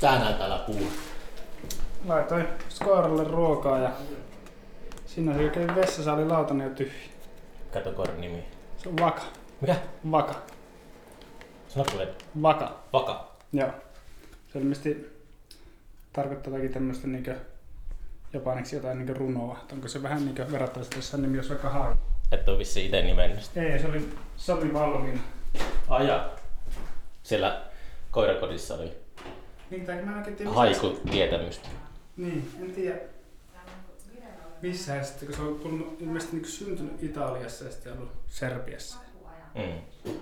Tää 0.00 0.18
näyttää 0.18 0.38
täällä 0.38 0.64
puhua. 0.66 0.88
Laitoin 2.06 2.48
Skoiralle 2.68 3.24
ruokaa 3.24 3.78
ja 3.78 3.90
siinä 5.06 5.34
se 5.34 5.48
kävi 5.48 5.74
vessassa 5.74 6.12
oli 6.12 6.24
lautanen 6.24 6.68
jo 6.68 6.74
tyhjä. 6.74 7.08
Kato 7.72 7.92
koiran 7.92 8.20
nimi. 8.20 8.44
Se 8.76 8.88
on 8.88 8.96
Vaka. 9.00 9.22
Mikä? 9.60 9.76
Vaka. 10.10 10.34
Sano 11.68 11.84
kuule. 11.90 12.08
Vaka. 12.42 12.76
Vaka. 12.92 13.28
Joo. 13.52 13.70
Se 14.52 14.58
ilmeisesti 14.58 15.18
tarkoittaa 16.12 16.52
jotakin 16.52 16.72
tämmöistä 16.72 17.06
niinkö 17.06 17.36
japaniksi 18.32 18.76
jotain 18.76 18.98
niinkö 18.98 19.14
runoa. 19.14 19.58
Onko 19.72 19.88
se 19.88 20.02
vähän 20.02 20.24
niinkö 20.24 20.46
verrattavasti, 20.52 20.96
jos 20.96 21.10
sen 21.10 21.22
nimi 21.22 21.38
olisi 21.38 21.50
vaikka 21.50 21.70
Hai? 21.70 21.94
Et 22.32 22.48
oo 22.48 22.58
vissi 22.58 22.86
ite 22.86 23.02
nimennyt 23.02 23.42
sitä. 23.42 23.62
Ei, 23.62 23.78
se 23.78 23.86
oli, 23.86 24.08
se 24.36 24.52
oli 24.52 24.74
valmiina. 24.74 25.20
Aja. 25.88 26.30
Siellä 27.22 27.62
koirakodissa 28.10 28.74
oli 28.74 29.07
Niin, 29.70 29.86
tai 29.86 30.02
mä 30.02 30.10
en 30.12 30.18
oikein 30.18 30.36
tiedä. 30.36 30.50
missä 30.50 30.56
haiku 30.56 30.90
tietämystä. 31.10 31.68
se- 31.68 31.74
Niin, 32.16 32.52
en 32.62 32.72
tiedä. 32.72 32.98
Missä 34.62 34.94
ja 34.94 35.04
sitten, 35.04 35.28
kun 35.28 35.36
se 35.36 35.42
on 35.42 35.58
tullut, 35.60 35.96
ilmeisesti 36.02 36.36
niin 36.36 36.46
syntynyt 36.48 37.02
Italiassa 37.02 37.64
ja 37.64 37.70
sitten 37.70 37.92
ollut 37.92 38.12
Serbiassa. 38.28 38.98
Mm. 39.54 40.12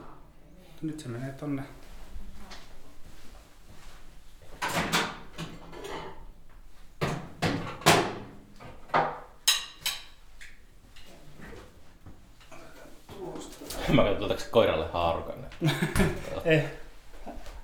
Nyt 0.82 1.00
se 1.00 1.08
menee 1.08 1.32
tonne. 1.32 1.62
Mä 13.92 14.04
katson 14.04 14.50
koiralle 14.50 14.86
haarukan. 14.92 15.46
Eh, 16.44 16.64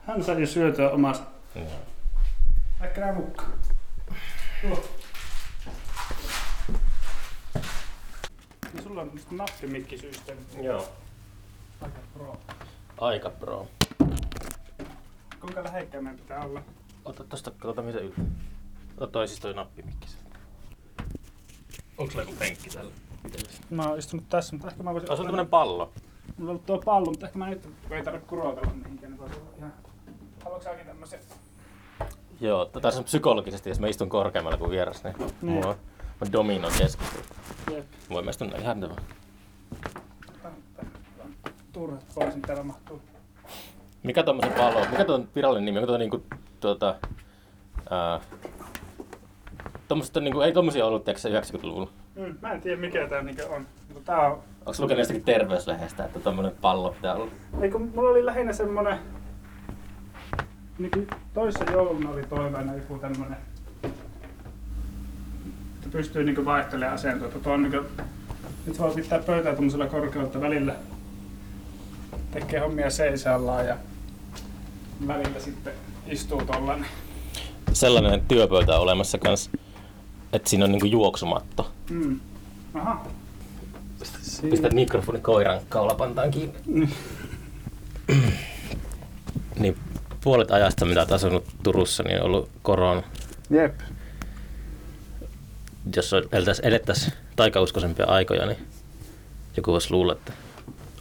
hän 0.07 0.25
sai 0.25 0.47
syötyä 0.47 0.91
omasta. 0.91 1.32
Joo. 1.55 1.67
Tuo. 4.63 4.85
Ja 8.75 8.83
sulla 8.83 9.03
on 9.03 9.13
nappimikkisysteemi. 9.31 10.41
Joo. 10.63 10.89
Aika 11.81 12.01
pro. 12.15 12.41
Aika 12.99 13.31
pro. 13.31 13.69
Kuinka 15.41 15.65
lähekkään 15.65 16.05
meidän 16.05 16.19
pitää 16.21 16.45
olla? 16.45 16.63
Ota 17.05 17.25
tosta, 17.25 17.51
katsotaan 17.51 17.87
mitä 17.87 17.99
yltä. 17.99 18.21
Ota 18.97 19.13
toi 19.13 19.29
siis 19.29 19.41
toi 19.41 19.55
nappimikki. 19.55 20.09
Onko 21.99 22.13
sulla 22.13 22.25
joku 22.25 22.37
penkki 22.39 22.71
täällä? 22.71 22.93
Mä 23.71 23.89
oon 23.89 23.99
istunut 23.99 24.29
tässä, 24.29 24.57
mutta 24.57 24.71
ehkä 24.71 24.83
mä 24.83 24.93
voisin... 24.93 25.07
Se 25.07 25.13
on 25.13 25.27
tämmönen 25.27 25.47
pallo. 25.47 25.93
Mulla 26.37 26.43
on 26.43 26.49
ollut 26.49 26.67
tuo 26.67 26.79
pallo, 26.79 27.07
mutta 27.07 27.27
ehkä 27.27 27.39
mä 27.39 27.51
nyt 27.51 27.63
kun 27.63 27.97
ei 27.97 28.05
tarvitse 28.05 28.29
kurotella 28.29 28.73
mihinkään, 28.75 29.13
niin 29.13 29.21
voisi 29.21 29.37
olla 29.37 29.51
ihan... 29.59 29.73
Haluatko 30.45 30.65
säkin 30.65 30.87
tämmösen? 30.87 31.21
Joo, 32.43 32.65
tässä 32.65 33.01
on 33.01 33.05
psykologisesti, 33.05 33.71
jos 33.71 33.81
mä 33.81 33.87
istun 33.87 34.09
korkeammalla 34.09 34.59
kuin 34.59 34.71
vieras, 34.71 35.05
niin, 35.05 35.17
Niin. 35.19 35.33
Mulla, 35.43 35.77
mä 36.21 36.33
dominoin 36.33 36.75
keskustelu. 36.79 37.23
Jep. 37.73 37.85
Voi 38.11 38.23
mä 38.23 38.31
istun 38.31 38.53
ihan 38.59 38.81
hyvä. 38.81 38.95
Turhat 41.73 42.05
pois, 42.15 42.35
niin 42.35 42.43
täällä 42.43 42.63
mahtuu. 42.63 43.03
Mikä 44.03 44.23
tommosen 44.23 44.53
pallo, 44.53 44.87
mikä 44.91 45.05
tuon 45.05 45.29
virallinen 45.35 45.65
nimi, 45.65 45.79
onko 45.79 45.87
tuo 45.87 45.99
niinku 45.99 46.23
tuota, 46.61 46.95
ää, 47.91 48.21
tommoset 49.89 50.17
on 50.17 50.25
niinku, 50.25 50.41
ei 50.41 50.53
tommosia 50.53 50.87
ollut 50.87 51.05
tiiäksä 51.05 51.29
90-luvulla. 51.29 51.91
Mm, 52.15 52.39
mä 52.43 52.53
en 52.53 52.61
tiedä 52.61 52.81
mikä 52.81 53.09
tää 53.09 53.23
niinkö 53.23 53.49
on. 53.49 53.67
Mutta 53.95 54.13
tää 54.13 54.27
on... 54.27 54.33
Onko 54.67 54.83
lukenut 54.83 54.99
jostakin 54.99 55.25
terveyslehdestä, 55.25 56.05
että 56.05 56.21
tommonen 56.21 56.53
pallo 56.61 56.93
pitää 56.93 57.15
olla? 57.15 57.31
Ei 57.61 57.71
kun 57.71 57.93
mulla 57.95 58.11
oli 58.11 58.27
lähinnä 58.27 58.53
semmonen... 58.53 58.99
Niin 60.83 61.07
toissa 61.35 61.65
jouluna 61.65 62.11
oli 62.11 62.23
toiveena 62.23 62.75
joku 62.75 62.99
tämmönen... 62.99 63.37
Että 65.75 65.89
pystyy 65.93 66.25
niinku 66.25 66.45
vaihtelemaan 66.45 66.95
asentoa. 66.95 67.29
Että 67.29 67.41
tuo 67.41 67.53
on 67.53 67.63
niinku... 67.63 67.89
Nyt 68.67 68.79
voi 68.79 68.95
pitää 68.95 69.19
pöytää 69.19 69.55
tommosella 69.55 69.87
korkeutta 69.87 70.41
välillä. 70.41 70.75
Tekee 72.31 72.61
hommia 72.61 72.91
seisallaan 72.91 73.67
ja 73.67 73.77
välillä 75.07 75.41
sitten 75.41 75.73
istuu 76.07 76.43
tollanen. 76.45 76.87
Sellainen 77.73 78.21
työpöytä 78.29 78.75
on 78.75 78.83
olemassa 78.83 79.19
kans, 79.19 79.51
että 80.33 80.51
siinä 80.51 80.65
on 80.65 80.73
niinku 80.73 80.87
juoksumatto. 80.87 81.73
Mm. 81.91 82.21
Aha. 82.75 83.07
Pistät 84.51 84.73
mikrofoni 84.73 85.21
koiran 85.21 85.61
kaulapantaan 85.69 86.31
kiinni. 86.31 86.59
Mm. 86.67 86.89
Niin 89.59 89.77
puolet 90.25 90.51
ajasta, 90.51 90.85
mitä 90.85 91.01
olet 91.01 91.13
asunut 91.13 91.45
Turussa, 91.63 92.03
niin 92.03 92.21
on 92.21 92.27
ollut 92.27 92.51
korona. 92.63 93.03
Jep. 93.51 93.81
Jos 95.97 96.13
elettäisiin 96.13 96.67
elettäisi 96.67 97.13
taikauskoisempia 97.37 98.07
aikoja, 98.07 98.47
niin 98.47 98.67
joku 99.57 99.73
voisi 99.73 99.91
luulla, 99.91 100.13
että 100.13 100.33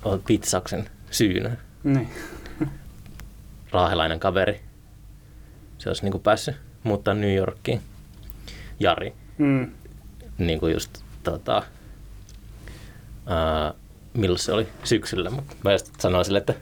on 0.03 0.21
pizzaksen 0.27 0.89
syynä. 1.11 1.57
Niin. 1.83 2.09
Raahelainen 3.71 4.19
kaveri. 4.19 4.61
Se 5.77 5.89
olisi 5.89 6.03
niin 6.03 6.11
kuin 6.11 6.23
päässyt 6.23 6.55
muuttaa 6.83 7.13
New 7.13 7.35
Yorkiin. 7.35 7.81
Jari. 8.79 9.13
Mm. 9.37 9.71
Niin 10.37 10.59
kuin 10.59 10.73
just 10.73 10.97
tota, 11.23 11.63
ää, 13.25 13.73
milloin 14.13 14.39
se 14.39 14.53
oli 14.53 14.67
syksyllä. 14.83 15.29
Mutta 15.29 15.55
mä 15.63 15.71
just 15.71 15.91
sanoin 15.99 16.25
sille, 16.25 16.37
että 16.37 16.53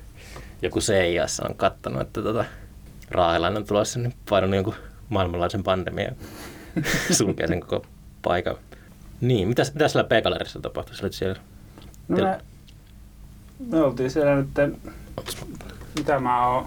joku 0.62 0.80
CIS 0.80 1.40
on 1.40 1.56
kattanut, 1.56 2.02
että 2.02 2.22
tota, 2.22 2.46
Raahelainen 3.12 3.58
on 3.58 3.68
tulossa, 3.68 4.00
niin 4.00 4.14
painanut 4.30 4.56
jonkun 4.56 4.76
maailmanlaisen 5.10 5.64
pandemian 5.64 6.16
sulkee 7.18 7.48
sen 7.48 7.60
koko 7.60 7.86
paikan. 8.22 8.56
Niin, 9.22 9.48
mitäs, 9.48 9.74
mitä 9.74 9.88
siellä 9.88 10.08
P-gallerissa 10.08 10.60
tapahtui? 10.62 10.96
Sä 10.96 11.10
siellä, 11.12 11.36
No 12.08 12.18
me, 12.18 12.40
me 13.60 13.82
oltiin 13.82 14.12
siellä 14.12 14.36
nyt, 14.36 14.48
mitä 15.98 16.20
mä 16.20 16.48
oon, 16.48 16.66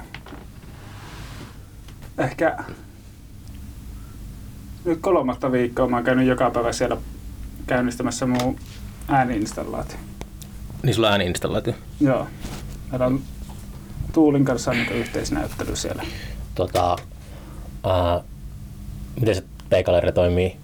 ehkä 2.18 2.56
nyt 4.84 4.98
kolmatta 5.00 5.52
viikkoa 5.52 5.88
mä 5.88 5.96
oon 5.96 6.04
käynyt 6.04 6.26
joka 6.26 6.50
päivä 6.50 6.72
siellä 6.72 6.96
käynnistämässä 7.66 8.26
mun 8.26 8.56
ääniinstallaatio. 9.08 9.98
niin 10.82 10.94
sulla 10.94 11.06
on 11.06 11.12
ääniinstallaatio. 11.12 11.74
Joo. 12.00 12.28
Meillä 12.90 13.06
on 13.06 13.22
Tuulin 14.12 14.44
kanssa 14.44 14.70
on 14.70 14.76
niin 14.76 14.92
yhteisnäyttely 14.92 15.76
siellä. 15.76 16.02
Tota, 16.54 16.96
ää, 17.84 18.20
miten 19.20 19.34
se 19.34 19.42
P-galleria 19.70 20.12
toimii 20.12 20.56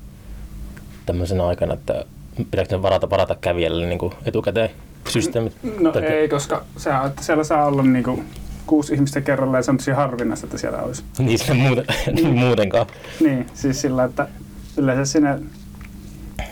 tämmöisenä 1.06 1.46
aikana, 1.46 1.74
että 1.74 2.04
pitääkö 2.36 2.76
ne 2.76 2.82
varata, 2.82 3.10
varata 3.10 3.36
kävijälle 3.40 3.86
niin 3.86 3.98
kuin 3.98 4.12
etukäteen 4.24 4.70
systeemit? 5.08 5.56
No 5.80 5.92
Tai- 5.92 6.02
ei, 6.02 6.28
koska 6.28 6.64
on, 7.00 7.06
että 7.06 7.22
siellä 7.22 7.44
saa 7.44 7.66
olla 7.66 7.82
niinku 7.82 8.24
kuusi 8.66 8.94
ihmistä 8.94 9.20
kerrallaan 9.20 9.58
ja 9.58 9.62
se 9.62 9.70
on 9.70 9.76
tosi 9.76 9.90
harvinaista, 9.90 10.46
että 10.46 10.58
siellä 10.58 10.78
olisi. 10.78 11.04
Niin 11.18 11.38
se 11.38 11.54
muuten, 11.54 11.84
muutenkaan. 12.34 12.86
Niin, 13.20 13.46
siis 13.54 13.80
sillä, 13.80 14.04
että 14.04 14.28
yleensä 14.76 15.12
sinne 15.12 15.38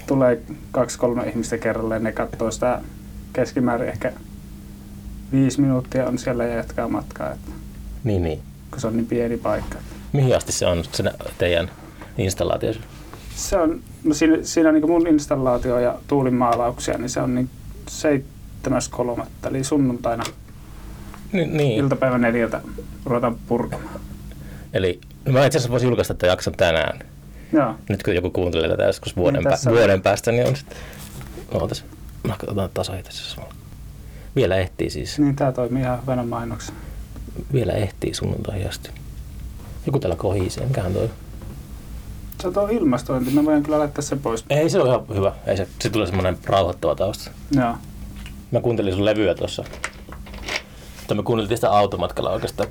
tulee 0.07 0.41
kaksi-kolme 0.71 1.28
ihmistä 1.28 1.59
kerrallaan 1.59 2.01
ja 2.01 2.05
ne 2.05 2.13
katsoo 2.13 2.51
sitä 2.51 2.81
keskimäärin 3.33 3.89
ehkä 3.89 4.13
viisi 5.33 5.61
minuuttia 5.61 6.07
on 6.07 6.19
siellä 6.19 6.45
ja 6.45 6.55
jatkaa 6.57 6.89
matkaa, 6.89 7.33
että, 7.33 7.51
Niin, 8.05 8.23
niin. 8.23 8.43
kun 8.71 8.81
se 8.81 8.87
on 8.87 8.97
niin 8.97 9.07
pieni 9.07 9.37
paikka. 9.37 9.79
Mihin 10.13 10.37
asti 10.37 10.53
se 10.53 10.67
on 10.67 10.85
se 10.93 11.05
teidän 11.39 11.71
installaatio? 12.19 12.73
Se 13.35 13.57
on, 13.59 13.81
no 14.05 14.15
siinä, 14.15 14.39
siinä 14.43 14.73
niin 14.73 14.91
mun 14.91 15.07
installaatio 15.07 15.79
ja 15.79 15.99
tuulin 16.09 16.35
maalauksia, 16.35 16.99
niin 16.99 17.11
se 17.11 17.21
on 17.21 17.35
niin 17.35 17.51
7.3. 19.19 19.27
eli 19.49 19.65
sunnuntaina 19.65 20.25
Ni, 21.33 21.45
niin. 21.47 21.79
iltapäivän 21.79 22.21
neljältä 22.21 22.61
ruvetaan 23.05 23.37
purkamaan. 23.49 24.01
Eli 24.73 25.01
no 25.25 25.33
mä 25.33 25.47
itse 25.47 25.59
asiassa 25.59 25.71
voisin 25.72 25.87
julkaista 25.87 26.15
tämän 26.15 26.33
jakson 26.33 26.55
tänään. 26.55 26.99
Joo, 27.53 27.75
Nyt 27.89 28.03
kun 28.03 28.15
joku 28.15 28.31
kuuntelee 28.31 28.69
tätä 28.69 28.84
joskus 28.84 29.17
vuoden, 29.17 29.43
Niin, 29.45 29.53
pä- 29.53 29.71
vuoden 29.71 30.03
päästä, 30.03 30.33
niin 30.33 30.47
on 30.49 30.57
sitten... 30.57 30.79
Ootas. 31.53 31.84
Mä 32.27 32.37
otan 32.47 32.71
tasoja 32.75 33.03
tässä 33.03 33.34
samalla. 33.34 33.55
Vielä 34.36 34.56
ehtii 34.56 34.91
siis. 34.91 35.18
niin 35.18 35.36
tää 35.36 35.53
toimii 35.53 35.83
ihan 35.83 36.00
hyvänä 36.00 36.22
mainoksena. 36.22 36.78
Vielä 37.53 37.72
ehtii 37.72 38.15
sunnuntaihin 38.15 38.68
asti. 38.68 38.91
Joku 39.86 39.98
täällä 39.98 40.16
kohisee. 40.16 40.66
Mikähän 40.66 40.92
toi? 40.92 41.10
Se 42.41 42.48
on 42.48 42.71
ilmastointi, 42.71 43.30
mä 43.30 43.44
voin 43.44 43.62
kyllä 43.62 43.78
laittaa 43.78 44.03
sen 44.03 44.21
pois. 44.21 44.44
Ei 44.50 44.71
se 44.71 44.80
ole 44.80 44.88
ihan 44.88 45.04
hyvä. 45.15 45.33
Ei 45.47 45.56
se, 45.56 45.68
se 45.78 45.91
tulee 45.91 46.06
semmoinen 46.06 46.38
rauhoittava 46.44 46.94
tausta. 46.94 47.30
Joo. 47.50 47.74
Mä 48.50 48.60
kuuntelin 48.60 48.94
sun 48.94 49.04
levyä 49.04 49.34
tuossa. 49.34 49.65
Tai 51.06 51.16
me 51.16 51.22
kuunneltiin 51.22 51.59
sitä 51.59 51.71
automatkalla 51.71 52.30
oikeastaan. 52.30 52.68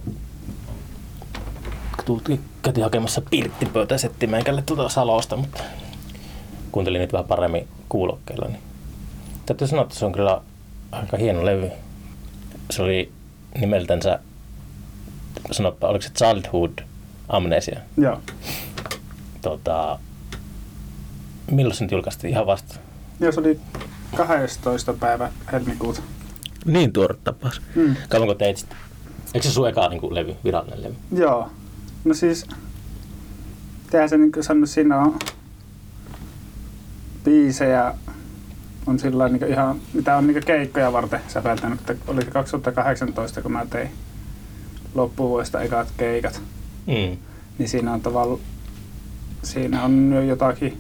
Tultiin, 2.06 2.40
käytiin 2.62 2.84
hakemassa 2.84 3.22
pirttipöytä 3.30 3.98
settimeikälle 3.98 4.62
tuota 4.62 4.90
Salosta, 4.90 5.36
mutta 5.36 5.64
kuuntelin 6.72 7.00
niitä 7.00 7.14
vähän 7.14 7.28
paremmin 7.28 7.68
kuulokkeilla. 7.90 8.48
Niin. 8.48 8.62
Täytyy 9.46 9.68
sanoa, 9.68 9.84
että 9.84 9.96
se 9.96 10.06
on 10.06 10.12
kyllä 10.12 10.42
aika 10.96 11.18
hieno 11.18 11.46
levy. 11.46 11.72
Se 12.72 12.82
oli 12.82 13.12
nimeltänsä, 13.60 14.20
sanoppa, 15.52 15.88
oliko 15.88 16.02
se 16.02 16.10
Childhood 16.10 16.80
Amnesia. 17.30 17.80
Joo. 17.98 18.22
Tota, 19.42 20.00
milloin 21.52 21.78
se 21.78 21.84
nyt 21.84 21.92
julkaistiin 21.92 22.32
ihan 22.32 22.46
vasta? 22.46 22.76
Joo, 23.20 23.32
se 23.32 23.40
oli 23.40 23.60
12. 24.18 24.94
päivä 24.94 25.32
helmikuuta. 25.52 26.02
Niin 26.66 26.94
tuore 26.94 27.16
tapaus. 27.24 27.62
Mm. 27.76 27.96
Kauanko 28.10 28.34
teit 28.34 28.58
sitä? 28.58 28.76
Eikö 29.34 29.48
se 29.48 29.54
sun 29.54 29.70
eka 29.70 29.90
niin 29.90 30.16
levy, 30.16 30.36
virallinen 30.44 30.84
levy? 30.84 30.96
Joo. 31.16 31.50
No 32.06 32.14
siis, 32.14 32.48
tehdään 33.90 34.10
se 34.10 34.18
niin 34.18 34.32
kuin 34.32 34.44
sanoin, 34.44 34.68
siinä 34.68 35.00
on 35.00 35.20
biisejä, 37.24 37.94
on 38.88 39.00
sillä 39.00 39.30
niin 39.30 39.48
ihan, 39.52 39.76
mitä 39.94 40.16
on 40.18 40.28
niin 40.28 40.44
keikkoja 40.46 40.94
varten 40.94 41.20
säveltänyt. 41.28 41.80
Että 41.80 41.96
oli 42.08 42.22
se 42.22 42.32
2018, 42.32 43.42
kun 43.42 43.52
mä 43.52 43.66
tein 43.70 43.90
loppuvuodesta 44.96 45.62
ekat 45.62 45.88
keikat. 45.98 46.42
Mm. 46.88 47.18
Niin 47.58 47.70
siinä 47.70 47.94
on 47.94 48.02
tavallaan, 48.02 48.40
siinä 49.44 49.84
on 49.84 50.12
jo 50.16 50.22
jotakin, 50.22 50.78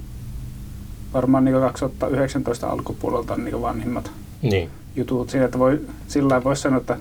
varmaan 1.13 1.45
niin 1.45 1.55
2019 1.61 2.67
alkupuolelta 2.67 3.35
niin 3.37 3.61
vanhimmat 3.61 4.11
Niin. 4.41 4.69
jutut 4.95 5.29
siinä, 5.29 5.45
että 5.45 5.59
voi, 5.59 5.81
sillä 6.07 6.43
voisi 6.43 6.61
sanoa, 6.61 6.79
että 6.79 6.97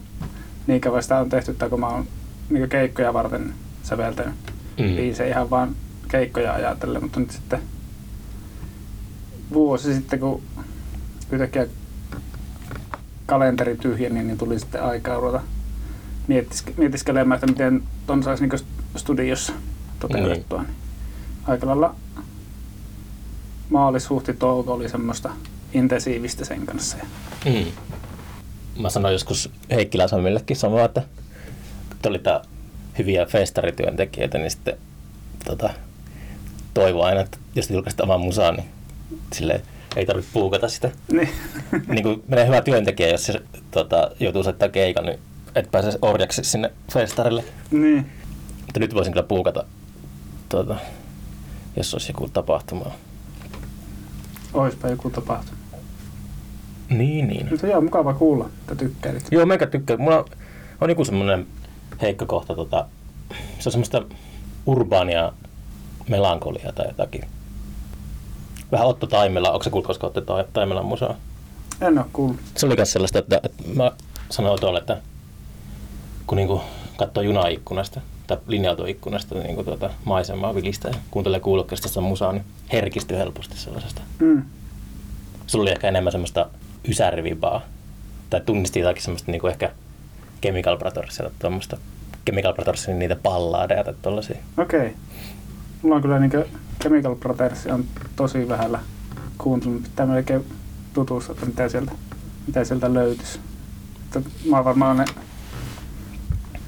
niin 0.66 0.80
kauan 0.80 1.02
sitä 1.02 1.18
on 1.18 1.28
tehty, 1.30 1.50
että 1.50 1.68
kun 1.68 1.80
mä 1.80 1.88
oon 1.88 2.04
niin 2.50 2.68
keikkoja 2.68 3.14
varten 3.14 3.54
säveltänyt 3.82 4.34
Mm. 4.78 4.96
biisejä 4.96 5.30
ihan 5.30 5.50
vaan 5.50 5.76
keikkoja 6.08 6.52
ajatellen, 6.52 7.02
mutta 7.02 7.20
nyt 7.20 7.30
sitten 7.30 7.58
vuosi 9.52 9.94
sitten, 9.94 10.18
kun 10.20 10.42
yhtäkkiä 11.30 11.66
kalenteri 13.26 13.76
tyhjeni, 13.76 14.22
niin 14.22 14.38
tuli 14.38 14.60
sitten 14.60 14.82
aikaa 14.82 15.20
ruveta 15.20 15.40
mietiskelemään, 16.76 17.36
että 17.36 17.46
miten 17.46 17.82
ton 18.06 18.22
saisi 18.22 18.46
niin 18.46 18.60
studiossa 18.96 19.52
toteutettua. 20.00 20.62
Niin. 20.62 20.74
Aika 21.46 21.66
lailla 21.66 21.94
maalis, 23.70 24.10
huhti, 24.10 24.34
touko 24.34 24.72
oli 24.72 24.88
semmoista 24.88 25.30
intensiivistä 25.72 26.44
sen 26.44 26.66
kanssa. 26.66 26.96
Mm. 27.44 27.64
Mä 28.82 28.90
sanoin 28.90 29.12
joskus 29.12 29.50
Heikkilä 29.70 30.08
Samillekin 30.08 30.56
samaa, 30.56 30.84
että 30.84 31.02
te 32.02 32.08
olitte 32.08 32.30
hyviä 32.98 33.26
festarityöntekijöitä, 33.26 34.38
niin 34.38 34.50
sitten 34.50 34.78
tota, 35.44 35.70
toivo 36.74 37.02
aina, 37.02 37.20
että 37.20 37.38
jos 37.54 37.70
julkaisit 37.70 38.00
oman 38.00 38.20
musaa, 38.20 38.52
niin 38.52 38.66
silleen, 39.32 39.62
ei 39.96 40.06
tarvitse 40.06 40.30
puukata 40.32 40.68
sitä. 40.68 40.90
Niin. 41.12 41.28
niin 41.88 42.02
kuin 42.02 42.22
menee 42.28 42.46
hyvä 42.46 42.62
työntekijä, 42.62 43.08
jos 43.08 43.26
se 43.26 43.42
tota, 43.70 44.10
joutuu 44.20 44.42
soittaa 44.42 44.68
keikan, 44.68 45.04
niin 45.04 45.18
et 45.54 45.70
pääse 45.70 45.98
orjaksi 46.02 46.44
sinne 46.44 46.72
festarille. 46.92 47.44
niin. 47.70 48.06
Mutta 48.60 48.80
nyt 48.80 48.94
voisin 48.94 49.12
kyllä 49.12 49.26
puukata, 49.26 49.64
tota, 50.48 50.76
jos 51.76 51.94
olisi 51.94 52.10
joku 52.10 52.28
tapahtuma. 52.28 52.90
Oispa 54.54 54.88
joku 54.88 55.10
tapahtunut. 55.10 55.64
Niin, 56.88 57.28
niin. 57.28 57.48
Mutta 57.50 57.66
joo, 57.66 57.80
mukava 57.80 58.14
kuulla, 58.14 58.48
että 58.60 58.74
tykkäilit. 58.74 59.26
Joo, 59.30 59.46
meikä 59.46 59.66
tykkää. 59.66 59.96
Mulla 59.96 60.24
on 60.80 60.90
joku 60.90 61.04
semmoinen 61.04 61.46
heikko 62.02 62.26
kohta. 62.26 62.54
Tota, 62.54 62.86
se 63.58 63.68
on 63.68 63.72
semmoista 63.72 64.02
urbaania 64.66 65.32
melankoliaa 66.08 66.72
tai 66.72 66.86
jotakin. 66.86 67.24
Vähän 68.72 68.86
Otto 68.86 69.06
Taimela. 69.06 69.50
Onko 69.50 69.62
se 69.62 69.70
kuullut 69.70 69.86
koskaan 69.86 70.08
Otto 70.08 70.20
Ta- 70.20 70.44
Taimelan 70.52 70.84
musaa? 70.86 71.14
En 71.80 71.98
oo 71.98 72.04
kuullut. 72.12 72.40
Se 72.56 72.66
oli 72.66 72.76
myös 72.76 72.92
sellaista, 72.92 73.18
että, 73.18 73.40
että 73.42 73.62
mä 73.74 73.92
sanoin 74.30 74.60
tuolle, 74.60 74.78
että 74.78 75.00
kun 76.26 76.36
niinku 76.36 76.60
katsoo 76.96 77.22
junaikkunasta 77.22 78.00
tai 78.26 78.36
linja-autoikkunasta 78.46 79.34
niin 79.34 79.54
kuin 79.54 79.64
tuota 79.64 79.90
maisemaa 80.04 80.54
vilistä 80.54 80.88
ja 80.88 80.94
kuuntelee 81.10 81.40
kuulokkeesta 81.40 81.88
sitä 81.88 82.00
musaa, 82.00 82.32
niin 82.32 82.44
herkistyy 82.72 83.16
helposti 83.16 83.56
sellaisesta. 83.56 84.02
Mm. 84.18 84.42
Sulla 85.46 85.62
oli 85.62 85.70
ehkä 85.70 85.88
enemmän 85.88 86.12
semmoista 86.12 86.46
ysärivibaa. 86.88 87.62
Tai 88.30 88.40
tunnisti 88.40 88.80
jotakin 88.80 89.02
semmoista 89.02 89.30
niinku 89.30 89.46
ehkä 89.46 89.70
Chemical 90.42 90.76
Brothersia 90.76 91.24
tai 91.24 91.32
tuommoista 91.38 91.76
Chemical 92.26 92.54
Brothersin 92.54 92.98
niitä 92.98 93.16
pallaadeja 93.16 93.84
tai 93.84 93.94
tollasia. 94.02 94.36
Okei. 94.58 94.80
Okay. 94.80 94.92
Mulla 95.82 95.96
on 95.96 96.02
kyllä 96.02 96.18
niinkö 96.18 96.46
Chemical 96.82 97.14
Brothers 97.14 97.66
on 97.66 97.84
tosi 98.16 98.48
vähällä 98.48 98.80
kuuntelun. 99.38 99.82
Pitää 99.82 100.06
melkein 100.06 100.44
tutustua, 100.92 101.32
että 101.32 101.46
mitä 101.46 101.68
sieltä, 101.68 101.92
mitä 102.46 102.64
sieltä 102.64 102.94
löytyisi. 102.94 103.38
Että 104.04 104.30
mä 104.50 104.56
oon 104.56 104.64
varmaan 104.64 104.96
ne 104.96 105.04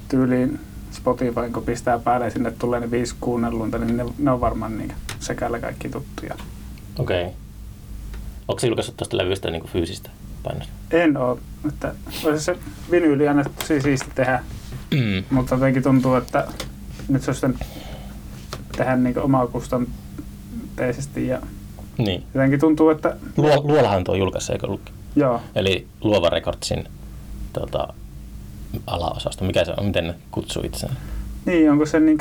tyyliin 0.09 0.61
Spotify, 0.91 1.51
kun 1.53 1.63
pistää 1.63 1.99
päälle 1.99 2.31
sinne 2.31 2.51
tulee 2.51 2.81
ne 2.81 2.91
viisi 2.91 3.15
kuunnellunta, 3.21 3.79
niin 3.79 3.97
ne, 3.97 4.05
ne 4.19 4.31
on 4.31 4.41
varmaan 4.41 4.79
niin 4.79 4.93
sekällä 5.21 5.59
kaikki 5.59 5.89
tuttuja. 5.89 6.35
Okei. 6.99 7.23
Okay. 7.23 7.35
Onko 8.49 8.61
se 8.61 8.67
julkaissut 8.67 8.97
tuosta 8.97 9.17
levystä 9.17 9.51
niinku 9.51 9.69
fyysistä 9.69 10.11
painosta? 10.43 10.73
En 10.91 11.17
oo, 11.17 11.39
että 11.69 11.95
olisi 12.25 12.45
se 12.45 12.57
vinyyli 12.91 13.29
aina 13.29 13.45
tosi 13.45 13.81
siisti 13.81 14.11
tehdä, 14.15 14.43
Mm. 14.91 15.25
mutta 15.31 15.55
jotenkin 15.55 15.83
tuntuu, 15.83 16.15
että 16.15 16.47
nyt 17.09 17.23
se 17.23 17.31
olisi 17.31 17.47
tehdä 18.77 18.97
niin 18.97 19.19
omakustanteisesti 19.19 21.27
ja 21.27 21.39
Niin. 21.99 22.23
jotenkin 22.35 22.61
tuntuu, 22.61 22.91
että 22.91 23.17
Luo, 23.37 23.61
Luolahan 23.65 24.05
tuo 24.05 24.15
julkaisi, 24.15 24.53
eikö 24.53 24.67
ollutkin? 24.67 24.95
joo, 25.17 25.41
Eli 25.55 25.87
Luova 26.01 26.31
Recordsin 26.31 26.85
tota, 27.53 27.89
alaosasto. 28.87 29.45
Mikä 29.45 29.65
se 29.65 29.73
on? 29.79 29.87
Miten 29.87 30.07
ne 30.07 30.15
kutsuu 30.31 30.63
itseään? 30.67 30.97
niin 31.47 31.71
onko 31.71 31.87
se 31.87 32.01
niin 32.01 32.19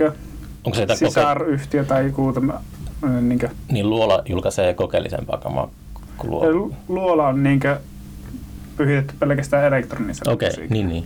Onko 0.64 0.76
se 0.76 0.82
jotain 0.82 1.00
koke- 1.00 1.08
sisaryhtiö 1.08 1.84
tai 1.84 2.06
joku 2.06 2.34
tämmöinen 2.34 3.30
niin 3.30 3.40
Niin 3.72 3.90
Luola 3.90 4.22
julkaisee 4.26 4.74
kokeellisempaa 4.74 5.38
kamaa 5.38 5.70
kuin 6.18 6.32
Luo. 6.32 6.72
luola 6.88 7.28
on 7.28 7.44
niin 7.44 7.60
pyhitetty 8.78 9.14
pelkästään 9.20 9.66
elektronisella 9.66 10.34
Okei, 10.34 10.50
okay, 10.50 10.68
niin 10.70 10.88
niin. 10.88 11.06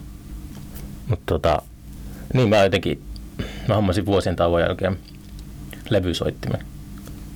Mutta 1.08 1.24
tota, 1.26 1.62
niin 2.34 2.50
mä 2.50 2.64
jotenkin, 2.64 3.02
mä 3.68 3.76
hommasin 3.76 4.06
vuosien 4.06 4.36
tauon 4.36 4.62
jälkeen 4.62 4.98
levysoittimen. 5.90 6.66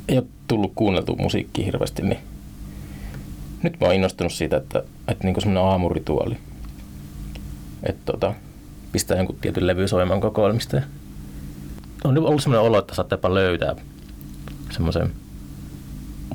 Ei 0.07 0.17
ole 0.17 0.25
tullut 0.47 0.71
kuunneltu 0.75 1.15
musiikkia 1.15 1.65
hirveästi, 1.65 2.01
niin 2.01 2.19
nyt 3.63 3.79
mä 3.79 3.87
oon 3.87 3.95
innostunut 3.95 4.33
siitä, 4.33 4.57
että, 4.57 4.83
että 5.07 5.23
niinku 5.23 5.41
semmoinen 5.41 5.71
aamurituoli. 5.71 6.37
Että 7.83 8.11
tota, 8.11 8.33
pistää 8.91 9.17
jonkun 9.17 9.37
tietyn 9.41 9.67
levy 9.67 9.87
soimaan 9.87 10.21
kokoelmista. 10.21 10.75
Ja 10.75 10.83
on 12.03 12.17
ollut 12.17 12.43
semmoinen 12.43 12.67
olo, 12.67 12.79
että 12.79 12.95
saattaa 12.95 13.17
jopa 13.17 13.33
löytää 13.33 13.75
semmoisen 14.71 15.11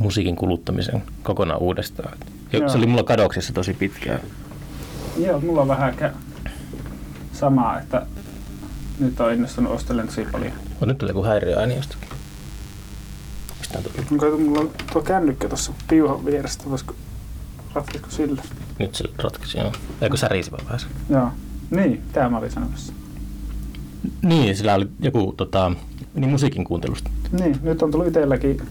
musiikin 0.00 0.36
kuluttamisen 0.36 1.02
kokonaan 1.22 1.60
uudestaan. 1.60 2.18
Jo, 2.52 2.60
Joo. 2.60 2.68
se 2.68 2.78
oli 2.78 2.86
mulla 2.86 3.02
kadoksissa 3.02 3.52
tosi 3.52 3.74
pitkään. 3.74 4.20
Joo, 5.16 5.40
mulla 5.40 5.60
on 5.60 5.68
vähän 5.68 5.94
samaa, 7.32 7.80
että 7.80 8.06
nyt 8.98 9.20
on 9.20 9.32
innostunut 9.32 9.72
ostelemaan 9.72 10.08
tosi 10.08 10.26
paljon. 10.32 10.52
Mutta 10.68 10.86
nyt 10.86 10.98
tulee 10.98 11.10
joku 11.10 11.24
häiriöääni 11.24 11.76
jostakin. 11.76 12.07
On 13.76 13.82
tullut? 13.82 14.12
Onko 14.12 14.38
mulla 14.38 14.60
on 14.60 14.70
tuo 14.92 15.02
kännykkä 15.02 15.48
tuossa 15.48 15.72
piuhan 15.88 16.24
vierestä, 16.24 16.64
voisiko 16.70 16.94
ratkaisiko 17.74 18.10
sillä? 18.10 18.42
Nyt 18.78 18.94
se 18.94 19.04
ratkesi, 19.22 19.58
joo. 19.58 19.72
Eikö 20.00 20.16
särisi 20.16 20.50
vaan 20.50 20.64
vähän? 20.64 20.80
Joo. 21.10 21.28
Niin, 21.70 22.02
tämä 22.12 22.28
mä 22.30 22.38
olin 22.38 22.50
sanomassa. 22.50 22.92
Niin, 24.22 24.56
sillä 24.56 24.74
oli 24.74 24.88
joku 25.00 25.34
tota, 25.36 25.72
niin 26.14 26.30
musiikin 26.30 26.64
kuuntelusta. 26.64 27.10
Niin, 27.40 27.56
nyt 27.62 27.82
on 27.82 27.90
tullut 27.90 28.06
itselläkin 28.08 28.62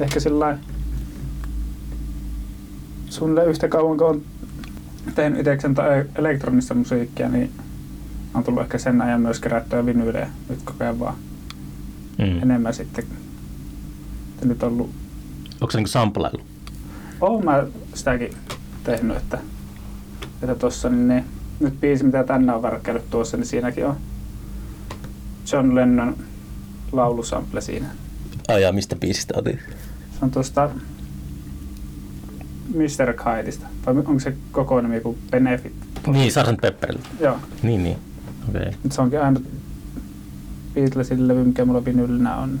ehkä 0.00 0.20
sillä 0.20 0.58
suunnilleen 3.10 3.48
yhtä 3.50 3.68
kauan 3.68 3.98
kun 3.98 4.06
on 4.08 4.22
tehnyt 5.14 5.38
itsekseen 5.38 5.74
tai 5.74 6.04
elektronista 6.16 6.74
musiikkia, 6.74 7.28
niin 7.28 7.50
on 8.34 8.44
tullut 8.44 8.62
ehkä 8.62 8.78
sen 8.78 9.02
ajan 9.02 9.20
myös 9.20 9.40
kerättyä 9.40 9.86
vinyylejä 9.86 10.28
nyt 10.48 10.58
koko 10.64 10.84
ajan 10.84 11.00
vaan 11.00 11.14
Mm. 12.18 12.42
enemmän 12.42 12.74
sitten. 12.74 13.04
Että 14.42 14.54
nyt 14.54 14.62
ollut, 14.62 14.90
Onko 15.60 15.70
se 15.70 15.78
niinku 15.78 15.90
samplailu? 15.90 16.40
oon 17.20 17.44
mä 17.44 17.64
sitäkin 17.94 18.34
tehnyt, 18.84 19.16
että, 19.16 19.38
että 20.42 20.54
tossa 20.54 20.88
niin 20.88 21.08
ne, 21.08 21.24
nyt 21.60 21.80
biisi 21.80 22.04
mitä 22.04 22.24
tänne 22.24 22.54
on 22.54 22.62
värkkäillyt 22.62 23.10
tuossa, 23.10 23.36
niin 23.36 23.46
siinäkin 23.46 23.86
on 23.86 23.96
John 25.52 25.74
Lennon 25.74 26.16
laulusample 26.92 27.60
siinä. 27.60 27.86
Ai 28.48 28.62
jaa, 28.62 28.72
mistä 28.72 28.96
biisistä 28.96 29.34
otit? 29.36 29.58
Se 30.18 30.24
on 30.24 30.30
tuosta 30.30 30.70
Mr. 32.74 33.12
Kiteista. 33.12 33.66
Vai 33.86 33.94
onko 33.96 34.18
se 34.18 34.36
koko 34.52 34.80
nimi 34.80 34.94
joku 34.94 35.18
Benefit? 35.30 35.72
Niin, 36.06 36.32
Sgt. 36.32 36.60
Pepperiltä. 36.60 37.08
Joo. 37.20 37.36
Niin, 37.62 37.82
niin. 37.82 37.98
Okei. 38.48 38.60
Okay. 38.60 38.72
Nyt 38.84 38.92
se 38.92 39.00
onkin 39.00 39.22
aina 39.22 39.40
Beatlesin 40.74 41.28
levy, 41.28 41.44
mikä 41.44 41.64
mulla 41.64 41.84
vinyylinä 41.84 42.36
on. 42.36 42.60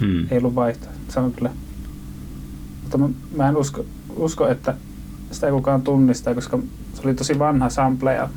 Mm. 0.00 0.26
Ei 0.30 0.38
ollut 0.38 0.54
vaihto. 0.54 0.86
Se 1.08 1.20
on 1.20 1.32
kyllä. 1.32 1.50
Mutta 2.82 2.98
mä, 2.98 3.08
mä 3.36 3.48
en 3.48 3.56
usko, 3.56 3.84
usko, 4.16 4.48
että 4.48 4.74
sitä 5.30 5.46
ei 5.46 5.52
kukaan 5.52 5.82
tunnistaa, 5.82 6.34
koska 6.34 6.58
se 6.94 7.02
oli 7.04 7.14
tosi 7.14 7.38
vanha 7.38 7.70
sample 7.70 8.14
ja 8.14 8.28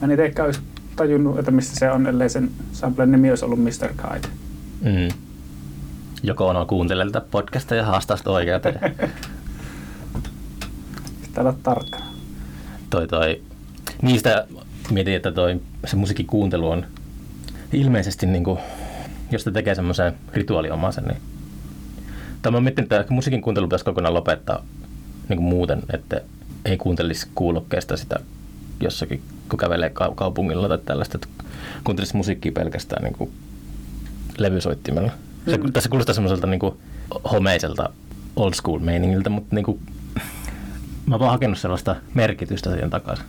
mä 0.00 0.04
en 0.04 0.10
itsekään 0.10 0.46
olisi 0.46 0.60
tajunnut, 0.96 1.38
että 1.38 1.50
mistä 1.50 1.78
se 1.78 1.90
on, 1.90 2.06
ellei 2.06 2.30
sen 2.30 2.50
samplen 2.72 3.10
nimi 3.10 3.30
olisi 3.30 3.44
ollut 3.44 3.62
Mr. 3.62 3.88
Kite. 3.88 4.28
Mm. 4.80 5.08
Joko 6.22 6.48
on 6.48 6.66
kuuntelee 6.66 7.06
tätä 7.06 7.20
podcasta 7.20 7.74
ja 7.74 7.84
haastaa 7.84 8.16
sitä 8.16 8.30
oikeuteen. 8.30 8.80
Pitää 11.22 11.44
olla 11.44 11.54
tarkkana. 11.62 12.04
toi, 12.90 13.08
toi, 13.08 13.42
niistä 14.02 14.46
mietin, 14.90 15.14
että 15.14 15.32
toi, 15.32 15.60
se 15.86 15.96
musiikin 15.96 16.26
kuuntelu 16.26 16.70
on 16.70 16.86
ilmeisesti, 17.72 18.26
niin 18.26 18.44
kuin, 18.44 18.58
jos 19.30 19.44
te 19.44 19.50
tekee 19.50 19.74
semmoisen 19.74 20.12
rituaaliomaisen, 20.32 21.04
niin 21.04 21.18
tai 22.42 22.52
mä 22.52 22.60
mietin, 22.60 22.84
että 22.84 23.04
musiikin 23.08 23.42
kuuntelu 23.42 23.66
pitäisi 23.66 23.84
kokonaan 23.84 24.14
lopettaa 24.14 24.64
niin 25.28 25.36
kuin 25.36 25.48
muuten, 25.48 25.82
että 25.92 26.20
ei 26.64 26.76
kuuntelisi 26.76 27.28
kuulokkeesta 27.34 27.96
sitä 27.96 28.20
jossakin, 28.80 29.22
kun 29.48 29.58
kävelee 29.58 29.92
kaupungilla 30.14 30.68
tai 30.68 30.78
tällaista, 30.78 31.18
että 31.18 31.44
kuuntelisi 31.84 32.16
musiikkia 32.16 32.52
pelkästään 32.52 33.04
niin 33.04 33.14
kuin 33.14 33.30
levysoittimella. 34.38 35.10
Se, 35.50 35.56
mm. 35.56 35.72
Tässä 35.72 35.88
kuulostaa 35.88 36.14
semmoiselta 36.14 36.46
niin 36.46 36.60
kuin 36.60 36.74
homeiselta 37.32 37.90
old 38.36 38.54
school 38.54 38.78
meiningiltä, 38.78 39.30
mutta 39.30 39.54
niin 39.54 39.64
kuin, 39.64 39.80
mä 41.06 41.14
oon 41.14 41.20
vaan 41.20 41.30
hakenut 41.30 41.58
sellaista 41.58 41.96
merkitystä 42.14 42.70
siihen 42.70 42.90
takaisin. 42.90 43.26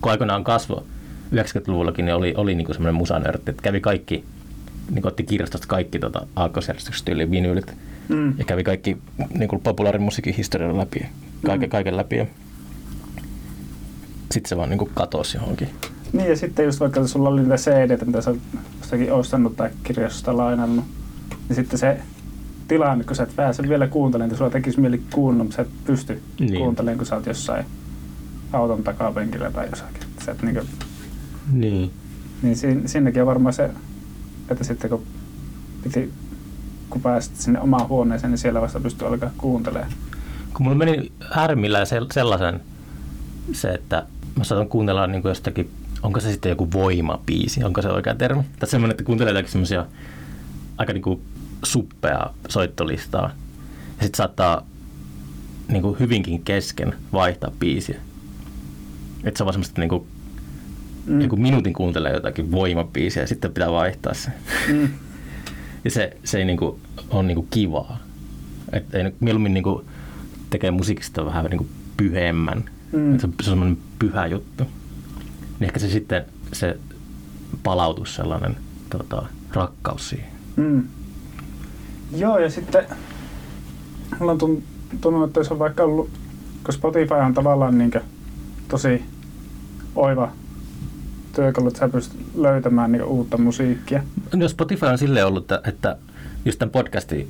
Kun 0.00 0.12
aikoinaan 0.12 0.44
kasvo 0.44 0.86
90-luvullakin, 1.34 2.04
niin 2.04 2.14
oli, 2.14 2.34
oli 2.36 2.54
niin 2.54 2.74
semmoinen 2.74 2.94
musanörtti, 2.94 3.50
että 3.50 3.62
kävi 3.62 3.80
kaikki, 3.80 4.24
niin 4.90 5.06
otti 5.06 5.22
kirjastosta 5.22 5.66
kaikki 5.66 5.98
tota, 5.98 6.26
aakkosjärjestykset 6.36 7.08
yli 7.08 7.30
vinyylit 7.30 7.74
mm. 8.08 8.38
ja 8.38 8.44
kävi 8.44 8.64
kaikki 8.64 8.96
niin 9.38 9.48
kuin 9.48 9.62
populaarimusiikin 9.62 10.34
historian 10.34 10.78
läpi, 10.78 11.06
kaiken, 11.46 11.68
mm. 11.68 11.70
kaiken 11.70 11.96
läpi. 11.96 12.16
Ja 12.16 12.26
sitten 14.32 14.48
se 14.48 14.56
vaan 14.56 14.70
niin 14.70 14.78
kuin 14.78 14.90
katosi 14.94 15.36
johonkin. 15.36 15.68
Niin 16.12 16.28
ja 16.28 16.36
sitten 16.36 16.64
just 16.64 16.80
vaikka 16.80 17.06
sulla 17.06 17.28
oli 17.28 17.40
niitä 17.40 17.56
cd 17.56 18.04
mitä 18.06 18.20
sä 18.20 18.30
oot 18.30 18.38
ostanut 19.10 19.56
tai 19.56 19.70
kirjastosta 19.82 20.36
lainannut, 20.36 20.84
niin 21.48 21.56
sitten 21.56 21.78
se 21.78 22.00
tilanne, 22.68 23.04
kun 23.04 23.16
sä 23.16 23.22
et 23.22 23.36
pääse 23.36 23.62
vielä 23.68 23.88
kuuntelemaan, 23.88 24.28
niin 24.28 24.38
sulla 24.38 24.50
tekisi 24.50 24.80
mieli 24.80 25.02
kuunnella, 25.12 25.44
mutta 25.44 25.56
sä 25.56 25.62
et 25.62 25.84
pysty 25.84 26.22
niin. 26.40 26.54
kuuntelemaan, 26.54 26.98
kun 26.98 27.06
sä 27.06 27.16
oot 27.16 27.26
jossain 27.26 27.64
auton 28.52 28.82
takapenkillä 28.82 29.50
tai 29.50 29.68
jossakin. 29.70 30.02
Sä 30.24 30.32
et 30.32 30.42
niin, 30.42 30.54
kuin, 30.54 30.68
niin. 31.52 31.90
niin 32.42 32.56
sin, 32.56 32.88
sinnekin 32.88 33.22
on 33.22 33.26
varmaan 33.26 33.52
se, 33.52 33.70
että 34.50 34.64
sitten 34.64 34.90
kun 34.90 35.02
piti 35.82 36.12
kun 36.90 37.02
pääsit 37.02 37.36
sinne 37.36 37.60
omaan 37.60 37.88
huoneeseen, 37.88 38.30
niin 38.30 38.38
siellä 38.38 38.60
vasta 38.60 38.80
pystyy 38.80 39.08
alkaa 39.08 39.30
kuuntelemaan. 39.38 39.92
Kun 40.54 40.62
mulla 40.66 40.76
meni 40.76 41.12
härmillä 41.30 41.78
sellaisen, 42.12 42.60
se, 43.52 43.68
että 43.68 44.06
mä 44.36 44.44
saatan 44.44 44.68
kuunnella 44.68 45.06
niin 45.06 45.22
kuin 45.22 45.30
jostakin, 45.30 45.70
onko 46.02 46.20
se 46.20 46.32
sitten 46.32 46.50
joku 46.50 46.72
voimapiisi, 46.72 47.64
onko 47.64 47.82
se 47.82 47.88
oikea 47.88 48.14
termi? 48.14 48.42
Tai 48.58 48.68
semmoinen, 48.68 48.90
että 48.90 49.04
kuuntelee 49.04 49.32
jotakin 49.32 49.52
semmoisia 49.52 49.86
aika 50.78 50.92
niin 50.92 51.02
kuin 51.02 51.20
suppea 51.64 52.30
soittolistaa. 52.48 53.30
Ja 53.96 54.02
sitten 54.02 54.16
saattaa 54.16 54.66
niin 55.68 55.82
kuin 55.82 55.98
hyvinkin 55.98 56.42
kesken 56.42 56.94
vaihtaa 57.12 57.50
biisiä. 57.58 58.00
Että 59.24 59.38
se 59.38 59.42
on 59.42 59.46
vaan 59.46 59.54
semmoista 59.54 59.80
niin 59.80 59.88
kuin, 59.88 60.06
mm. 61.06 61.20
joku 61.20 61.36
minuutin 61.36 61.72
kuuntelee 61.72 62.12
jotakin 62.12 62.52
voimapiisiä 62.52 63.22
ja 63.22 63.26
sitten 63.26 63.52
pitää 63.52 63.72
vaihtaa 63.72 64.14
se. 64.14 64.30
Mm. 64.72 64.88
ja 65.84 65.90
se, 65.90 66.16
se 66.24 66.38
ei 66.38 66.44
niin 66.44 66.56
kuin, 66.56 66.80
ole 67.10 67.22
niin 67.22 67.34
kuin 67.34 67.46
kivaa. 67.50 67.98
Et 68.72 68.94
ei, 68.94 69.12
mieluummin 69.20 69.54
niin 69.54 69.64
kuin, 69.64 69.84
tekee 70.50 70.70
musiikista 70.70 71.26
vähän 71.26 71.44
niin 71.44 71.58
kuin 71.58 71.70
pyhemmän. 71.96 72.64
Mm. 72.92 73.18
se 73.18 73.26
on 73.26 73.34
semmoinen 73.42 73.78
pyhä 73.98 74.26
juttu. 74.26 74.64
Niin 74.64 75.64
ehkä 75.64 75.80
se 75.80 75.88
sitten 75.88 76.24
se 76.52 76.78
palautus 77.62 78.14
sellainen 78.14 78.56
tota, 78.90 79.22
rakkaus 79.52 80.08
siihen. 80.08 80.32
Mm. 80.56 80.88
Joo, 82.16 82.38
ja 82.38 82.50
sitten 82.50 82.84
mulla 84.18 84.32
on 84.32 84.38
tuntunut, 84.38 85.28
että 85.28 85.44
se 85.44 85.52
on 85.52 85.58
vaikka 85.58 85.82
ollut, 85.82 86.10
kun 86.64 86.74
Spotify 86.74 87.14
on 87.14 87.34
tavallaan 87.34 87.78
niin 87.78 87.92
tosi 88.68 89.04
oiva 89.94 90.32
työkalu, 91.32 91.68
että 91.68 91.78
sä 91.78 91.88
pystyt 91.88 92.20
löytämään 92.34 92.92
niin 92.92 93.04
uutta 93.04 93.38
musiikkia. 93.38 94.02
No 94.34 94.48
Spotify 94.48 94.86
on 94.86 94.98
silleen 94.98 95.26
ollut, 95.26 95.42
että, 95.42 95.68
että 95.68 95.96
just 96.44 96.58
tämän 96.58 96.72
podcastin 96.72 97.28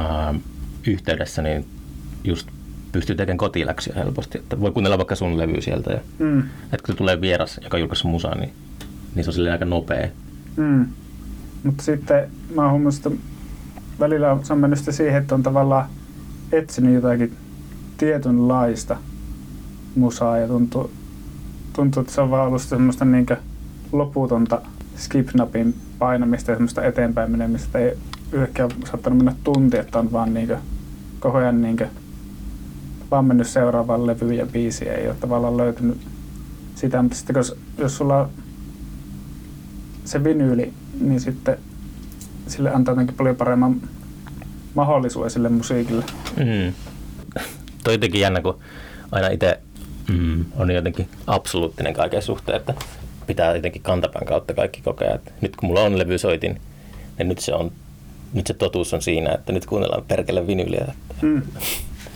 äh, 0.00 0.40
yhteydessä 0.86 1.42
niin 1.42 1.66
just 2.24 2.48
pystyy 2.92 3.16
tekemään 3.16 3.38
kotiläksiä 3.38 3.94
helposti. 3.96 4.38
Että 4.38 4.60
voi 4.60 4.72
kuunnella 4.72 4.98
vaikka 4.98 5.14
sun 5.14 5.38
levy 5.38 5.60
sieltä. 5.60 5.92
Ja, 5.92 6.00
mm. 6.18 6.38
Että 6.72 6.86
kun 6.86 6.96
tulee 6.96 7.20
vieras, 7.20 7.60
joka 7.62 7.78
julkaisi 7.78 8.06
musaa, 8.06 8.34
niin, 8.34 8.52
niin 9.14 9.24
se 9.24 9.30
on 9.30 9.34
silleen 9.34 9.52
aika 9.52 9.64
nopea. 9.64 10.08
Mm. 10.56 10.86
Mutta 11.64 11.84
sitten 11.84 12.30
mä 12.54 12.62
oon 12.62 12.70
huomannut, 12.70 12.94
että 12.94 13.10
välillä 14.00 14.32
on 14.32 14.58
mennyt 14.58 14.78
siihen, 14.90 15.22
että 15.22 15.34
on 15.34 15.42
tavallaan 15.42 15.86
etsinyt 16.52 16.94
jotakin 16.94 17.36
tietynlaista 17.96 18.96
musaa 19.94 20.38
ja 20.38 20.48
tuntuu, 20.48 20.90
tuntuu 21.72 22.00
että 22.00 22.12
se 22.12 22.20
on 22.20 22.30
vaan 22.30 22.46
ollut 22.46 22.62
semmoista 22.62 23.04
niin 23.04 23.26
loputonta 23.92 24.60
skip-napin 24.96 25.74
painamista 25.98 26.50
ja 26.50 26.54
semmoista 26.56 26.84
eteenpäin 26.84 27.30
menemistä. 27.30 27.78
Ei 27.78 27.96
yhdenkään 28.32 28.70
saattanut 28.90 29.16
mennä 29.16 29.34
tunti, 29.44 29.76
että 29.76 29.98
on 29.98 30.12
vaan 30.12 30.34
niin 30.34 30.56
koko 31.20 31.38
ajan 31.38 31.62
niin 31.62 31.78
vaan 33.10 33.24
mennyt 33.24 33.46
seuraavaan 33.46 34.06
levyyn 34.06 34.36
ja 34.36 34.46
biisiin. 34.46 34.92
Ei 34.92 35.06
ole 35.06 35.16
tavallaan 35.20 35.56
löytynyt 35.56 35.98
sitä, 36.74 37.02
mutta 37.02 37.16
sitten 37.16 37.36
jos, 37.36 37.56
jos 37.78 37.96
sulla 37.96 38.16
on 38.16 38.30
se 40.04 40.24
vinyyli, 40.24 40.72
niin 41.00 41.20
sitten 41.20 41.58
sille 42.46 42.74
antaa 42.74 42.92
jotenkin 42.92 43.16
paljon 43.16 43.36
paremman 43.36 43.80
mahdollisuuden 44.74 45.30
sille 45.30 45.48
musiikille. 45.48 46.04
Mm. 46.36 46.72
Toi 47.84 47.94
jotenkin 47.94 48.20
jännä, 48.20 48.40
kun 48.40 48.58
aina 49.12 49.28
itse 49.28 49.60
mm, 50.18 50.44
on 50.56 50.70
jotenkin 50.70 51.08
absoluuttinen 51.26 51.94
kaiken 51.94 52.22
suhteen, 52.22 52.56
että 52.56 52.74
pitää 53.26 53.54
jotenkin 53.56 53.82
kantapään 53.82 54.26
kautta 54.26 54.54
kaikki 54.54 54.82
kokea. 54.82 55.14
Että 55.14 55.30
nyt 55.40 55.56
kun 55.56 55.68
mulla 55.68 55.80
on 55.80 55.98
levysoitin, 55.98 56.60
niin 57.18 57.28
nyt 57.28 57.38
se, 57.38 57.54
on, 57.54 57.72
nyt 58.32 58.46
se 58.46 58.54
totuus 58.54 58.94
on 58.94 59.02
siinä, 59.02 59.32
että 59.32 59.52
nyt 59.52 59.66
kuunnellaan 59.66 60.04
perkele 60.08 60.46
vinyliä. 60.46 60.94
Mm. 61.22 61.42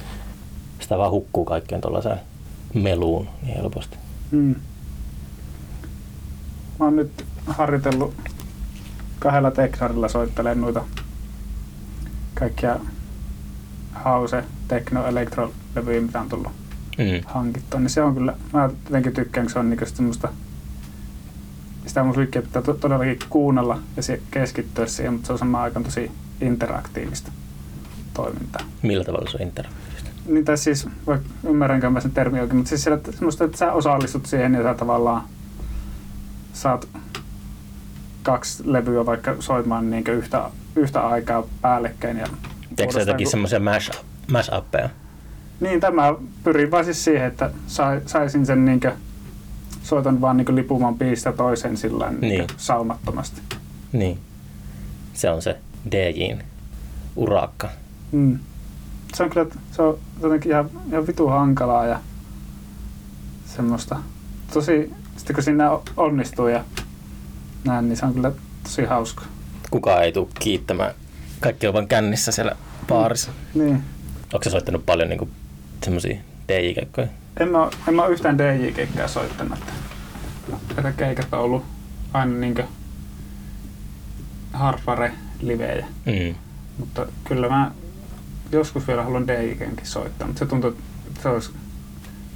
Sitä 0.80 0.98
vaan 0.98 1.10
hukkuu 1.10 1.44
kaikkeen 1.44 1.80
tuollaiseen 1.80 2.20
meluun 2.74 3.28
niin 3.42 3.56
helposti. 3.56 3.96
Mm. 4.30 4.54
Mä 6.78 6.84
oon 6.84 6.96
nyt 6.96 7.24
harjoitellut 7.46 8.14
kahdella 9.18 9.50
teksarilla 9.50 10.08
soittelen 10.08 10.60
noita 10.60 10.84
kaikkia 12.34 12.80
house, 14.04 14.44
techno, 14.68 15.04
levyjä, 15.74 16.00
mitä 16.00 16.20
on 16.20 16.28
tullut 16.28 16.52
mm. 16.98 17.20
hankittua. 17.26 17.80
Niin 17.80 17.90
se 17.90 18.02
on 18.02 18.14
kyllä, 18.14 18.36
mä 18.52 18.70
jotenkin 18.84 19.12
tykkään, 19.12 19.46
kun 19.46 19.52
se 19.52 19.58
on 19.58 19.70
niinku 19.70 19.86
semmoista, 19.86 20.28
sitä 21.86 22.04
musiikkia 22.04 22.42
pitää 22.42 22.62
to- 22.62 22.74
todellakin 22.74 23.18
kuunnella 23.28 23.78
ja 23.96 24.18
keskittyä 24.30 24.86
siihen, 24.86 25.12
mutta 25.12 25.26
se 25.26 25.32
on 25.32 25.38
samaan 25.38 25.64
aikaan 25.64 25.84
tosi 25.84 26.10
interaktiivista 26.40 27.32
toimintaa. 28.14 28.62
Millä 28.82 29.04
tavalla 29.04 29.30
se 29.30 29.36
on 29.36 29.42
interaktiivista? 29.42 30.10
Niin 30.26 30.44
tai 30.44 30.58
siis, 30.58 30.88
vaikka 31.06 31.28
ymmärränkö 31.44 31.90
mä 31.90 32.00
sen 32.00 32.10
termi 32.10 32.40
oikein, 32.40 32.56
mutta 32.56 32.68
siis 32.68 32.82
siellä, 32.82 32.96
että 32.96 33.12
semmoista, 33.12 33.44
että 33.44 33.58
sä 33.58 33.72
osallistut 33.72 34.26
siihen 34.26 34.54
ja 34.54 34.62
sä 34.62 34.74
tavallaan 34.74 35.22
saat 36.52 36.88
kaksi 38.22 38.62
levyä 38.66 39.06
vaikka 39.06 39.36
soimaan 39.40 39.90
niin 39.90 40.04
yhtä, 40.08 40.50
yhtä 40.76 41.00
aikaa 41.00 41.46
päällekkäin. 41.60 42.18
Ja 42.18 42.26
Teekö 42.76 43.00
jotakin 43.00 43.26
semmoisia 43.26 43.60
mash, 43.60 44.04
mash 44.32 44.56
uppeja? 44.58 44.88
Niin, 45.60 45.80
tämä 45.80 46.14
pyrin 46.44 46.70
vaan 46.70 46.84
siis 46.84 47.04
siihen, 47.04 47.26
että 47.26 47.50
saisin 48.06 48.46
sen 48.46 48.64
niin 48.64 48.80
soiton 49.82 50.20
vaan 50.20 50.36
niin 50.36 50.56
lipumaan 50.56 50.98
biistä 50.98 51.32
toisen 51.32 51.76
sillä 51.76 52.10
niin 52.10 52.20
niin. 52.20 52.46
saumattomasti. 52.56 53.40
Niin. 53.92 54.18
Se 55.14 55.30
on 55.30 55.42
se 55.42 55.58
DJin 55.90 56.42
urakka. 57.16 57.68
Mm. 58.12 58.38
Se 59.14 59.22
on 59.22 59.30
kyllä 59.30 59.46
se 59.72 59.82
on 59.82 59.98
jotenkin 60.22 60.52
ihan, 60.52 60.70
ihan 60.90 61.06
vitu 61.06 61.28
hankalaa 61.28 61.86
ja 61.86 62.00
semmoista. 63.46 63.96
Tosi, 64.52 64.92
sitten 65.16 65.34
kun 65.34 65.42
siinä 65.42 65.70
onnistuu 65.96 66.48
ja 66.48 66.64
näin, 67.64 67.88
niin 67.88 67.96
se 67.96 68.06
on 68.06 68.14
kyllä 68.14 68.32
tosi 68.62 68.84
hauska. 68.84 69.24
Kukaan 69.70 70.04
ei 70.04 70.12
tule 70.12 70.28
kiittämään. 70.40 70.94
Kaikki 71.40 71.66
on 71.66 71.74
vaan 71.74 71.88
kännissä 71.88 72.32
siellä 72.32 72.56
baarissa. 72.88 73.30
Mm. 73.54 73.64
Niin. 73.64 73.82
Onko 74.34 74.50
soittanut 74.50 74.86
paljon 74.86 75.08
niin 75.08 75.30
semmoisia 75.84 76.18
DJ-keikkoja? 76.48 77.08
En 77.40 77.48
mä, 77.48 77.70
en 77.88 77.94
mä 77.94 78.06
yhtään 78.06 78.38
DJ-keikkaa 78.38 79.08
soittanut. 79.08 79.58
Että 80.78 80.92
keikat 80.92 81.34
on 81.34 81.40
ollut 81.40 81.64
aina 82.12 82.32
niinkö 82.32 82.64
harpare-livejä. 84.52 85.86
Mm. 86.06 86.34
Mutta 86.78 87.06
kyllä 87.24 87.48
mä 87.48 87.70
joskus 88.52 88.86
vielä 88.88 89.02
haluan 89.02 89.28
DJ-kenkin 89.28 89.86
soittaa, 89.86 90.26
mutta 90.26 90.38
se 90.38 90.46
tuntuu, 90.46 90.70
että 90.70 91.22
se 91.22 91.28
olisi 91.28 91.50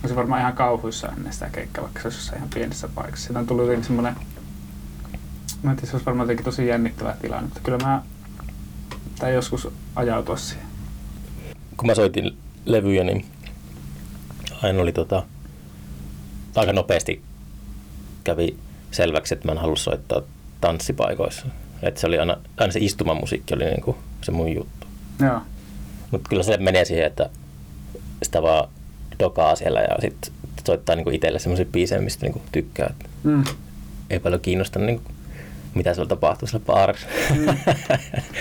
olisi 0.03 0.17
varmaan 0.17 0.41
ihan 0.41 0.53
kauhuissa 0.53 1.09
ennen 1.09 1.33
sitä 1.33 1.51
keikkaa, 1.51 1.85
vaikka 1.85 2.01
se 2.01 2.07
olisi 2.07 2.19
jossain 2.19 2.39
ihan 2.39 2.49
pienessä 2.55 2.89
paikassa. 2.89 3.27
Siitä 3.27 3.39
on 3.39 3.47
tullut 3.47 3.65
jotenkin 3.65 3.87
semmoinen, 3.87 4.17
mä 5.63 5.71
en 5.71 5.77
tiedä, 5.77 5.91
se 5.91 5.97
olisi 5.97 6.07
varmaan 6.07 6.25
jotenkin 6.25 6.45
tosi 6.45 6.67
jännittävä 6.67 7.17
tilanne, 7.23 7.45
mutta 7.45 7.61
kyllä 7.61 7.79
mä 7.79 8.03
tai 9.19 9.35
joskus 9.35 9.69
ajautua 9.97 10.37
siihen. 10.37 10.67
Kun 11.77 11.87
mä 11.87 11.95
soitin 11.95 12.37
levyjä, 12.65 13.05
niin 13.05 13.25
aina 14.63 14.83
oli 14.83 14.93
tota, 14.93 15.23
aika 16.57 16.73
nopeasti 16.73 17.23
kävi 18.25 18.57
selväksi, 18.91 19.35
että 19.35 19.49
mä 19.49 19.53
en 19.53 19.59
halua 19.59 19.77
soittaa 19.77 20.23
tanssipaikoissa. 20.61 21.47
Että 21.83 22.01
se 22.01 22.07
oli 22.07 22.19
aina, 22.19 22.37
aina 22.57 22.73
se 22.73 22.79
istumamusiikki 22.83 23.55
oli 23.55 23.65
niinku 23.65 23.97
se 24.23 24.33
mun 24.33 24.55
juttu. 24.55 24.87
Joo. 25.21 25.41
Mutta 26.11 26.29
kyllä 26.29 26.43
se 26.43 26.57
menee 26.57 26.85
siihen, 26.85 27.07
että 27.07 27.31
sitä 28.23 28.43
vaan 28.43 28.69
dokaa 29.19 29.57
siellä 29.57 29.81
ja 29.81 29.97
sitten 30.01 30.33
soittaa 30.67 30.97
niinku 30.97 31.11
itselle 31.11 31.39
semmoisia 31.39 31.67
biisejä, 31.67 32.01
mistä 32.01 32.27
niinku 32.27 32.43
tykkää. 32.53 32.95
Mm. 33.25 33.45
ei 34.11 34.19
paljon 34.21 34.41
kiinnosta, 34.41 34.79
niinku, 34.79 35.11
mitä 35.75 35.95
siellä 35.95 36.09
tapahtuu 36.09 36.49
siellä 36.49 36.67
baarissa. 36.67 37.07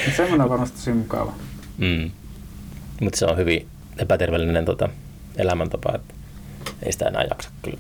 Mm. 0.08 0.14
Semmoinen 0.16 0.42
on 0.42 0.50
varmasti 0.50 0.78
tosi 0.78 0.94
mukava. 0.94 1.34
mm. 1.78 2.12
Mutta 3.02 3.20
se 3.20 3.26
on 3.26 3.38
hyvin 3.38 3.68
epäterveellinen 3.98 4.66
tota, 4.66 4.90
elämäntapa, 5.38 5.92
että 5.96 6.14
ei 6.84 6.92
sitä 6.92 7.06
enää 7.06 7.24
jaksa 7.30 7.50
kyllä. 7.62 7.78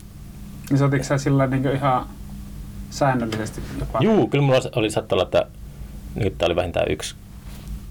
Niin 0.69 0.77
soititko 0.77 1.03
sä 1.03 1.17
sillä 1.17 1.47
niin 1.47 1.67
ihan 1.75 2.05
säännöllisesti 2.89 3.61
jopa? 3.79 3.99
Juu, 4.01 4.27
kyllä 4.27 4.43
mulla 4.43 4.59
oli 4.75 4.89
saattaa 4.91 5.15
olla, 5.15 5.23
että 5.23 5.47
nyt 6.15 6.41
oli 6.41 6.55
vähintään 6.55 6.91
yksi 6.91 7.15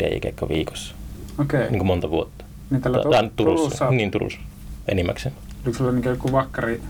DJ-keikka 0.02 0.48
viikossa, 0.48 0.94
Okei. 1.38 1.60
niin 1.60 1.78
kuin 1.78 1.86
monta 1.86 2.10
vuotta. 2.10 2.44
Niin 2.70 2.82
tällä 2.82 2.98
Tu- 2.98 3.02
Turussa, 3.02 3.30
Turussa, 3.36 3.90
niin 3.90 4.10
Turussa, 4.10 4.38
enimmäkseen. 4.88 5.34
oliko 5.64 5.78
sulla 5.78 5.92
niin 5.92 6.04
joku 6.04 6.32
vakkari? 6.32 6.82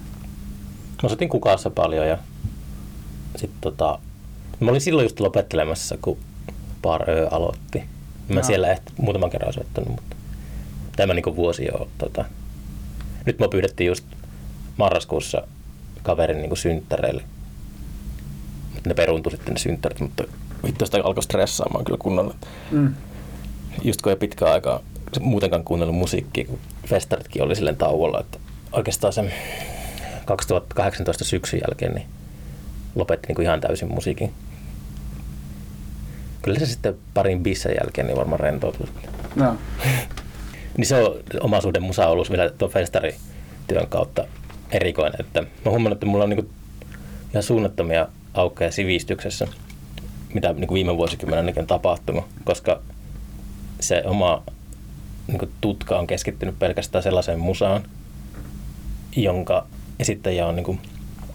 Mä 1.02 1.08
soitin 1.08 1.28
kukaassa 1.28 1.70
paljon 1.70 2.08
ja 2.08 2.18
sitten 3.36 3.60
tota, 3.60 3.98
mä 4.60 4.70
olin 4.70 4.80
silloin 4.80 5.04
just 5.04 5.20
lopettelemassa, 5.20 5.98
kun 6.02 6.18
Bar 6.82 7.10
Ö 7.10 7.28
aloitti. 7.30 7.78
Mä 8.28 8.34
Joo. 8.34 8.42
siellä 8.42 8.68
ehkä 8.70 8.90
muutaman 8.96 9.30
kerran 9.30 9.52
soittanut, 9.52 9.88
mutta 9.90 10.16
tämä 10.96 11.14
niin 11.14 11.36
vuosi 11.36 11.64
jo. 11.64 11.88
Tota. 11.98 12.24
Nyt 13.26 13.38
mä 13.38 13.48
pyydettiin 13.48 13.88
just 13.88 14.04
marraskuussa 14.76 15.42
kaverin 16.02 16.42
niin 16.42 16.56
synttäreille. 16.56 17.22
Mutta 18.74 18.88
ne 18.88 18.94
peruuntui 18.94 19.32
sitten 19.32 19.54
ne 19.54 19.58
synttärit, 19.58 20.00
mutta 20.00 20.24
vittu 20.66 20.86
sitä 20.86 20.98
alkoi 21.04 21.22
stressaamaan 21.22 21.84
kyllä 21.84 21.98
kunnolla. 21.98 22.34
Mm. 22.70 22.94
Just 23.82 24.02
kun 24.02 24.12
ei 24.12 24.16
pitkään 24.16 24.52
aikaa 24.52 24.80
muutenkaan 25.20 25.64
kuunnellut 25.64 25.96
musiikkia, 25.96 26.44
kun 26.44 26.58
festaritkin 26.86 27.42
oli 27.42 27.56
silleen 27.56 27.76
tauolla, 27.76 28.20
että 28.20 28.38
oikeastaan 28.72 29.12
sen 29.12 29.32
2018 30.24 31.24
syksyn 31.24 31.60
jälkeen 31.68 31.94
niin 31.94 32.06
lopetti 32.94 33.28
niin 33.28 33.34
kuin 33.36 33.44
ihan 33.44 33.60
täysin 33.60 33.94
musiikin. 33.94 34.32
Kyllä 36.42 36.58
se 36.58 36.66
sitten 36.66 36.94
parin 37.14 37.42
bissen 37.42 37.76
jälkeen 37.80 38.06
niin 38.06 38.16
varmaan 38.16 38.40
rentoutui. 38.40 38.86
Joo. 39.36 39.54
Niin 40.76 40.86
se 40.86 41.02
on 41.02 41.16
oma 41.40 41.60
suhde 41.60 41.80
musa 41.80 42.08
ollut 42.08 42.30
vielä 42.30 42.50
tuon 42.50 42.70
festarityön 42.70 43.86
kautta 43.88 44.24
erikoinen. 44.70 45.20
Että 45.20 45.40
mä 45.40 45.70
huomannut, 45.70 45.96
että 45.96 46.06
mulla 46.06 46.24
on 46.24 46.30
niin 46.30 46.50
ihan 47.30 47.42
suunnattomia 47.42 48.08
aukkoja 48.34 48.72
sivistyksessä, 48.72 49.48
mitä 50.34 50.52
niin 50.52 50.74
viime 50.74 50.96
vuosikymmenen 50.96 51.54
on 51.58 51.66
tapahtunut, 51.66 52.24
koska 52.44 52.80
se 53.80 54.02
oma 54.06 54.42
niin 55.26 55.52
tutka 55.60 55.98
on 55.98 56.06
keskittynyt 56.06 56.58
pelkästään 56.58 57.02
sellaiseen 57.02 57.40
musaan, 57.40 57.82
jonka 59.16 59.66
esittäjä 59.98 60.46
on, 60.46 60.56
niin 60.56 60.64
kuin, 60.64 60.80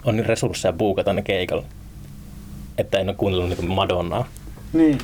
on 0.04 0.16
niin 0.16 0.26
resursseja 0.26 0.72
buukata 0.72 1.12
ne 1.12 1.22
keikalla. 1.22 1.64
Että 2.78 2.98
en 2.98 3.08
ole 3.08 3.16
kuunnellut 3.16 3.48
niin 3.48 3.70
Madonnaa. 3.70 4.28
Niin. 4.72 4.98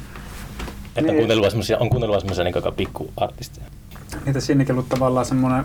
Että 0.97 1.01
Niin. 1.03 1.11
on 1.11 1.17
kuunnellut 1.17 1.45
on 1.83 2.09
vaan 2.09 2.21
semmoisia 2.21 2.45
niin 2.45 2.75
pikkuartisteja. 2.77 3.67
Niitä 4.27 4.41
siinäkin 4.41 4.73
ollut 4.75 4.89
tavallaan 4.89 5.27
semmoinen 5.27 5.65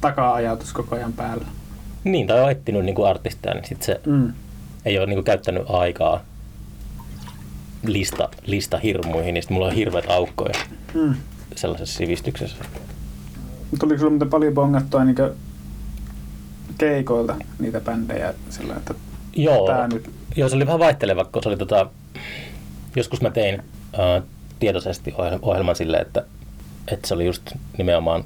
taka-ajatus 0.00 0.72
koko 0.72 0.96
ajan 0.96 1.12
päällä. 1.12 1.44
Niin, 2.04 2.26
tai 2.26 2.40
on 2.40 2.50
etsinyt 2.50 2.84
niin 2.84 2.94
kuin 2.94 3.08
artisteja, 3.08 3.54
niin 3.54 3.64
sit 3.68 3.82
se 3.82 4.00
Mm. 4.06 4.32
ei 4.84 4.98
ole 4.98 5.06
niin 5.06 5.16
kuin 5.16 5.24
käyttänyt 5.24 5.62
aikaa 5.68 6.20
lista, 7.86 8.28
lista 8.46 8.78
hirmuihin, 8.78 9.34
niin 9.34 9.44
mulla 9.50 9.66
on 9.66 9.72
hirveät 9.72 10.10
aukkoja 10.10 10.54
Mm. 10.94 11.14
sellaisessa 11.56 11.98
sivistyksessä. 11.98 12.56
Tuliko 13.80 13.98
sulla 13.98 14.10
muuten 14.10 14.30
paljon 14.30 14.54
bongattua 14.54 15.04
niin 15.04 15.16
keikoilta 16.78 17.34
niitä 17.58 17.80
bändejä 17.80 18.34
sillä, 18.50 18.74
että 18.76 18.94
Joo, 19.36 19.66
tää 19.66 19.88
nyt... 19.88 20.10
joo, 20.36 20.48
se 20.48 20.56
oli 20.56 20.66
vähän 20.66 20.78
vaihteleva, 20.78 21.24
kun 21.24 21.42
se 21.42 21.48
oli 21.48 21.56
tota, 21.56 21.90
joskus 22.96 23.20
mä 23.20 23.30
tein 23.30 23.62
ää, 23.98 24.22
tietoisesti 24.58 25.14
ohjelman 25.42 25.76
silleen, 25.76 26.02
että, 26.02 26.24
että 26.92 27.08
se 27.08 27.14
oli 27.14 27.26
just 27.26 27.42
nimenomaan 27.78 28.24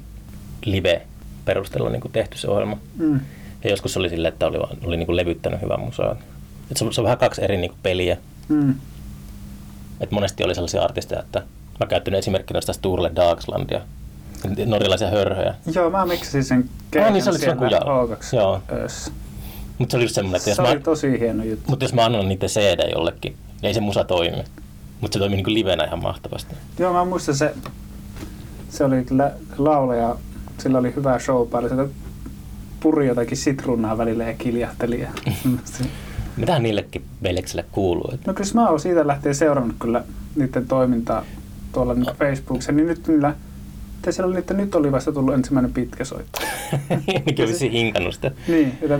live 0.65 1.01
perusteella 1.45 1.89
niin 1.89 2.01
kuin 2.01 2.11
tehty 2.11 2.37
se 2.37 2.47
ohjelma. 2.47 2.77
Mm. 2.97 3.19
Ja 3.63 3.69
joskus 3.69 3.93
se 3.93 3.99
oli 3.99 4.09
silleen, 4.09 4.33
että 4.33 4.47
oli, 4.47 4.59
vaan- 4.59 4.77
oli 4.83 4.97
niin 4.97 5.05
kuin 5.05 5.15
levyttänyt 5.15 5.61
hyvää 5.61 5.77
musaa. 5.77 6.15
Et 6.71 6.77
se, 6.77 6.85
on, 6.85 6.93
se 6.93 7.01
on 7.01 7.05
vähän 7.05 7.17
kaksi 7.17 7.43
eri 7.43 7.57
niin 7.57 7.71
kuin 7.71 7.79
peliä. 7.83 8.17
Mm. 8.49 8.75
Et 9.99 10.11
monesti 10.11 10.43
oli 10.43 10.55
sellaisia 10.55 10.81
artisteja, 10.83 11.21
että 11.21 11.43
mä 11.79 11.85
käyttänyt 11.85 12.17
esimerkkinä 12.17 12.61
sitä 12.61 12.73
Sturle 12.73 13.11
Dagslandia, 13.15 13.81
norjalaisia 14.65 15.09
hörhöjä. 15.09 15.55
Joo, 15.75 15.89
mä 15.89 16.05
miksasin 16.05 16.43
sen 16.43 16.69
keikan 16.91 17.13
niin 17.13 17.23
se 17.23 17.29
oli 17.29 17.39
siellä 17.39 17.67
jaa. 17.69 17.81
H2 18.05 18.35
Joo. 18.35 18.61
Mutta 19.77 19.91
se 19.91 19.97
oli 19.97 20.03
just 20.03 20.15
semmoinen, 20.15 20.37
että 20.37 20.49
jos 20.49 20.55
Se 20.55 20.61
mä, 20.61 20.69
oli 20.69 20.79
tosi 20.79 21.19
hieno 21.19 21.43
juttu. 21.43 21.65
mutta 21.69 21.85
jos 21.85 21.93
mä 21.93 22.05
annan 22.05 22.29
niiden 22.29 22.49
CD 22.49 22.91
jollekin, 22.95 23.31
niin 23.31 23.67
ei 23.67 23.73
se 23.73 23.79
musa 23.79 24.03
toimi. 24.03 24.43
Mutta 25.01 25.15
se 25.15 25.19
toimi 25.19 25.35
niin 25.35 25.43
kuin 25.43 25.53
livenä 25.53 25.83
ihan 25.83 26.01
mahtavasti. 26.01 26.55
Joo, 26.79 26.93
mä 26.93 27.05
muistan 27.05 27.35
se, 27.35 27.53
se 28.71 28.83
oli 28.83 29.03
kyllä 29.03 29.31
laulaja, 29.57 30.15
sillä 30.57 30.77
oli 30.77 30.95
hyvä 30.95 31.19
show 31.19 31.47
päällä. 31.47 31.69
Sitä 31.69 31.85
puri 32.79 33.07
jotakin 33.07 33.37
sitruunaa 33.37 33.97
välillä 33.97 34.23
ja 34.23 34.33
kiljahteli. 34.33 34.99
Ja 34.99 35.09
Mitähän 36.37 36.63
niillekin 36.63 37.05
veljeksille 37.23 37.65
kuuluu? 37.71 38.13
No 38.27 38.33
kyllä 38.33 38.49
mä 38.53 38.69
oon 38.69 38.79
siitä 38.79 39.07
lähtien 39.07 39.35
seurannut 39.35 39.75
kyllä 39.79 40.03
niiden 40.35 40.67
toimintaa 40.67 41.25
tuolla 41.71 41.93
niin 41.93 42.15
Facebookissa, 42.19 42.71
niin 42.71 42.87
nyt 42.87 43.07
niillä, 43.07 43.35
tai 44.01 44.13
siellä 44.13 44.31
oli, 44.31 44.39
että 44.39 44.53
nyt 44.53 44.75
oli 44.75 44.91
vasta 44.91 45.11
tullut 45.11 45.33
ensimmäinen 45.33 45.73
pitkä 45.73 46.05
soitto. 46.05 46.39
Niinkin 47.07 47.45
olisi 47.45 47.71
hinkannut 47.71 48.13
sitä. 48.13 48.31
Niin, 48.47 48.77
että 48.81 48.99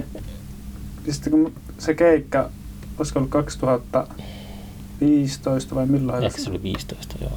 sitten 1.10 1.32
kun 1.32 1.54
se 1.78 1.94
keikka, 1.94 2.50
olisiko 2.98 3.20
ollut 3.20 3.32
2015 3.32 5.76
vai 5.76 5.86
milloin? 5.86 6.24
Ehkä 6.24 6.42
se 6.42 6.50
oli 6.50 6.64
15, 6.64 7.16
joo. 7.22 7.32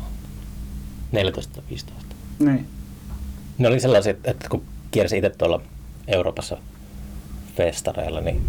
14 1.12 1.54
tai 1.54 1.62
15. 1.70 2.03
Niin, 2.38 2.66
Ne 3.58 3.68
oli 3.68 3.80
sellaiset, 3.80 4.26
että 4.26 4.48
kun 4.48 4.62
kiersi 4.90 5.18
itse 5.18 5.30
tuolla 5.30 5.60
Euroopassa 6.08 6.56
festareilla, 7.56 8.20
niin 8.20 8.42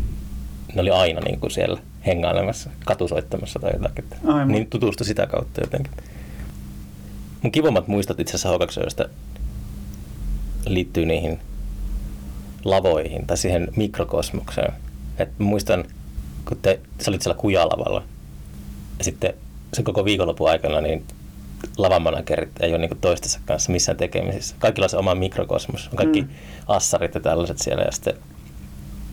ne 0.75 0.81
oli 0.81 0.89
aina 0.89 1.21
niin 1.21 1.39
kuin 1.39 1.51
siellä 1.51 1.79
hengailemassa, 2.05 2.69
katusoittamassa 2.85 3.59
tai 3.59 3.71
jotakin. 3.73 4.05
Aivan. 4.23 4.47
Niin 4.47 4.69
tutustui 4.69 5.05
sitä 5.05 5.27
kautta 5.27 5.61
jotenkin. 5.61 5.91
Mun 7.41 7.51
kivommat 7.51 7.87
muistot 7.87 8.19
itse 8.19 8.35
asiassa 8.35 8.57
h 8.57 9.09
liittyy 10.67 11.05
niihin 11.05 11.39
lavoihin 12.63 13.27
tai 13.27 13.37
siihen 13.37 13.67
mikrokosmokseen. 13.75 14.73
Et 15.17 15.29
muistan, 15.39 15.85
kun 16.47 16.57
te, 16.61 16.79
sä 17.01 17.11
olit 17.11 17.21
siellä 17.21 17.41
kujalavalla 17.41 18.03
ja 18.97 19.03
sitten 19.03 19.33
se 19.73 19.83
koko 19.83 20.05
viikonlopun 20.05 20.49
aikana 20.49 20.81
niin 20.81 21.03
lavamanagerit 21.77 22.49
ei 22.59 22.69
ole 22.69 22.77
niinku 22.77 22.95
toistensa 23.01 23.39
kanssa 23.45 23.71
missään 23.71 23.97
tekemisissä. 23.97 24.55
Kaikilla 24.59 24.85
on 24.85 24.89
se 24.89 24.97
oma 24.97 25.15
mikrokosmos. 25.15 25.87
On 25.91 25.97
kaikki 25.97 26.21
Mm. 26.21 26.27
assarit 26.67 27.15
ja 27.15 27.21
tällaiset 27.21 27.57
siellä 27.57 27.83
ja 27.83 27.91
sitten 27.91 28.13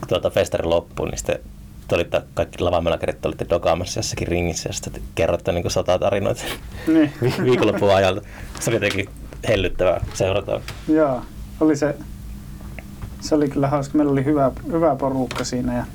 tuota 0.07 0.29
festari 0.29 0.63
loppuu, 0.63 1.05
niin 1.05 1.17
sitten 1.17 1.39
te 1.87 1.95
olitte, 1.95 2.21
kaikki 2.33 2.63
lavamanagerit 2.63 3.25
olitte 3.25 3.45
dokaamassa 3.49 3.99
jossakin 3.99 4.27
ringissä 4.27 4.69
ja 4.69 4.73
sitten 4.73 4.93
te 4.93 5.01
kerrotte 5.15 5.51
niin 5.51 5.71
sata 5.71 5.99
tarinoita 5.99 6.41
niin. 6.87 7.13
vi- 7.21 7.33
viikonlopun 7.43 7.95
ajalta. 7.95 8.21
Se 8.59 8.69
oli 8.69 8.75
jotenkin 8.75 9.09
hellyttävää 9.47 10.05
seurata. 10.13 10.61
Joo, 10.87 11.21
oli 11.59 11.75
se, 11.75 11.95
se 13.21 13.35
oli 13.35 13.49
kyllä 13.49 13.67
hauska. 13.67 13.97
Meillä 13.97 14.11
oli 14.11 14.25
hyvä, 14.25 14.51
hyvä 14.71 14.95
porukka 14.95 15.43
siinä 15.43 15.77
ja 15.77 15.85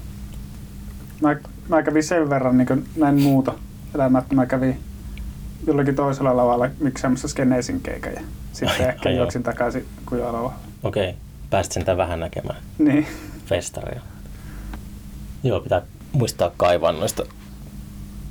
mä, 1.21 1.37
mä 1.68 1.83
kävin 1.83 2.05
sen 2.05 2.31
verran 2.31 2.59
niin 2.59 2.88
näin 2.97 3.23
muuta 3.23 3.53
elämää, 3.94 4.18
että 4.21 4.35
mä 4.35 4.47
kävin 4.47 4.79
jollakin 5.68 5.96
toisella 5.96 6.37
lavalla 6.37 6.70
miksaamassa 6.81 7.28
Skeneesin 7.28 7.81
keikan 7.81 8.12
ja 8.12 8.20
sitten 8.52 8.88
ehkä 8.88 9.09
Ai 9.09 9.14
joo. 9.14 9.22
juoksin 9.22 9.42
takaisin 9.42 9.85
kujalavalla. 10.07 10.52
Okei, 10.83 11.14
pääsit 11.50 11.72
sentään 11.72 11.98
vähän 11.98 12.20
näkemään 12.20 12.57
Niin, 12.78 13.07
festaria. 13.46 14.00
Joo, 15.42 15.61
pitää 15.61 15.83
muistaa 16.12 16.50
kaivaa 16.57 16.92
noista 16.92 17.24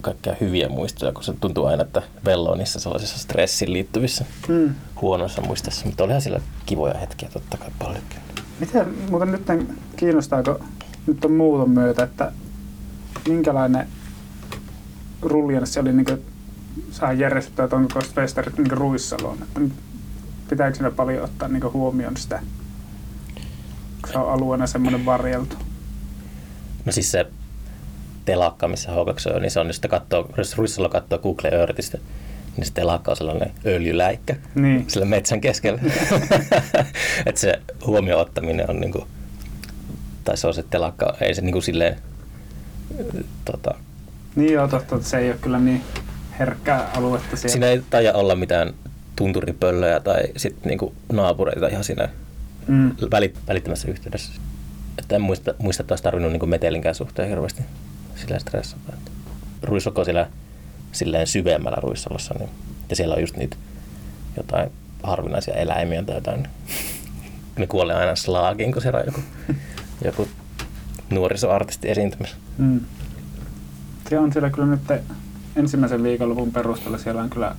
kaikkia 0.02 0.36
hyviä 0.42 0.70
muistoja, 0.70 1.12
kun 1.12 1.24
se 1.24 1.34
tuntuu 1.40 1.66
aina, 1.66 1.84
että 1.84 2.02
vello 2.26 2.52
on 2.52 2.58
niissä 2.58 2.80
sellaisissa 2.80 3.20
stressiin 3.20 3.74
liittyvissä 3.74 4.26
mm. 4.48 4.76
huonoissa 5.02 5.42
muistoissa. 5.42 5.86
Mutta 5.86 6.04
olihan 6.04 6.22
sillä 6.22 6.40
kivoja 6.66 6.98
hetkiä 6.98 7.30
totta 7.34 7.58
kai 7.58 7.70
paljonkin. 7.80 8.20
Miten 8.60 8.88
muuten 9.10 9.32
nyt 9.32 9.42
kiinnostaako 9.96 10.60
nyt 11.08 11.26
on 11.26 11.32
muuton 11.32 11.70
myötä, 11.70 12.04
että 12.04 12.32
minkälainen 13.28 13.88
ruljanssi 15.22 15.80
oli 15.80 15.94
niin 15.94 16.24
saa 16.92 17.14
järjestettyä, 17.14 17.66
että 17.66 17.76
onko 17.76 18.00
festarit 18.16 18.58
niin 18.58 18.72
Ruissaloon, 18.72 19.38
että 19.44 19.60
pitääkö 20.50 20.76
siinä 20.76 20.92
paljon 20.92 21.24
ottaa 21.24 21.48
niin 21.48 21.74
huomioon 21.74 22.18
sitä, 22.18 22.42
kun 24.02 24.12
se 24.12 24.18
on 24.18 24.32
alueena 24.32 24.68
semmoinen 24.68 25.06
varjeltu? 25.06 25.56
No 26.86 26.92
siis 26.92 27.12
se 27.12 27.26
telakka, 28.26 28.68
missä 28.68 28.90
H2 28.90 29.36
on, 29.36 29.42
niin 29.42 29.52
se 29.52 29.60
on, 29.60 29.68
jos 29.68 29.82
katsoo, 29.90 30.30
jos 30.38 30.58
Ruissalo 30.58 30.90
katsoo 30.90 31.20
Google 31.20 31.50
Earthistä, 31.50 31.98
niin 32.58 32.66
se 32.66 32.74
telakka 32.74 33.12
on 33.12 33.18
sellainen 33.18 33.52
öljyläikkä 33.66 34.36
niin. 34.56 34.86
sillä 34.88 35.06
metsän 35.06 35.42
keskellä. 35.42 35.82
että 37.26 37.42
se 37.42 37.62
huomioon 37.86 38.22
ottaminen 38.22 38.70
on 38.70 38.80
niin 38.80 38.92
kuin, 38.92 39.06
tai 40.24 40.38
se 40.38 40.48
on 40.48 40.54
se 40.54 40.64
telakka, 40.64 41.14
ei 41.22 41.36
se 41.36 41.42
niin 41.42 41.54
kuin 41.54 41.64
silleen, 41.64 41.98
tota, 43.46 43.76
niin 44.36 44.54
joo, 44.54 44.68
totta, 44.68 44.96
että 44.96 45.08
se 45.08 45.18
ei 45.18 45.30
ole 45.30 45.38
kyllä 45.42 45.60
niin 45.60 45.82
herkkää 46.40 46.90
aluetta 46.96 47.36
siellä. 47.36 47.52
Siinä 47.52 47.68
ei 47.68 47.82
taida 47.90 48.14
olla 48.14 48.36
mitään 48.36 48.74
tunturipöllöjä 49.16 50.00
tai 50.00 50.22
sitten 50.38 50.70
niinku 50.70 50.94
naapureita 51.12 51.68
ihan 51.68 51.84
siinä 51.84 52.10
mm. 52.68 52.92
välit, 53.12 53.38
välittömässä 53.48 53.88
yhteydessä. 53.88 54.42
Että 54.98 55.16
en 55.16 55.22
muista, 55.22 55.54
muista 55.58 55.84
että 55.84 55.92
olisi 55.92 56.04
tarvinnut 56.04 56.32
niinku 56.32 56.46
metelinkään 56.46 56.96
suhteen 56.96 57.30
hirveästi 57.30 57.64
sillä 58.16 58.40
stressata. 58.40 58.94
Ruissoko 59.64 60.04
siellä 60.04 60.28
silleen 60.92 61.28
syvemmällä 61.28 61.78
ruissalossa, 61.82 62.36
niin, 62.40 62.50
ja 62.90 62.96
siellä 62.96 63.16
on 63.16 63.22
just 63.22 63.38
niitä 63.38 63.58
jotain 64.38 64.72
harvinaisia 65.04 65.54
eläimiä 65.54 66.04
tai 66.04 66.16
jotain. 66.16 66.48
Ne 67.58 67.68
kuolee 67.68 67.96
aina 67.96 68.16
slaagiin, 68.16 68.74
kun 68.74 68.82
siellä 68.82 69.00
on 69.00 69.06
joku, 69.06 69.22
joku 70.06 70.28
nuorisoartisti 71.10 71.90
esiintymässä. 71.90 72.36
Mm. 72.58 72.80
Se 74.10 74.20
on 74.20 74.34
siellä 74.34 74.50
kyllä 74.50 74.68
nyt 74.68 74.82
ensimmäisen 75.58 76.04
viikonlopun 76.04 76.52
perusteella 76.52 76.98
siellä 76.98 77.22
on 77.22 77.30
kyllä 77.30 77.56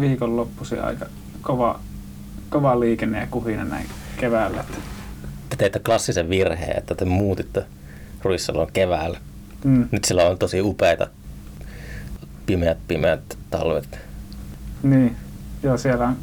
viikonloppusi 0.00 0.78
aika 0.78 1.06
kova, 1.42 1.80
kova 2.48 2.80
liikenne 2.80 3.20
ja 3.20 3.26
kuhina 3.26 3.64
näin 3.64 3.86
keväällä. 4.16 4.64
Te 5.48 5.56
teitte 5.56 5.78
klassisen 5.78 6.30
virheen, 6.30 6.78
että 6.78 6.94
te 6.94 7.04
muutitte 7.04 7.64
Ruissalon 8.22 8.72
keväällä. 8.72 9.18
Mm. 9.64 9.88
Nyt 9.90 10.04
siellä 10.04 10.28
on 10.28 10.38
tosi 10.38 10.60
upeita 10.60 11.06
pimeät, 12.46 12.78
pimeät 12.88 13.38
talvet. 13.50 13.98
Niin, 14.82 15.16
joo 15.62 15.78
siellä 15.78 16.08
on, 16.08 16.16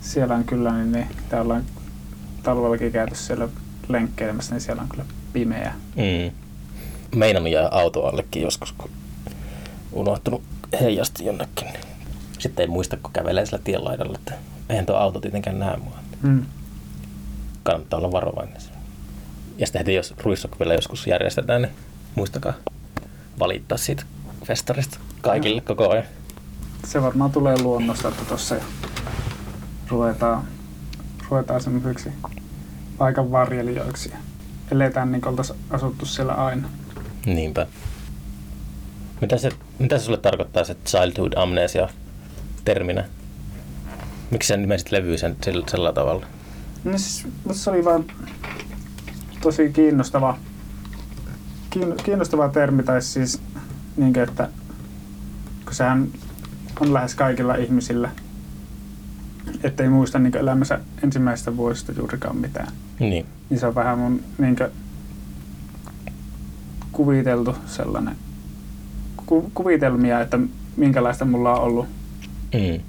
siellä 0.00 0.34
on 0.34 0.44
kyllä, 0.44 0.72
niin, 0.72 0.92
niin 0.92 1.06
täällä 1.28 1.42
ollaan 1.44 1.64
talvellakin 2.42 2.92
käyty 2.92 3.14
siellä 3.14 3.48
lenkkeilemässä, 3.88 4.54
niin 4.54 4.60
siellä 4.60 4.82
on 4.82 4.88
kyllä 4.88 5.04
pimeä. 5.32 5.74
Mm. 5.96 6.32
Meinannut 7.18 7.52
jää 7.52 7.68
autoallekin 7.70 8.42
joskus, 8.42 8.72
kun 8.72 8.90
unohtunut 9.92 10.42
heijasti 10.80 11.24
jonnekin. 11.24 11.68
Sitten 12.38 12.62
ei 12.62 12.68
muista, 12.68 12.96
kun 12.96 13.12
kävelee 13.12 13.46
sillä 13.46 13.58
tien 13.64 13.84
laidalla, 13.84 14.18
että 14.18 14.34
eihän 14.68 14.86
tuo 14.86 14.96
auto 14.96 15.20
tietenkään 15.20 15.58
näe 15.58 15.76
mua. 15.76 15.98
Mm. 16.22 16.46
Kannattaa 17.62 17.98
olla 17.98 18.12
varovainen. 18.12 18.56
Ja 19.58 19.66
sitten 19.66 19.94
jos 19.94 20.14
ruissok 20.24 20.60
vielä 20.60 20.74
joskus 20.74 21.06
järjestetään, 21.06 21.62
niin 21.62 21.72
muistakaa 22.14 22.52
valittaa 23.38 23.78
siitä 23.78 24.02
festarista 24.44 24.98
kaikille 25.20 25.60
koko 25.60 25.90
ajan. 25.90 26.04
Se 26.86 27.02
varmaan 27.02 27.32
tulee 27.32 27.62
luonnosta, 27.62 28.08
että 28.08 28.24
tuossa 28.24 28.56
ruvetaan, 29.88 30.44
ruvetaan 31.30 31.60
semmoisiksi 31.60 32.12
paikan 32.98 33.32
varjelijoiksi. 33.32 34.12
Eletään 34.70 35.12
niin 35.12 35.22
kuin 35.22 35.36
asuttu 35.70 36.06
siellä 36.06 36.32
aina. 36.32 36.68
Niinpä. 37.26 37.66
Mitä 39.20 39.38
se, 39.38 39.50
mitä 39.80 39.98
se 39.98 40.04
sulle 40.04 40.18
tarkoittaa 40.18 40.64
se 40.64 40.76
childhood 40.86 41.32
amnesia 41.36 41.88
terminä? 42.64 43.04
Miksi 44.30 44.48
sä 44.48 44.56
nimesit 44.56 44.92
levyä 44.92 45.16
sen 45.16 45.36
sillä, 45.44 45.64
sillä 45.68 45.92
tavalla? 45.92 46.26
No 46.84 46.98
siis, 46.98 47.26
se 47.52 47.70
oli 47.70 47.84
vaan 47.84 48.04
tosi 49.42 49.70
kiinnostava, 49.72 50.38
kiinnostava 52.04 52.48
termi, 52.48 52.82
tai 52.82 53.02
siis 53.02 53.40
niin 53.96 54.12
kuin, 54.12 54.28
että 54.28 54.48
kun 55.64 55.74
sehän 55.74 56.08
on 56.80 56.94
lähes 56.94 57.14
kaikilla 57.14 57.54
ihmisillä, 57.54 58.10
ettei 59.62 59.88
muista 59.88 60.18
niin 60.18 60.36
elämänsä 60.36 60.80
ensimmäistä 61.04 61.56
vuosista 61.56 61.92
juurikaan 61.92 62.36
mitään. 62.36 62.72
Niin. 62.98 63.26
Niin 63.50 63.60
se 63.60 63.66
on 63.66 63.74
vähän 63.74 63.98
mun 63.98 64.22
niin 64.38 64.56
kuin, 64.56 64.70
kuviteltu 66.92 67.56
sellainen 67.66 68.16
ku, 69.30 69.50
kuvitelmia, 69.54 70.20
että 70.20 70.38
minkälaista 70.76 71.24
mulla 71.24 71.54
on 71.54 71.62
ollut 71.62 71.86
mm. 72.54 72.82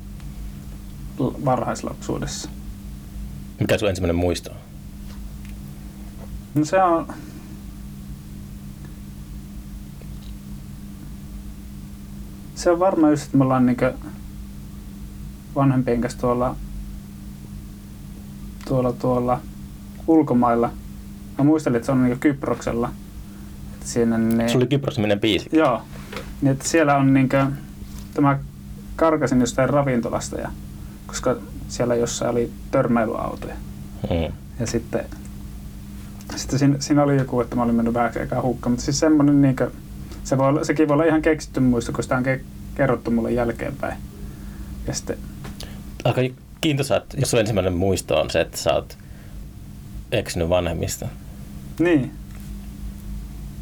varhaislapsuudessa. 1.45 2.49
Mikä 3.59 3.77
sun 3.77 3.89
ensimmäinen 3.89 4.15
muisto 4.15 4.51
on? 4.51 4.57
No 6.55 6.65
se 6.65 6.83
on... 6.83 7.07
Se 12.55 12.71
on 12.71 12.79
varmaan 12.79 13.13
just, 13.13 13.23
että 13.25 13.37
me 13.37 13.43
ollaan 13.43 13.65
niinku 13.65 13.85
vanhempien 15.55 16.01
kanssa 16.01 16.19
tuolla, 16.19 16.55
tuolla, 18.67 18.93
tuolla 18.93 19.41
ulkomailla. 20.07 20.71
Mä 21.37 21.43
muistelin, 21.43 21.75
että 21.75 21.85
se 21.85 21.91
on 21.91 22.03
niinku 22.03 22.19
Kyproksella. 22.19 22.91
Siinä, 23.83 24.17
niin, 24.17 24.49
se 24.49 24.57
oli 24.57 24.67
Kyproksen 24.67 25.19
biisi. 25.19 25.49
Joo. 25.51 25.81
Niin, 26.41 26.51
että 26.51 26.67
siellä 26.67 26.97
on 26.97 27.13
niinku, 27.13 27.35
tämä 28.13 28.39
karkasin 28.95 29.39
jostain 29.39 29.69
ravintolasta, 29.69 30.41
ja, 30.41 30.51
koska 31.07 31.35
siellä 31.67 31.95
jossain 31.95 32.31
oli 32.31 32.51
törmäilyautoja. 32.71 33.55
Hmm. 34.09 34.33
Ja 34.59 34.67
sitten, 34.67 35.05
sitten 36.35 36.59
siinä, 36.59 36.75
siinä, 36.79 37.03
oli 37.03 37.17
joku, 37.17 37.41
että 37.41 37.55
mä 37.55 37.63
olin 37.63 37.75
mennyt 37.75 37.93
vähän 37.93 38.11
aikaa 38.19 38.41
hukkaan, 38.41 38.71
mutta 38.71 38.85
siis 38.85 38.99
semmoinen, 38.99 39.41
niin 39.41 39.55
kuin, 39.55 39.71
se 40.23 40.37
voi, 40.37 40.65
sekin 40.65 40.87
voi 40.87 40.93
olla 40.93 41.05
ihan 41.05 41.21
keksitty 41.21 41.59
muisto, 41.59 41.91
kun 41.91 42.03
sitä 42.03 42.17
on 42.17 42.23
ke, 42.23 42.41
kerrottu 42.75 43.11
mulle 43.11 43.31
jälkeenpäin. 43.31 43.97
Ja 44.87 44.93
sitten... 44.93 45.17
Aika 46.03 46.21
kiintosaa, 46.61 46.97
että 46.97 47.17
jos 47.17 47.31
sun 47.31 47.39
ensimmäinen 47.39 47.73
muisto 47.73 48.19
on 48.21 48.29
se, 48.29 48.41
että 48.41 48.57
sä 48.57 48.73
oot 48.73 48.97
eksynyt 50.11 50.49
vanhemmista. 50.49 51.07
Niin. 51.79 52.01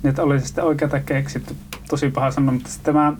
Niin, 0.03 0.09
että 0.09 0.23
oli 0.23 0.39
se 0.39 0.45
sitten 0.45 0.63
oikeata 0.63 0.99
keksitty. 0.99 1.55
Tosi 1.89 2.09
paha 2.09 2.31
sanoa, 2.31 2.53
mutta 2.53 2.69
sitten 2.69 2.93
mä 2.93 3.13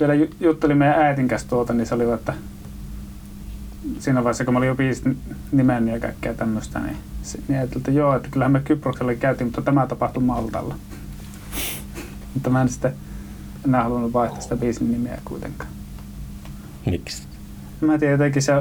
vielä 0.00 0.14
juttelin 0.40 0.76
meidän 0.76 1.02
äitin 1.02 1.28
kanssa 1.28 1.48
tuolta, 1.48 1.72
niin 1.72 1.86
se 1.86 1.94
oli, 1.94 2.10
että 2.10 2.34
siinä 3.98 4.24
vaiheessa, 4.24 4.44
kun 4.44 4.54
mä 4.54 4.58
olin 4.58 4.66
jo 4.66 4.74
biisit 4.74 5.04
nimen 5.52 5.88
ja 5.88 6.00
kaikkea 6.00 6.34
tämmöistä, 6.34 6.78
niin, 6.78 6.96
niin 7.48 7.58
ajattelin, 7.58 7.80
että 7.80 7.90
joo, 7.90 8.16
että 8.16 8.28
kyllähän 8.28 8.52
me 8.52 8.60
Kyproksella 8.60 9.14
käytiin, 9.14 9.46
mutta 9.46 9.62
tämä 9.62 9.86
tapahtui 9.86 10.22
Maltalla. 10.22 10.74
mutta 12.34 12.50
mä 12.50 12.62
en 12.62 12.68
sitten 12.68 12.92
enää 13.64 13.82
halunnut 13.82 14.12
vaihtaa 14.12 14.40
sitä 14.40 14.56
biisin 14.56 14.92
nimeä 14.92 15.18
kuitenkaan. 15.24 15.70
Miksi? 16.86 17.22
Mä 17.80 17.94
en 17.94 18.00
tiedä, 18.00 18.12
jotenkin 18.12 18.42
se 18.42 18.52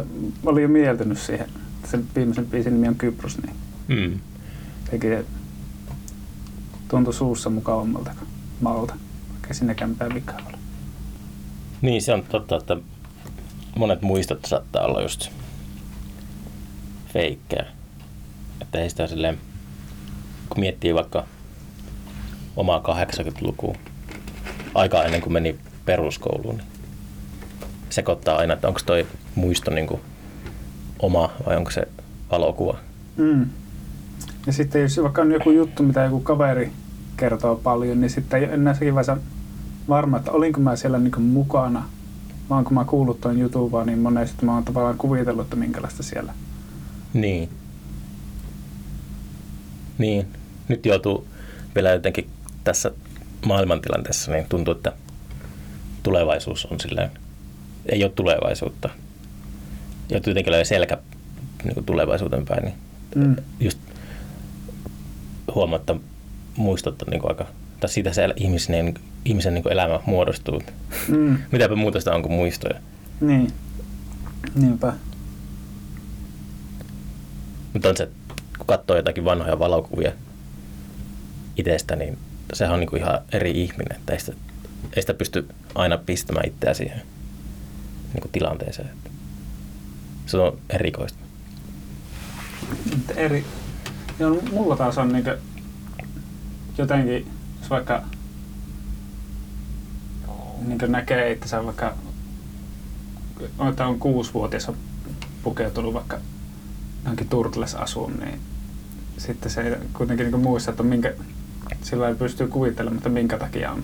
oli 0.45 0.61
jo 0.61 0.67
mieltynyt 0.67 1.17
siihen. 1.17 1.47
Sen 1.85 2.07
viimeisen 2.15 2.45
biisin 2.45 2.73
nimi 2.73 2.87
on 2.87 2.95
Kypros, 2.95 3.37
niin 3.41 3.55
mm. 3.87 4.19
tuntui 6.87 7.13
suussa 7.13 7.49
mukavammalta 7.49 8.11
kuin 8.19 8.30
Malta, 8.61 8.95
vaikka 9.31 9.53
sinnekään 9.53 9.89
mitään 9.89 10.13
vikaa 10.13 10.39
ole. 10.47 10.57
Niin, 11.81 12.01
se 12.01 12.13
on 12.13 12.23
totta, 12.23 12.55
että 12.55 12.77
monet 13.75 14.01
muistot 14.01 14.45
saattaa 14.45 14.85
olla 14.85 15.01
just 15.01 15.29
feikkejä. 17.13 17.65
Että 18.61 18.79
ei 18.79 18.89
sitä 18.89 19.07
silleen, 19.07 19.37
kun 20.49 20.59
miettii 20.59 20.95
vaikka 20.95 21.25
omaa 22.55 22.79
80-lukua, 22.79 23.75
aika 24.75 25.03
ennen 25.03 25.21
kuin 25.21 25.33
meni 25.33 25.59
peruskouluun, 25.85 26.57
niin 26.57 26.67
sekoittaa 27.89 28.37
aina, 28.37 28.53
että 28.53 28.67
onko 28.67 28.79
toi 28.85 29.07
muisto 29.35 29.71
niin 29.71 29.87
kuin 29.87 30.01
oma 30.99 31.31
vai 31.45 31.57
onko 31.57 31.71
se 31.71 31.87
valokuva. 32.31 32.77
Mm. 33.17 33.49
Ja 34.47 34.53
sitten 34.53 34.81
jos 34.81 34.99
vaikka 35.03 35.21
on 35.21 35.31
joku 35.31 35.51
juttu, 35.51 35.83
mitä 35.83 36.03
joku 36.03 36.19
kaveri 36.19 36.71
kertoo 37.21 37.55
paljon, 37.55 38.01
niin 38.01 38.09
sitten 38.09 38.39
ei 38.43 38.49
enää 38.53 38.73
sekin 38.73 38.95
vaiheessa 38.95 39.17
varma, 39.89 40.17
että 40.17 40.31
olinko 40.31 40.59
mä 40.59 40.75
siellä 40.75 40.99
niin 40.99 41.21
mukana, 41.21 41.83
vaan 42.49 42.63
kun 42.63 42.73
mä 42.73 42.85
kuullut 42.85 43.21
tuon 43.21 43.39
jutun 43.39 43.71
vaan 43.71 43.87
niin 43.87 43.99
monesti, 43.99 44.45
mä 44.45 44.53
oon 44.53 44.63
tavallaan 44.63 44.97
kuvitellut, 44.97 45.45
että 45.45 45.55
minkälaista 45.55 46.03
siellä. 46.03 46.33
Niin. 47.13 47.49
Niin. 49.97 50.27
Nyt 50.67 50.85
joutuu 50.85 51.27
vielä 51.75 51.89
jotenkin 51.91 52.29
tässä 52.63 52.91
maailmantilanteessa, 53.45 54.31
niin 54.31 54.45
tuntuu, 54.49 54.73
että 54.73 54.91
tulevaisuus 56.03 56.65
on 56.65 56.79
silleen, 56.79 57.11
ei 57.85 58.03
ole 58.03 58.11
tulevaisuutta. 58.15 58.89
Joutuu 60.09 60.31
jotenkin 60.31 60.53
selkä 60.65 60.97
niin 61.63 61.85
tulevaisuuteen 61.85 62.45
päin, 62.45 62.63
niin 62.63 62.75
Mm. 63.15 63.35
just 63.59 63.79
huomaa, 65.55 65.79
että 65.79 65.95
muistot 66.61 67.01
on 67.01 67.07
niin 67.11 67.21
aika, 67.29 67.45
tai 67.79 67.89
siitä 67.89 68.13
se 68.13 68.29
ihmisen, 68.35 68.93
ihmisen 69.25 69.53
niin 69.53 69.71
elämä 69.71 69.99
muodostuu. 70.05 70.61
Mm. 71.07 71.37
Mitäpä 71.51 71.75
muuta 71.75 71.99
sitä 71.99 72.15
on 72.15 72.21
kuin 72.21 72.33
muistoja. 72.33 72.79
Niin. 73.21 73.53
Niinpä. 74.55 74.93
Mutta 77.73 77.89
on 77.89 77.97
se, 77.97 78.09
kun 78.57 78.67
katsoo 78.67 78.95
jotakin 78.95 79.25
vanhoja 79.25 79.59
valokuvia 79.59 80.11
itsestä, 81.57 81.95
niin 81.95 82.17
sehän 82.53 82.73
on 82.73 82.79
niin 82.79 82.89
kuin 82.89 83.01
ihan 83.01 83.19
eri 83.31 83.51
ihminen. 83.51 83.97
Että 83.97 84.13
ei, 84.13 84.19
sitä, 84.19 84.33
ei 84.95 85.01
sitä 85.01 85.13
pysty 85.13 85.47
aina 85.75 85.97
pistämään 85.97 86.47
itseään 86.47 86.75
siihen 86.75 87.01
niin 88.13 88.21
kuin 88.21 88.31
tilanteeseen. 88.31 88.87
Että 88.87 89.09
Se 90.25 90.37
on 90.37 90.57
erikoista. 90.69 91.19
Eri... 93.15 93.45
Joo, 94.19 94.41
mulla 94.51 94.75
taas 94.75 94.97
on 94.97 95.13
niinkö 95.13 95.37
jotenkin, 96.81 97.31
jos 97.59 97.69
vaikka 97.69 98.03
niinkö 100.67 100.87
näkee 100.87 101.31
itsensä 101.31 101.65
vaikka, 101.65 101.93
että 103.69 103.87
on 103.87 103.99
kuusivuotias 103.99 104.71
pukeutunut 105.43 105.93
vaikka 105.93 106.17
johonkin 107.03 107.29
Turtles-asuun, 107.29 108.13
niin 108.19 108.39
sitten 109.17 109.51
se 109.51 109.79
kuitenkin 109.93 110.31
niin 110.31 110.39
muista, 110.39 110.71
että 110.71 110.83
minkä, 110.83 111.13
sillä 111.81 112.07
ei 112.07 112.15
pystyy 112.15 112.47
kuvittelemaan, 112.47 112.97
että 112.97 113.09
minkä 113.09 113.37
takia 113.37 113.71
on 113.71 113.83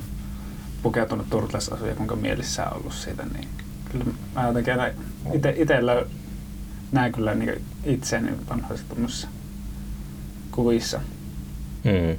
pukeutunut 0.84 1.30
Turtles-asuun 1.30 1.90
ja 1.90 1.96
kuinka 1.96 2.16
mielissä 2.16 2.66
on 2.66 2.78
ollut 2.78 2.94
siitä, 2.94 3.26
niin 3.26 3.48
kyllä 3.92 4.06
mä 4.36 4.48
jotenkin 4.48 4.74
ite, 5.34 5.56
näen 6.92 7.12
kyllä 7.12 7.36
niin 7.36 7.62
itseäni 7.84 8.32
vanhoissa 8.50 8.86
kuvissa. 10.52 11.02
Mm. 11.84 12.18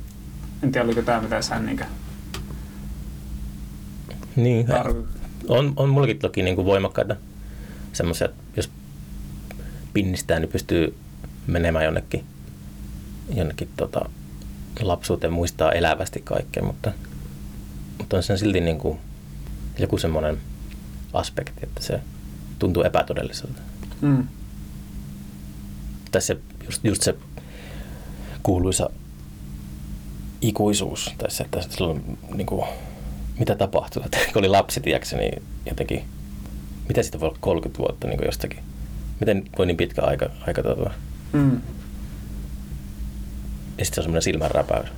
En 0.62 0.72
tiedä, 0.72 0.84
oliko 0.84 1.02
tämä 1.02 1.20
mitä 1.20 1.42
sä 1.42 1.58
niin 1.58 1.80
Niin, 4.36 4.66
tarvit. 4.66 5.06
on, 5.48 5.72
on 5.76 5.88
mullakin 5.88 6.18
toki 6.18 6.42
niin 6.42 6.56
kuin 6.56 6.66
voimakkaita 6.66 7.16
semmoisia, 7.92 8.24
että 8.24 8.42
jos 8.56 8.70
pinnistää, 9.92 10.40
niin 10.40 10.50
pystyy 10.50 10.94
menemään 11.46 11.84
jonnekin, 11.84 12.24
jonnekin 13.34 13.68
tota, 13.76 14.00
lapsuuteen, 14.80 15.32
muistaa 15.32 15.72
elävästi 15.72 16.20
kaikkea, 16.24 16.62
mutta, 16.62 16.92
mutta 17.98 18.16
on 18.16 18.22
sen 18.22 18.38
silti 18.38 18.60
niin 18.60 18.78
kuin 18.78 18.98
joku 19.78 19.98
semmoinen 19.98 20.38
aspekti, 21.12 21.60
että 21.62 21.82
se 21.82 22.00
tuntuu 22.58 22.82
epätodelliselta. 22.82 23.60
Mm. 24.00 24.28
Se, 26.18 26.38
just, 26.64 26.84
just 26.84 27.02
se 27.02 27.14
kuuluisa 28.42 28.90
ikuisuus, 30.40 31.14
tai 31.18 31.30
se, 31.30 31.44
että 31.44 31.60
silloin 31.68 32.18
niin 32.34 32.46
kuin, 32.46 32.64
mitä 33.38 33.54
tapahtuu, 33.56 34.02
että 34.04 34.18
kun 34.32 34.38
oli 34.38 34.48
lapsi, 34.48 34.80
tiedätkö, 34.80 35.16
niin 35.16 35.42
jotenkin, 35.66 36.04
mitä 36.88 37.02
siitä 37.02 37.20
voi 37.20 37.28
olla 37.28 37.38
30 37.40 37.78
vuotta 37.78 38.06
niin 38.06 38.18
kuin 38.18 38.26
jostakin, 38.26 38.58
miten 39.20 39.42
voi 39.58 39.66
niin 39.66 39.76
pitkä 39.76 40.02
aika, 40.02 40.30
aika 40.46 40.62
tota, 40.62 40.90
Mm. 41.32 41.60
ja 43.78 43.84
sitten 43.84 43.94
se 43.94 44.00
on 44.00 44.04
semmoinen 44.04 44.22
silmänräpäys. 44.22 44.88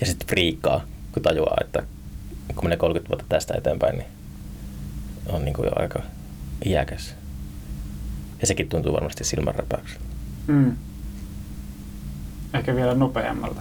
Ja 0.00 0.06
sitten 0.06 0.28
friikkaa, 0.28 0.84
kun 1.12 1.22
tajuaa, 1.22 1.56
että 1.64 1.82
kun 2.54 2.64
menee 2.64 2.76
30 2.76 3.08
vuotta 3.08 3.24
tästä 3.28 3.54
eteenpäin, 3.54 3.96
niin 3.98 4.06
on 5.26 5.44
niin 5.44 5.54
kuin 5.54 5.66
jo 5.66 5.72
aika 5.76 6.02
iäkäs. 6.66 7.14
Ja 8.40 8.46
sekin 8.46 8.68
tuntuu 8.68 8.92
varmasti 8.92 9.24
silmänräpäykseltä. 9.24 10.04
Mm. 10.46 10.76
Ehkä 12.54 12.76
vielä 12.76 12.94
nopeammalta. 12.94 13.60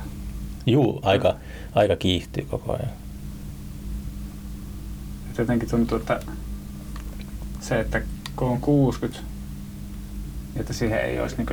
Juu, 0.65 0.99
aika, 1.04 1.36
aika 1.76 1.95
kiihtyy 1.95 2.45
koko 2.45 2.73
ajan. 2.73 2.89
Et 5.32 5.38
jotenkin 5.38 5.69
tuntuu, 5.69 5.97
että 5.97 6.19
se, 7.62 7.80
että 7.80 8.02
kun 8.36 8.47
on 8.47 8.62
60, 8.62 9.19
niin 10.54 10.62
että 10.62 10.73
siihen 10.73 10.99
ei 11.02 11.19
olisi 11.19 11.36
niin 11.38 11.47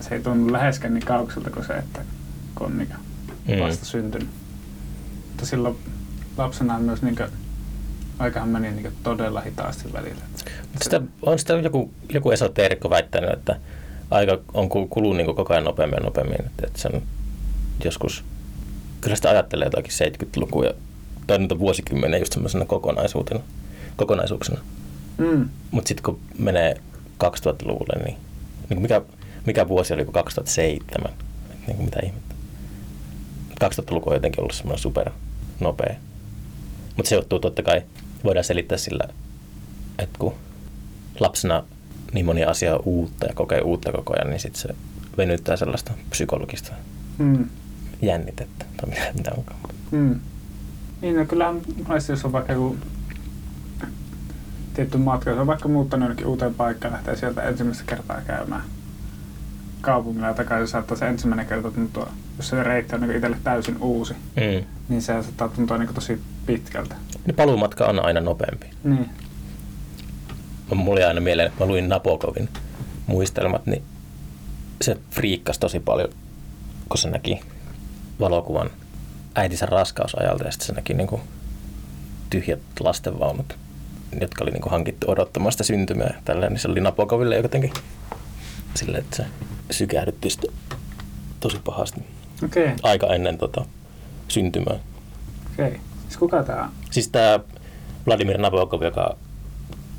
se 0.00 0.14
ei 0.14 0.22
tunnu 0.22 0.52
läheskään 0.52 0.94
niin 0.94 1.04
kaukselta 1.06 1.50
kuin 1.50 1.66
se, 1.66 1.72
että 1.72 2.00
kun 2.54 2.66
on 2.66 2.78
niin 2.78 2.88
Mm. 3.48 3.60
vasta 3.60 3.84
syntynyt. 3.84 4.28
Mutta 5.28 5.46
silloin 5.46 5.76
lapsena 6.36 6.78
myös 6.78 7.02
niin 7.02 7.16
aikahan 8.18 8.48
meni 8.48 8.70
niin 8.70 8.92
todella 9.02 9.40
hitaasti 9.40 9.92
välillä. 9.92 10.22
Mutta 10.62 10.84
sitä, 10.84 11.00
on 11.22 11.38
sitä 11.38 11.52
joku, 11.54 11.90
joku 12.12 12.30
esoteerikko 12.30 12.90
väittänyt, 12.90 13.30
että 13.30 13.56
aika 14.10 14.38
on 14.54 14.64
kul- 14.68 14.88
kuluu 14.90 15.12
niin 15.12 15.26
koko 15.36 15.52
ajan 15.52 15.64
nopeammin 15.64 15.96
ja 15.96 16.04
nopeammin. 16.04 16.40
Että, 16.46 16.66
että 16.66 16.78
sen 16.80 17.02
joskus, 17.84 18.24
kyllä 19.00 19.16
sitä 19.16 19.30
ajattelee 19.30 19.66
jotakin 19.66 19.92
70-lukua 19.92 20.64
ja 20.64 20.74
tai 21.26 21.38
noita 21.38 21.58
vuosikymmeniä 21.58 22.18
just 22.18 22.32
semmoisena 22.32 22.64
kokonaisuutena, 22.64 23.40
kokonaisuuksena. 23.96 24.60
Mm. 25.18 25.48
Mutta 25.70 25.88
sitten 25.88 26.04
kun 26.04 26.20
menee 26.38 26.80
2000-luvulle, 27.24 28.04
niin, 28.04 28.16
niin 28.68 28.82
mikä, 28.82 29.02
mikä 29.46 29.68
vuosi 29.68 29.94
oli 29.94 30.04
kuin 30.04 30.12
2007? 30.12 31.12
Et 31.50 31.66
niin 31.66 31.76
kuin 31.76 31.84
mitä 31.84 32.00
ihmettä. 32.04 32.34
2000-luku 33.64 34.10
on 34.10 34.16
jotenkin 34.16 34.40
ollut 34.40 34.54
semmoinen 34.54 34.82
super 34.82 35.10
nopea. 35.60 35.94
Mutta 36.96 37.08
se 37.08 37.14
johtuu 37.14 37.38
totta 37.38 37.62
kai, 37.62 37.82
voidaan 38.24 38.44
selittää 38.44 38.78
sillä, 38.78 39.08
että 39.98 40.18
kun 40.18 40.34
lapsena 41.20 41.64
niin 42.12 42.26
moni 42.26 42.44
asia 42.44 42.74
on 42.74 42.82
uutta 42.84 43.26
ja 43.26 43.34
kokee 43.34 43.60
uutta 43.60 43.92
koko 43.92 44.12
ajan, 44.16 44.30
niin 44.30 44.40
sitten 44.40 44.62
se 44.62 44.68
venyttää 45.16 45.56
sellaista 45.56 45.92
psykologista 46.10 46.72
Mm. 47.18 47.48
Jännitettä. 48.02 48.64
Tai 48.76 48.88
mitä, 48.88 49.12
mitä 49.14 49.30
onkaan. 49.36 49.60
Mm. 49.90 50.20
Niin, 51.02 51.16
no 51.16 51.24
kyllähän 51.24 51.60
monesti 51.88 52.12
jos 52.12 52.24
on 52.24 52.32
vaikka 52.32 52.52
joku 52.52 52.76
tietty 54.74 54.98
matka, 54.98 55.30
jos 55.30 55.38
on 55.38 55.46
vaikka 55.46 55.68
muuttanut 55.68 56.04
jonnekin 56.04 56.26
uuteen 56.26 56.54
paikkaan, 56.54 56.94
lähtee 56.94 57.16
sieltä 57.16 57.42
ensimmäistä 57.42 57.84
kertaa 57.86 58.20
käymään 58.26 58.62
kaupungilla 59.80 60.26
ja 60.26 60.34
takaisin 60.34 60.68
saattaa 60.68 60.96
se 60.96 61.08
ensimmäinen 61.08 61.46
kerta 61.46 61.70
tuntua, 61.70 62.08
jos 62.36 62.48
se 62.48 62.62
reitti 62.62 62.94
on 62.94 63.00
niin 63.00 63.16
itselle 63.16 63.36
täysin 63.44 63.76
uusi, 63.80 64.14
Mm. 64.14 64.64
niin 64.88 65.02
se 65.02 65.22
saattaa 65.22 65.48
tuntua 65.48 65.78
niin 65.78 65.94
tosi 65.94 66.20
pitkältä. 66.46 66.94
Niin 67.26 67.34
paluumatka 67.34 67.86
on 67.86 68.04
aina 68.04 68.20
nopeampi. 68.20 68.66
Niin. 68.84 69.08
Mulla 70.74 71.00
jäi 71.00 71.08
aina 71.08 71.20
mieleen, 71.20 71.48
että 71.48 71.64
mä 71.64 71.68
luin 71.70 71.88
Nabokovin 71.88 72.48
muistelmat, 73.06 73.66
niin 73.66 73.82
se 74.82 74.96
friikkasi 75.10 75.60
tosi 75.60 75.80
paljon, 75.80 76.08
kun 76.88 76.98
se 76.98 77.10
näki 77.10 77.40
valokuvan 78.20 78.70
äitinsä 79.34 79.66
raskausajalta 79.66 80.44
ja 80.44 80.50
sitten 80.50 80.66
se 80.66 80.72
näki 80.72 80.94
niin 80.94 81.06
kuin 81.06 81.22
tyhjät 82.30 82.60
lastenvaunut, 82.80 83.56
jotka 84.20 84.44
oli 84.44 84.50
niin 84.50 84.62
kuin 84.62 84.70
hankittu 84.70 85.10
odottamaan 85.10 85.52
sitä 85.52 85.64
syntymää. 85.64 86.20
Tälleen, 86.24 86.52
niin 86.52 86.60
se 86.60 86.68
oli 86.68 86.80
Nabokoville 86.80 87.36
jotenkin 87.36 87.72
silleen, 88.74 89.04
että 89.04 89.16
se 89.16 89.26
sykähdytti 89.70 90.30
sitä 90.30 90.46
tosi 91.40 91.58
pahasti 91.64 92.00
okay. 92.44 92.70
aika 92.82 93.06
ennen 93.06 93.38
tota, 93.38 93.64
syntymää. 94.28 94.78
okei. 95.52 95.68
Okay. 95.68 95.80
Siis 96.02 96.16
kuka 96.16 96.42
tää 96.42 96.62
on? 96.62 96.70
Siis 96.90 97.08
tämä 97.08 97.40
Vladimir 98.06 98.38
Nabokov, 98.38 98.82
joka 98.82 99.16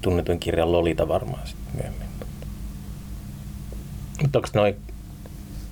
tunnetuin 0.01 0.39
kirjan 0.39 0.71
Lolita 0.71 1.07
varmaan 1.07 1.47
sitten 1.47 1.75
myöhemmin. 1.75 2.07
Mutta 4.21 4.39
onko 4.39 4.49
noin 4.53 4.75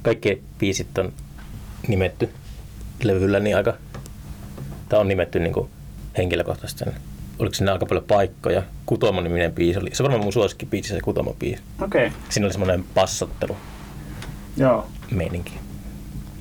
kaikki 0.02 0.44
biisit 0.60 0.98
on 0.98 1.14
nimetty 1.88 2.30
levyllä 3.04 3.40
niin 3.40 3.58
aika, 3.58 3.74
tai 4.90 5.00
on 5.00 5.08
nimetty 5.08 5.40
niin 5.40 5.54
kuin 5.54 5.70
henkilökohtaisesti. 6.18 6.86
Oliko 7.40 7.56
siinä 7.56 7.74
aika 7.74 7.86
paljon 7.86 8.06
paikkoja? 8.08 8.64
Kutomo-niminen 8.86 9.52
biisi 9.52 9.80
oli. 9.80 9.90
Se 9.94 10.04
on 10.04 10.06
varmaan 10.06 10.24
mun 10.24 10.34
suosikki 10.34 10.66
biisi, 10.66 10.90
se 10.90 11.00
Kutomo-biisi. 11.02 11.62
Okei, 11.82 12.08
okay. 12.08 12.20
Siinä 12.30 12.46
oli 12.46 12.54
semmoinen 12.54 12.86
passottelu 12.94 13.58
joo. 14.58 14.88
meininki. 15.12 15.54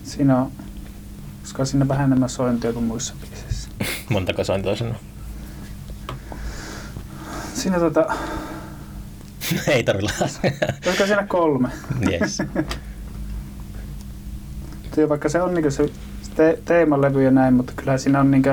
Siinä 0.05 0.39
on, 0.39 0.53
koska 1.41 1.65
siinä 1.65 1.89
vähän 1.89 2.05
enemmän 2.05 2.29
sointia 2.29 2.73
kuin 2.73 2.85
muissa 2.85 3.15
biisissä. 3.21 3.69
Montako 4.11 4.45
soin 4.45 4.63
toisena? 4.63 4.95
Siinä 7.55 7.79
tota, 7.79 8.07
Ei 9.69 9.85
tarvi 9.85 10.03
laskea. 10.03 10.51
olisiko 10.87 11.07
siinä 11.07 11.27
kolme? 11.27 11.69
yes. 12.11 12.39
Työ, 14.95 15.09
vaikka 15.09 15.29
se 15.29 15.43
on 15.43 15.55
niinku 15.55 15.71
se 15.71 15.91
te- 16.37 16.59
teemalevy 16.65 17.23
ja 17.23 17.31
näin, 17.31 17.55
mutta 17.55 17.73
kyllä 17.77 17.99
siinä 17.99 18.21
on 18.21 18.31
niinku, 18.31 18.49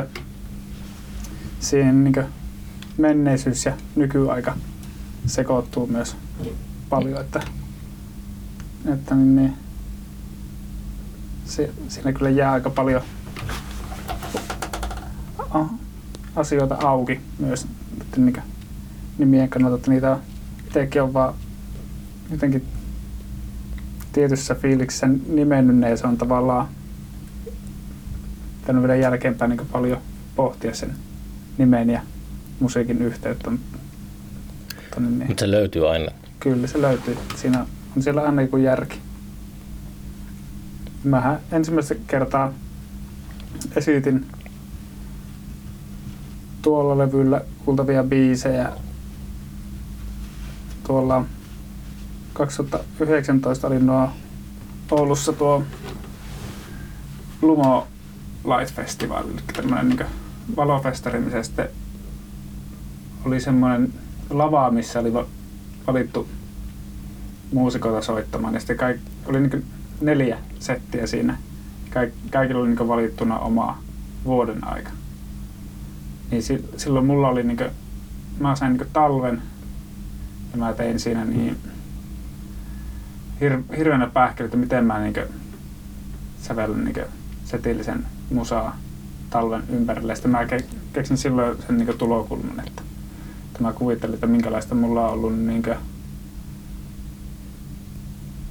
siihen 1.59 2.03
niinku 2.03 2.21
menneisyys 2.97 3.65
ja 3.65 3.73
nykyaika 3.95 4.57
sekoittuu 5.25 5.87
myös 5.87 6.15
paljon, 6.89 7.21
että, 7.21 7.41
että 8.93 9.15
niin, 9.15 9.35
niin, 9.35 9.53
se, 11.45 11.69
siinä 11.87 12.13
kyllä 12.13 12.29
jää 12.29 12.51
aika 12.51 12.69
paljon 12.69 13.01
asioita 16.35 16.75
auki 16.75 17.21
myös 17.39 17.67
että 18.01 18.21
niinku, 18.21 18.41
nimien 19.17 19.49
kannalta, 19.49 19.75
että 19.75 19.91
niitä 19.91 20.17
itsekin 20.67 21.01
on 21.01 21.13
vaan 21.13 21.33
jotenkin 22.31 22.65
tietyssä 24.13 24.55
fiiliksessä 24.55 25.07
nimennyt 25.27 25.89
ja 25.89 25.97
se 25.97 26.07
on 26.07 26.17
tavallaan 26.17 26.67
tänne 28.65 28.81
vielä 28.81 28.95
jälkeenpäin 28.95 29.49
niin 29.49 29.67
paljon 29.71 30.01
pohtia 30.35 30.73
sen 30.73 30.95
nimen 31.57 31.89
ja 31.89 32.01
musiikin 32.59 33.01
yhteyttä. 33.01 33.49
Mutta 33.49 34.99
niin, 34.99 35.27
Mutta 35.27 35.39
se 35.39 35.51
löytyy 35.51 35.91
aina. 35.91 36.11
Kyllä 36.39 36.67
se 36.67 36.81
löytyy. 36.81 37.17
Siinä 37.35 37.65
on 37.97 38.03
siellä 38.03 38.21
aina 38.21 38.41
joku 38.41 38.57
järki. 38.57 38.99
Mähän 41.03 41.39
ensimmäistä 41.51 41.95
kertaa 42.07 42.53
esitin 43.75 44.25
tuolla 46.61 46.97
levyllä 46.97 47.41
kuultavia 47.65 48.03
biisejä. 48.03 48.69
Tuolla 50.87 51.25
2019 52.41 53.67
oli 53.67 53.79
nuo 53.79 54.09
Oulussa 54.91 55.33
tuo 55.33 55.63
Lumo 57.41 57.87
Light 58.45 58.75
Festival, 58.75 59.23
eli 59.23 59.41
tämmöinen 59.53 59.89
niin 59.89 60.05
valofestari, 60.55 61.19
missä 61.19 61.43
sitten 61.43 61.69
oli 63.25 63.39
semmoinen 63.39 63.93
lava, 64.29 64.71
missä 64.71 64.99
oli 64.99 65.13
valittu 65.87 66.27
muusikoita 67.53 68.01
soittamaan. 68.01 68.53
Ja 68.53 68.59
sitten 68.59 68.77
kaik, 68.77 68.97
oli 69.25 69.39
niin 69.39 69.65
neljä 70.01 70.37
settiä 70.59 71.07
siinä. 71.07 71.37
Kaik, 71.89 72.13
kaikilla 72.31 72.61
oli 72.61 72.69
niin 72.69 72.87
valittuna 72.87 73.39
oma 73.39 73.77
vuoden 74.25 74.67
aika. 74.67 74.89
Niin 76.31 76.43
si, 76.43 76.65
silloin 76.77 77.05
mulla 77.05 77.27
oli, 77.27 77.43
niin 77.43 77.57
kuin, 77.57 77.69
mä 78.39 78.55
sain 78.55 78.73
niin 78.73 78.89
talven 78.93 79.41
ja 80.51 80.57
mä 80.57 80.73
tein 80.73 80.99
siinä 80.99 81.25
niin 81.25 81.57
hir, 83.41 83.59
hirveänä 83.77 84.07
pähkelä, 84.07 84.45
että 84.45 84.57
miten 84.57 84.85
mä 84.85 84.99
niin 84.99 85.15
sävellyn 86.41 86.83
niin 86.83 87.05
setillisen 87.45 88.05
musaa 88.29 88.77
talven 89.29 89.63
ympärille. 89.69 90.15
Sitten 90.15 90.31
mä 90.31 90.45
ke, 90.45 90.63
keksin 90.93 91.17
silloin 91.17 91.57
sen 91.67 91.77
niin 91.77 91.97
tulokulman, 91.97 92.59
että, 92.67 92.81
että 93.47 93.61
mä 93.61 93.73
kuvittelin, 93.73 94.13
että 94.13 94.27
minkälaista 94.27 94.75
mulla 94.75 95.07
on 95.07 95.13
ollut 95.13 95.39
niin 95.39 95.63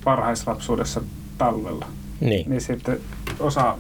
varhaislapsuudessa 0.04 1.00
talvella. 1.38 1.86
Niin. 2.20 2.50
Niin 2.50 2.60
sitten 2.60 3.00
osa 3.40 3.78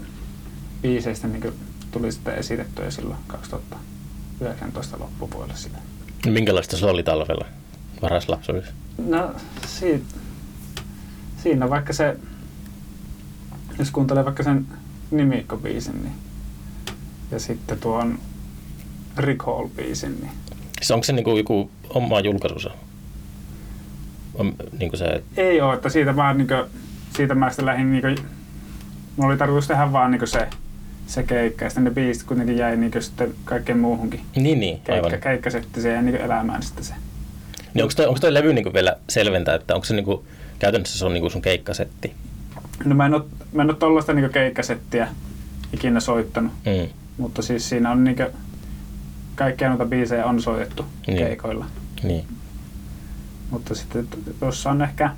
biiseistä 0.82 1.28
niin 1.28 1.52
tuli 1.90 2.12
sitten 2.12 2.34
esitettyä 2.34 2.90
silloin 2.90 3.20
2019 3.26 4.98
loppupuolella 4.98 5.54
sitä. 5.56 5.78
Minkälaista 6.26 6.76
se 6.76 6.86
oli 6.86 7.02
talvella 7.02 7.44
varhaislapsuudessa? 8.02 8.72
No 9.06 9.34
si- 9.66 10.04
siinä 11.42 11.70
vaikka 11.70 11.92
se, 11.92 12.16
jos 13.78 13.90
kuuntelee 13.90 14.24
vaikka 14.24 14.42
sen 14.42 14.66
nimikkobiisin, 15.10 16.02
niin 16.02 16.14
ja 17.30 17.38
sitten 17.38 17.78
tuon 17.78 18.18
Recall-biisin, 19.16 20.20
niin 20.20 20.30
Siis 20.80 20.90
onko 20.90 21.04
se 21.04 21.12
niinku 21.12 21.36
joku 21.36 21.70
oma 21.88 22.20
julkaisunsa? 22.20 22.70
On, 24.34 24.54
niinku 24.78 24.96
se, 24.96 25.22
Ei 25.36 25.60
ole, 25.60 25.74
että 25.74 25.88
siitä 25.88 26.16
vaan 26.16 26.38
niinku, 26.38 26.54
siitä 27.16 27.34
mä 27.34 27.50
sitten 27.50 27.66
lähdin 27.66 27.92
niinku, 27.92 28.22
mulla 29.16 29.30
oli 29.30 29.38
tarkoitus 29.38 29.68
tehdä 29.68 29.92
vaan 29.92 30.10
niinku 30.10 30.26
se, 30.26 30.48
se 31.06 31.22
keikka 31.22 31.64
ja 31.64 31.70
sitten 31.70 31.84
ne 31.84 31.90
biisit 31.90 32.22
kuitenkin 32.22 32.56
jäi 32.56 32.76
niinku 32.76 33.00
sitten 33.00 33.34
kaikkeen 33.44 33.78
muuhunkin. 33.78 34.20
niin, 34.36 34.60
niin, 34.60 34.80
aivan. 34.88 35.10
Keikka, 35.10 35.28
keikkasetti 35.28 35.80
se 35.80 35.92
jäi 35.92 36.02
niinku 36.02 36.22
elämään 36.22 36.62
sitten 36.62 36.84
se. 36.84 36.94
Niin 37.74 37.82
onko 37.82 37.94
toi, 37.96 38.06
onko 38.06 38.20
toi 38.20 38.34
levy 38.34 38.52
niinku 38.52 38.72
vielä 38.74 38.96
selventää, 39.08 39.54
että 39.54 39.74
onko 39.74 39.84
se 39.84 39.94
niinku, 39.94 40.24
käytännössä 40.60 40.98
se 40.98 41.06
on 41.06 41.12
niinku 41.14 41.30
sun 41.30 41.42
keikkasetti? 41.42 42.14
No 42.84 42.94
mä 42.94 43.06
en 43.06 43.14
oo, 43.14 43.26
mä 43.52 43.62
en 43.62 43.70
oo 43.70 43.76
tollaista 43.76 44.12
niinku 44.12 44.32
keikkasettiä 44.32 45.08
ikinä 45.72 46.00
soittanut, 46.00 46.52
Mm. 46.66 46.88
mutta 47.18 47.42
siis 47.42 47.68
siinä 47.68 47.90
on 47.90 48.04
niinku, 48.04 48.22
kaikkia 49.34 49.68
noita 49.68 49.84
biisejä 49.84 50.26
on 50.26 50.42
soitettu 50.42 50.84
Niin. 51.06 51.18
keikoilla. 51.18 51.66
Niin. 52.02 52.24
Mutta 53.50 53.74
sitten 53.74 54.08
tuossa 54.40 54.70
on 54.70 54.82
ehkä 54.82 55.10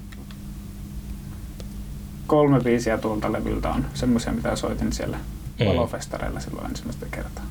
kolme 2.26 2.60
biisiä 2.60 2.98
tuolta 2.98 3.32
levyltä 3.32 3.70
on 3.70 3.84
semmoisia, 3.94 4.32
mitä 4.32 4.56
soitin 4.56 4.92
siellä 4.92 5.16
Mm. 5.60 5.66
valofestareilla 5.66 6.40
silloin 6.40 6.66
ensimmäistä 6.66 7.06
kertaa 7.10 7.44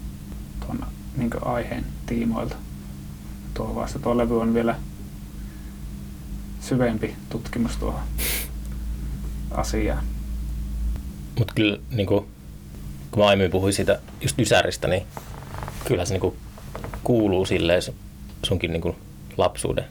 tuon 0.66 0.86
niin 1.18 1.30
aiheen 1.46 1.86
tiimoilta. 2.06 2.56
Tuo 3.54 3.76
vasta 3.76 4.00
tuo 4.00 4.18
levy 4.18 4.42
on 4.42 4.54
vielä 4.54 4.76
syvempi 6.72 7.16
tutkimus 7.30 7.78
tuohon 7.78 8.00
asiaan. 9.52 10.04
Mutta 11.40 11.54
kyllä 11.54 11.78
niinku, 11.92 12.28
kun 13.12 13.24
mä 13.24 13.28
aiemmin 13.28 13.52
puhuin 13.52 13.74
siitä 13.74 14.00
just 14.22 14.40
Ysäristä, 14.40 14.88
niin 14.88 15.04
kyllä 15.88 16.06
se 16.06 16.14
niinku 16.14 16.36
kuuluu 17.04 17.46
silleen 17.46 17.82
sun- 17.82 17.96
sunkin 18.46 18.72
niinku 18.72 18.96
lapsuuden 19.38 19.84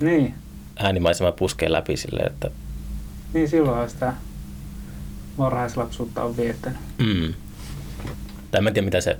Niin, 0.00 0.34
äänimaisema 0.76 1.32
puskee 1.32 1.72
läpi 1.72 1.96
silleen, 1.96 2.32
että 2.32 2.50
niin 3.34 3.48
silloin 3.48 3.90
sitä 3.90 4.12
varhaislapsuutta 5.38 6.22
on 6.22 6.36
viettänyt. 6.36 6.78
mm. 6.98 7.34
Tai 8.50 8.60
mä 8.60 8.68
en 8.68 8.74
tiedä 8.74 8.84
mitä 8.84 9.00
se 9.00 9.18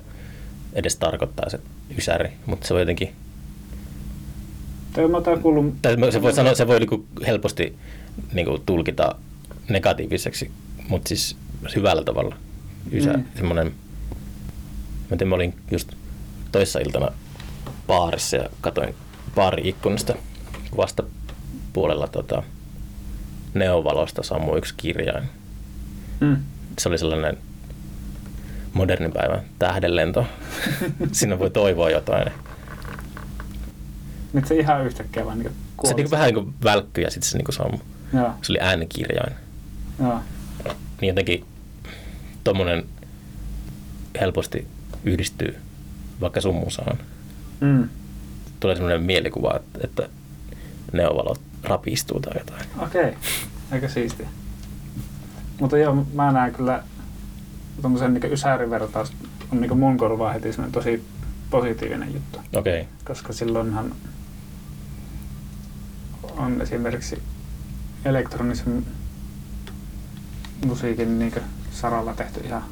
edes 0.72 0.96
tarkoittaa 0.96 1.50
se 1.50 1.60
Ysäri, 1.98 2.32
mutta 2.46 2.68
se 2.68 2.74
voi 2.74 2.80
jotenkin 2.82 3.14
Tai 4.96 5.08
mä 5.08 5.16
oon 5.16 5.40
kuullut... 5.42 5.74
tai 5.82 6.12
se 6.12 6.22
voi 6.22 6.32
sanoa, 6.32 6.54
se 6.54 6.66
voi 6.66 6.78
niinku 6.78 7.06
helposti 7.26 7.76
niinku 8.32 8.58
tulkita 8.66 9.14
negatiiviseksi, 9.68 10.50
mutta 10.88 11.08
siis 11.08 11.36
hyvällä 11.76 12.04
tavalla. 12.04 12.36
Ysä, 12.92 13.12
Mm. 13.12 13.18
mm. 13.18 13.24
semmoinen, 13.36 13.66
mä 13.66 15.08
tiedän, 15.10 15.28
mä 15.28 15.34
olin 15.34 15.54
just 15.70 15.92
toissa 16.52 16.78
iltana 16.78 17.08
baarissa 17.86 18.36
ja 18.36 18.48
katoin 18.60 18.94
baari-ikkunasta 19.34 20.12
kun 20.70 20.76
vastapuolella 20.76 22.08
tota, 22.08 22.42
neovalosta 23.54 24.22
sammui 24.22 24.58
yksi 24.58 24.74
kirjain. 24.76 25.24
Mm. 26.20 26.36
Se 26.78 26.88
oli 26.88 26.98
sellainen 26.98 27.38
modernin 28.72 29.12
päivän 29.12 29.40
tähdenlento. 29.58 30.26
Siinä 31.12 31.38
voi 31.38 31.50
toivoa 31.50 31.90
jotain. 31.90 32.32
Nyt 34.36 34.46
se 34.46 34.54
ihan 34.56 34.86
yhtäkkiä 34.86 35.26
vaan 35.26 35.38
niin 35.38 35.48
Se 35.50 35.54
kuoli. 35.76 35.94
niinku 35.94 36.10
vähän 36.10 36.26
niin 36.26 36.34
kuin 36.34 36.54
välkkyi 36.64 37.04
ja 37.04 37.10
sitten 37.10 37.30
se 37.30 37.38
niinku 37.38 37.52
sammui. 37.52 37.80
Joo, 38.12 38.30
Se 38.42 38.52
oli 38.52 38.58
äänikirjain. 38.60 39.32
joo. 39.98 40.20
niin 41.00 41.08
jotenkin 41.08 41.44
tommonen 42.44 42.84
helposti 44.20 44.66
yhdistyy 45.04 45.56
vaikka 46.20 46.40
sun 46.40 46.54
musaan. 46.54 46.98
Mm. 47.60 47.88
Tulee 48.60 48.76
semmoinen 48.76 49.02
mielikuva, 49.02 49.56
että, 49.56 49.78
että 49.84 50.08
neovalot 50.92 51.40
rapistuu 51.62 52.20
tai 52.20 52.32
jotain. 52.38 52.66
Okei, 52.78 53.14
aika 53.72 53.88
siistiä. 53.88 54.28
Mutta 55.60 55.78
joo, 55.78 56.06
mä 56.14 56.32
näen 56.32 56.54
kyllä 56.54 56.82
tuommoisen 57.80 58.14
niin 58.14 58.32
ysärivertaus 58.32 59.12
on 59.52 59.60
niin 59.60 59.78
mun 59.78 59.96
korvaan 59.96 60.34
heti 60.34 60.52
semmoinen 60.52 60.72
tosi 60.72 61.04
positiivinen 61.50 62.14
juttu. 62.14 62.38
Okei. 62.56 62.80
Okay. 62.80 62.92
Koska 63.04 63.32
silloinhan 63.32 63.92
on 66.36 66.60
esimerkiksi 66.62 67.22
elektronisen 68.04 68.86
musiikin 70.66 71.18
niin 71.18 71.32
saralla 71.72 72.14
tehty 72.14 72.40
ihan 72.40 72.62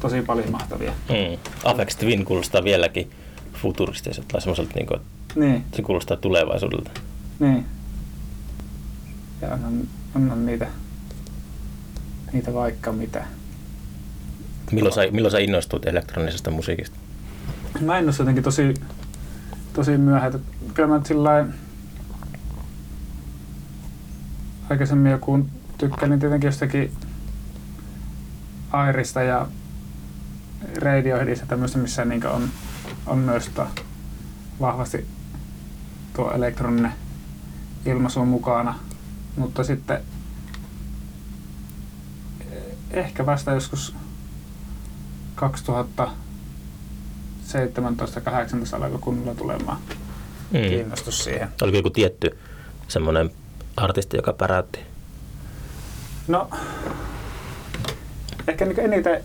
tosi 0.00 0.22
paljon 0.22 0.50
mahtavia. 0.50 0.90
Mm. 1.08 1.38
Apex 1.64 1.96
Twin 1.96 2.24
kuulostaa 2.24 2.64
vieläkin 2.64 3.10
futuristiselta 3.52 4.28
tai 4.32 4.40
semmoiselta, 4.40 4.72
niin 4.74 4.86
kuin, 4.86 5.00
Niin, 5.34 5.64
se 5.76 5.82
kuulostaa 5.82 6.16
tulevaisuudelta. 6.16 6.90
niin. 7.38 7.66
Ja 9.42 9.48
onhan, 9.48 9.80
onhan 10.14 10.46
niitä, 10.46 10.66
niitä 12.32 12.54
vaikka 12.54 12.92
mitä. 12.92 13.24
Milloin 14.72 14.94
sä, 14.94 15.00
milloin 15.10 15.32
sä 15.32 15.38
innostuit 15.38 15.86
elektronisesta 15.86 16.50
musiikista? 16.50 16.96
Mä 17.80 17.98
ole 17.98 18.12
jotenkin 18.18 18.44
tosi, 18.44 18.74
tosi 19.72 19.98
myöhään. 19.98 20.40
Kyllä 20.74 20.88
mä 20.88 21.00
sillä 21.04 21.24
lailla 21.24 21.52
aikaisemmin 24.70 25.12
joku 25.12 25.46
tykkäsin 25.78 26.20
tietenkin 26.20 26.48
jostakin 26.48 26.92
Airista 28.70 29.22
ja 29.22 29.46
Radioheadista 30.82 31.46
tämmöistä, 31.46 31.78
missä 31.78 32.04
niin 32.04 32.26
on, 32.26 32.48
on 33.06 33.18
myös 33.18 33.46
tota 33.46 33.66
vahvasti 34.60 35.06
tuo 36.16 36.32
elektroninen 36.32 36.92
ilmaisu 37.86 38.24
mukana. 38.24 38.78
Mutta 39.36 39.64
sitten 39.64 40.00
eh, 42.52 42.62
ehkä 42.90 43.26
vasta 43.26 43.50
joskus 43.50 43.94
2000 45.34 46.08
17-18 47.48 48.84
alkoi 48.84 48.98
kunnolla 49.00 49.34
tulemaan 49.34 49.78
Mm. 50.50 50.60
kiinnostus 50.68 51.24
siihen. 51.24 51.48
Oliko 51.62 51.76
joku 51.76 51.90
tietty 51.90 52.38
semmoinen 52.88 53.30
artisti, 53.78 54.16
joka 54.16 54.32
päräytti? 54.32 54.80
No, 56.28 56.50
ehkä 58.48 58.64
niin 58.64 58.80
eniten 58.80 59.24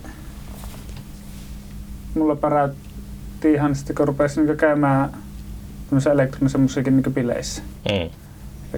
mulla 2.16 2.36
päräytti 2.36 3.54
ihan 3.54 3.76
sitten, 3.76 3.96
kun 3.96 4.08
rupesi 4.08 4.42
niin 4.42 4.58
käymään 4.58 5.10
tämmöisen 5.90 6.14
elektronisen 6.14 6.62
musiikin 6.62 6.98
niin 6.98 7.14
bileissä. 7.14 7.62
Mm. 7.92 8.10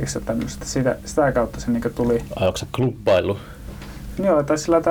Se 0.06 0.20
tämmöistä, 0.20 0.66
sitä, 0.66 0.98
sitä 1.06 1.32
kautta 1.32 1.60
se 1.60 1.72
niin 1.72 1.94
tuli. 1.96 2.24
Ai 2.36 2.48
onko 2.48 2.58
se 2.58 2.66
klubbailu? 2.76 3.40
Joo, 4.24 4.44
tai 4.44 4.58
sillä 4.58 4.82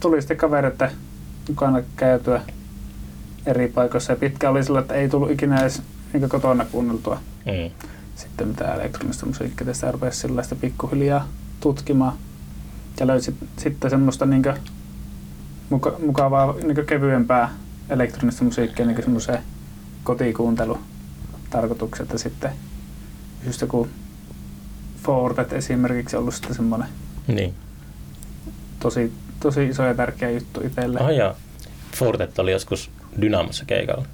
tuli 0.00 0.20
sitten 0.20 0.36
kavereiden 0.36 0.90
mukana 1.48 1.82
käytyä 1.96 2.42
eri 3.46 3.68
paikoissa. 3.68 4.12
Ja 4.12 4.16
pitkä 4.16 4.50
oli 4.50 4.64
sillä, 4.64 4.80
että 4.80 4.94
ei 4.94 5.08
tullut 5.08 5.30
ikinä 5.30 5.60
edes 5.60 5.82
niin 6.12 6.28
kotona 6.28 6.64
kuunneltua 6.64 7.20
Mm. 7.46 7.70
Sitten 8.16 8.48
mitään 8.48 8.80
elektronista 8.80 9.26
musiikkia. 9.26 9.74
Sitä 9.74 9.92
rupesi 9.92 10.20
sellaista 10.20 10.54
pikkuhiljaa 10.54 11.28
tutkimaan. 11.60 12.12
Ja 13.00 13.06
löysi 13.06 13.34
sitten 13.56 13.90
semmoista 13.90 14.26
niin 14.26 14.42
muka, 15.70 15.96
mukavaa 16.06 16.54
niin 16.62 16.86
kevyempää 16.86 17.50
elektronista 17.88 18.44
musiikkia 18.44 18.86
niin 18.86 19.02
semmoiseen 19.02 19.42
kotikuuntelu 20.04 20.78
tarkoitukset 21.50 22.12
ja 22.12 22.18
sitten 22.18 22.50
just 23.46 23.60
joku 23.60 23.88
Fortet 25.02 25.52
esimerkiksi 25.52 26.16
ollut 26.16 26.34
sitten 26.34 26.54
semmoinen 26.54 26.88
Niin. 27.26 27.54
tosi, 28.80 29.12
tosi 29.40 29.66
iso 29.68 29.82
ja 29.82 29.94
tärkeä 29.94 30.30
juttu 30.30 30.60
itselle. 30.66 31.00
Oh, 31.00 31.10
joo. 31.10 31.36
Fortet 31.96 32.38
oli 32.38 32.52
joskus 32.52 32.90
Dynamossa 33.20 33.64
keikalla. 33.64 34.06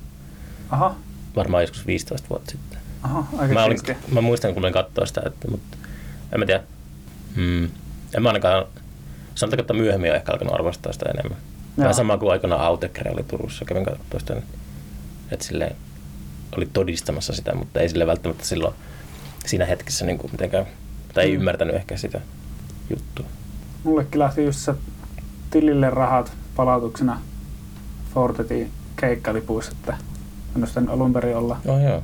Aha, 0.70 0.94
Varmaan 1.36 1.62
joskus 1.62 1.86
15 1.86 2.28
vuotta 2.28 2.50
sitten. 2.50 2.71
Aha, 3.02 3.26
aika 3.38 3.54
Mä, 3.54 3.64
olin, 3.64 3.78
mä 4.12 4.20
muistan, 4.20 4.54
kun 4.54 4.62
olin 4.64 4.72
katsoa 4.74 5.06
sitä, 5.06 5.22
että, 5.26 5.50
mutta 5.50 5.76
en 6.32 6.40
mä 6.40 6.46
tiedä. 6.46 6.62
Mm. 7.36 7.64
En 8.14 8.22
mä 8.22 8.28
ainakaan, 8.28 8.64
sanotaanko, 9.34 9.60
että 9.60 9.74
myöhemmin 9.74 10.10
on 10.10 10.16
ehkä 10.16 10.32
alkanut 10.32 10.54
arvostaa 10.54 10.92
sitä 10.92 11.10
enemmän. 11.10 11.38
Vähän 11.78 11.88
Joo. 11.88 11.92
sama 11.92 12.18
kuin 12.18 12.32
aikana 12.32 12.56
Autekre 12.56 13.10
oli 13.10 13.22
Turussa, 13.22 13.64
kävin 13.64 13.84
katsoa 13.84 14.20
sitä, 14.20 14.36
että 15.30 15.44
silleen 15.44 15.76
oli 16.56 16.68
todistamassa 16.72 17.32
sitä, 17.32 17.54
mutta 17.54 17.80
ei 17.80 17.88
sille 17.88 18.06
välttämättä 18.06 18.44
silloin 18.44 18.74
siinä 19.46 19.64
hetkessä 19.64 20.06
niin 20.06 20.18
kuin 20.18 20.32
mitenkään, 20.32 20.66
tai 21.14 21.24
ei 21.24 21.30
Mm. 21.32 21.38
ymmärtänyt 21.38 21.76
ehkä 21.76 21.96
sitä 21.96 22.20
juttua. 22.90 23.26
Mullekin 23.84 24.18
lähti 24.18 24.44
just 24.44 24.58
se 24.58 24.74
tilille 25.50 25.90
rahat 25.90 26.32
palautuksena 26.56 27.20
Fortetin 28.14 28.70
keikkalipuissa, 28.96 29.72
että 29.72 29.96
annoin 30.54 30.88
alun 30.88 31.12
perin 31.12 31.36
olla, 31.36 31.56
Oh, 31.66 31.80
joo. 31.82 32.02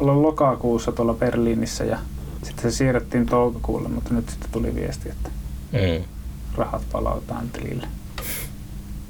Olla 0.00 0.22
lokakuussa 0.22 0.92
tuolla 0.92 1.14
Berliinissä 1.14 1.84
ja 1.84 1.98
sitten 2.42 2.72
se 2.72 2.76
siirrettiin 2.76 3.26
toukokuulle, 3.26 3.88
mutta 3.88 4.14
nyt 4.14 4.28
sitten 4.28 4.50
tuli 4.50 4.74
viesti, 4.74 5.08
että 5.08 5.30
Mm. 5.72 6.04
rahat 6.56 6.82
palautaan 6.92 7.48
tilille. 7.50 7.86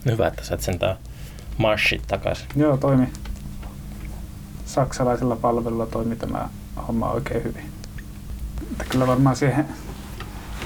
Hyvä, 0.06 0.26
että 0.28 0.44
sait 0.44 0.60
sentään 0.60 0.96
marshit 1.58 2.02
takaisin. 2.06 2.46
Joo, 2.56 2.76
toimi. 2.76 3.08
Saksalaisella 4.66 5.36
palvelulla 5.36 5.86
toimi 5.86 6.16
tämä 6.16 6.48
homma 6.88 7.10
oikein 7.10 7.44
hyvin. 7.44 7.70
Että 8.72 8.84
kyllä 8.84 9.06
varmaan 9.06 9.36
siihen 9.36 9.66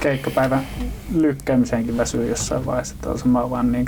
keikkapäivän 0.00 0.66
lykkäämiseenkin 1.14 1.96
väsyy 1.96 2.28
jossain 2.28 2.66
vaiheessa, 2.66 2.94
että 2.94 3.10
on 3.10 3.18
sama 3.18 3.50
vaan 3.50 3.72
niin 3.72 3.86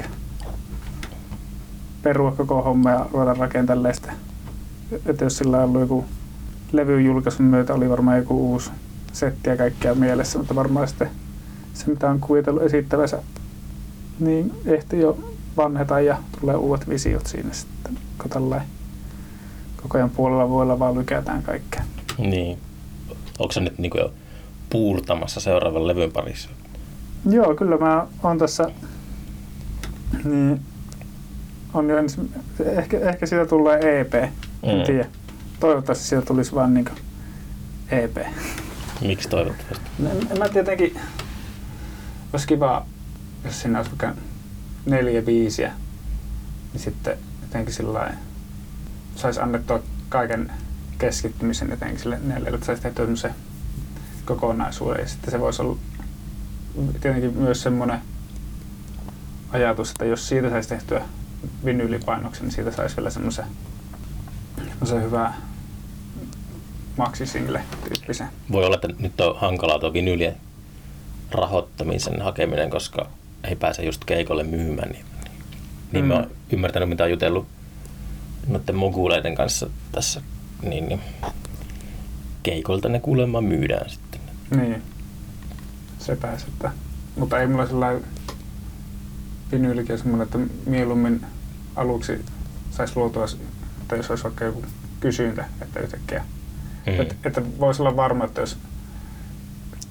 perua 2.03 2.33
koko 2.33 2.62
homma 2.62 2.91
ja 2.91 3.07
ruveta 3.12 3.35
rakentelemaan 3.35 3.95
sitä. 3.95 4.12
Että 5.07 5.24
jos 5.24 5.39
sillä 5.39 5.59
on 5.59 5.64
ollut 5.64 5.80
joku 5.80 6.05
levyn 6.73 7.05
julkaisun 7.05 7.47
myötä 7.47 7.75
oli 7.75 7.91
varmaan 7.91 8.18
joku 8.18 8.51
uusi 8.53 8.70
setti 9.12 9.51
ja 9.51 9.57
kaikkea 9.57 9.95
mielessä, 9.95 10.39
mutta 10.39 10.55
varmaan 10.55 10.89
sitten 10.89 11.11
se 11.75 11.91
mitä 11.91 12.11
on 12.11 12.20
kuvitellut 12.20 12.62
esittävänsä, 12.62 13.23
niin 14.20 14.53
ehti 14.66 14.99
jo 14.99 15.18
vanheta 15.57 16.01
ja 16.01 16.16
tulee 16.41 16.57
uudet 16.57 16.89
visiot 16.89 17.27
siinä 17.27 17.53
sitten, 17.53 17.99
kun 18.18 18.31
tällainen 18.31 18.68
koko 19.83 19.99
ajan 19.99 20.11
puolella 20.11 20.49
vuodella 20.49 20.79
vaan 20.79 20.99
lykätään 20.99 21.43
kaikkea. 21.43 21.83
Niin. 22.18 22.59
Onko 23.39 23.53
se 23.53 23.61
nyt 23.61 23.79
niin 23.79 23.93
jo 23.97 24.12
puurtamassa 24.70 25.41
seuraavan 25.41 25.89
levyn 25.89 26.12
parissa? 26.12 26.49
Joo, 27.31 27.55
kyllä 27.55 27.77
mä 27.79 28.07
oon 28.23 28.39
tässä, 28.39 28.70
niin 30.25 30.61
on 31.75 31.89
jo 31.91 31.99
ensi, 31.99 32.20
ehkä, 32.64 32.99
ehkä 32.99 33.27
siitä 33.27 33.47
tulee 33.47 34.01
EP, 34.01 34.14
en 34.14 34.31
Mm. 34.62 34.83
tiedä. 34.87 35.07
Toivottavasti 35.63 36.05
siitä 36.05 36.27
tulisi 36.27 36.55
vaan 36.55 36.75
niinku 36.75 36.91
EP. 37.89 38.17
Miksi 39.01 39.29
toivottavasti? 39.29 39.85
En, 40.11 40.27
en 40.31 40.39
mä 40.39 40.49
tietenkin, 40.49 41.01
olisi 42.33 42.47
kiva, 42.47 42.87
jos 43.45 43.61
siinä 43.61 43.79
olisi 43.79 43.91
vaikka 43.91 44.15
neljä 44.87 45.23
biisiä, 45.23 45.73
niin 46.73 46.81
sitten 46.81 47.19
jotenkin 47.43 47.75
sillä 47.75 48.15
saisi 49.17 49.41
annettua 49.41 49.83
kaiken 50.09 50.53
keskittymisen 50.99 51.71
jotenkin 51.71 51.99
sille 51.99 52.19
neljälle, 52.25 52.55
että 52.55 52.67
saisi 52.67 52.83
tehtyä 52.83 53.05
semmoisen 53.05 53.35
kokonaisuuden. 54.25 55.01
Ja 55.01 55.09
sitten 55.09 55.31
se 55.31 55.41
voisi 55.41 55.63
olla 55.63 55.77
tietenkin 57.01 57.37
myös 57.37 57.63
semmoinen 57.63 57.99
ajatus, 59.51 59.91
että 59.91 60.05
jos 60.05 60.29
siitä 60.29 60.51
saisi 60.51 60.69
tehtyä 60.69 61.03
vinyylipainoksen, 61.65 62.45
niin 62.45 62.55
siitä 62.55 62.73
saisi 62.73 62.97
vielä 62.97 63.11
semmoisen, 63.11 63.47
semmoisen 64.69 65.03
hyvää 65.03 65.52
maksisingle 66.97 67.62
tyyppisen. 67.88 68.26
Voi 68.53 68.64
olla, 68.64 68.74
että 68.74 68.88
nyt 68.99 69.20
on 69.20 69.36
hankalaa 69.40 69.78
tuo 69.78 69.93
vinylien 69.93 70.36
rahoittamisen 71.30 72.22
hakeminen, 72.22 72.70
koska 72.70 73.07
ei 73.45 73.57
pääse 73.57 73.82
just 73.82 74.05
keikolle 74.05 74.43
myymään 74.45 74.90
niitä. 74.90 75.09
Niin 75.93 76.05
mm. 76.05 76.09
mä 76.09 76.14
Mm. 76.14 76.20
oon 76.20 76.30
ymmärtänyt, 76.53 76.88
mitä 76.88 77.05
on 77.05 77.11
jutellut 77.11 77.47
noiden 78.47 78.76
moguleiden 78.76 79.34
kanssa 79.34 79.70
tässä, 79.93 80.22
niin, 80.62 80.88
niin 80.88 81.01
keikoilta 82.43 82.88
ne 82.88 83.01
kuulemma 83.01 83.40
myydään 83.40 83.90
sitten. 83.90 84.20
Niin. 84.57 84.82
Se 85.99 86.16
pääsi, 86.16 86.47
että... 86.49 86.70
Mutta 87.16 87.40
ei 87.40 87.47
mulla 87.47 87.66
sellainen 87.66 88.05
vinyylikin 89.53 89.99
semmoinen, 89.99 90.24
että 90.24 90.38
mieluummin 90.66 91.26
aluksi 91.76 92.24
saisi 92.70 92.97
luotua, 92.97 93.26
että 93.82 93.97
jos 93.97 94.11
olisi 94.11 94.24
vaikka 94.24 94.45
joku 94.45 94.64
kysyntä, 95.01 95.45
että 95.62 95.80
yhtäkkiä. 95.80 96.24
Mm. 96.87 97.01
Että, 97.01 97.14
että 97.24 97.43
voisi 97.59 97.83
olla 97.83 97.97
varma, 97.97 98.24
että 98.24 98.41
jos 98.41 98.59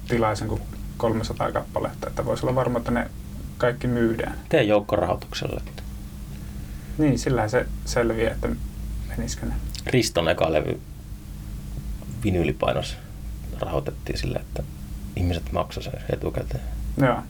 tilaisen 0.08 0.48
kuin 0.48 0.62
300 0.96 1.52
kappaletta, 1.52 2.08
että 2.08 2.24
voisi 2.24 2.46
olla 2.46 2.54
varma, 2.54 2.78
että 2.78 2.90
ne 2.90 3.10
kaikki 3.58 3.86
myydään. 3.86 4.38
Tee 4.48 4.62
joukkorahoituksella. 4.62 5.60
Niin, 6.98 7.18
sillähän 7.18 7.50
se 7.50 7.66
selviää, 7.84 8.32
että 8.32 8.48
menisikö 9.08 9.46
ne. 9.46 9.54
Riston 9.86 10.28
eka 10.28 10.52
levy 10.52 10.80
vinyylipainos 12.24 12.96
rahoitettiin 13.60 14.18
sillä, 14.18 14.38
että 14.40 14.62
ihmiset 15.16 15.52
maksaisivat 15.52 15.98
sen 16.00 16.14
etukäteen. 16.16 16.64
Joo, 17.00 17.22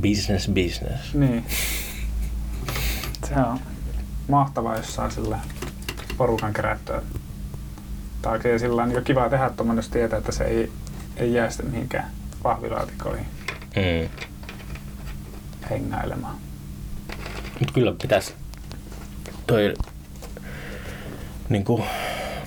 Business, 0.00 0.48
business. 0.48 1.14
niin. 1.14 1.44
Se 3.28 3.34
on 3.34 3.60
mahtavaa, 4.28 4.76
jos 4.76 4.94
saa 4.94 5.10
sillä 5.10 5.38
porukan 6.16 6.52
kerättyä. 6.52 7.02
Tai 8.28 8.36
oikein 8.36 8.60
sillä 8.60 8.82
on 8.82 8.92
jo 8.92 9.02
kiva 9.02 9.28
tehdä 9.28 9.50
tuommoinen, 9.50 9.78
jos 9.82 9.88
tietää, 9.88 10.18
että 10.18 10.32
se 10.32 10.44
ei, 10.44 10.72
ei 11.16 11.32
jää 11.32 11.50
sitten 11.50 11.70
mihinkään 11.70 12.10
pahvilaatikoihin 12.42 13.26
Mm. 13.76 14.08
hengailemaan. 15.70 16.36
Mutta 17.58 17.74
kyllä 17.74 17.94
pitäisi 18.02 18.34
toi 19.46 19.74
niin 21.48 21.64
kuin, 21.64 21.84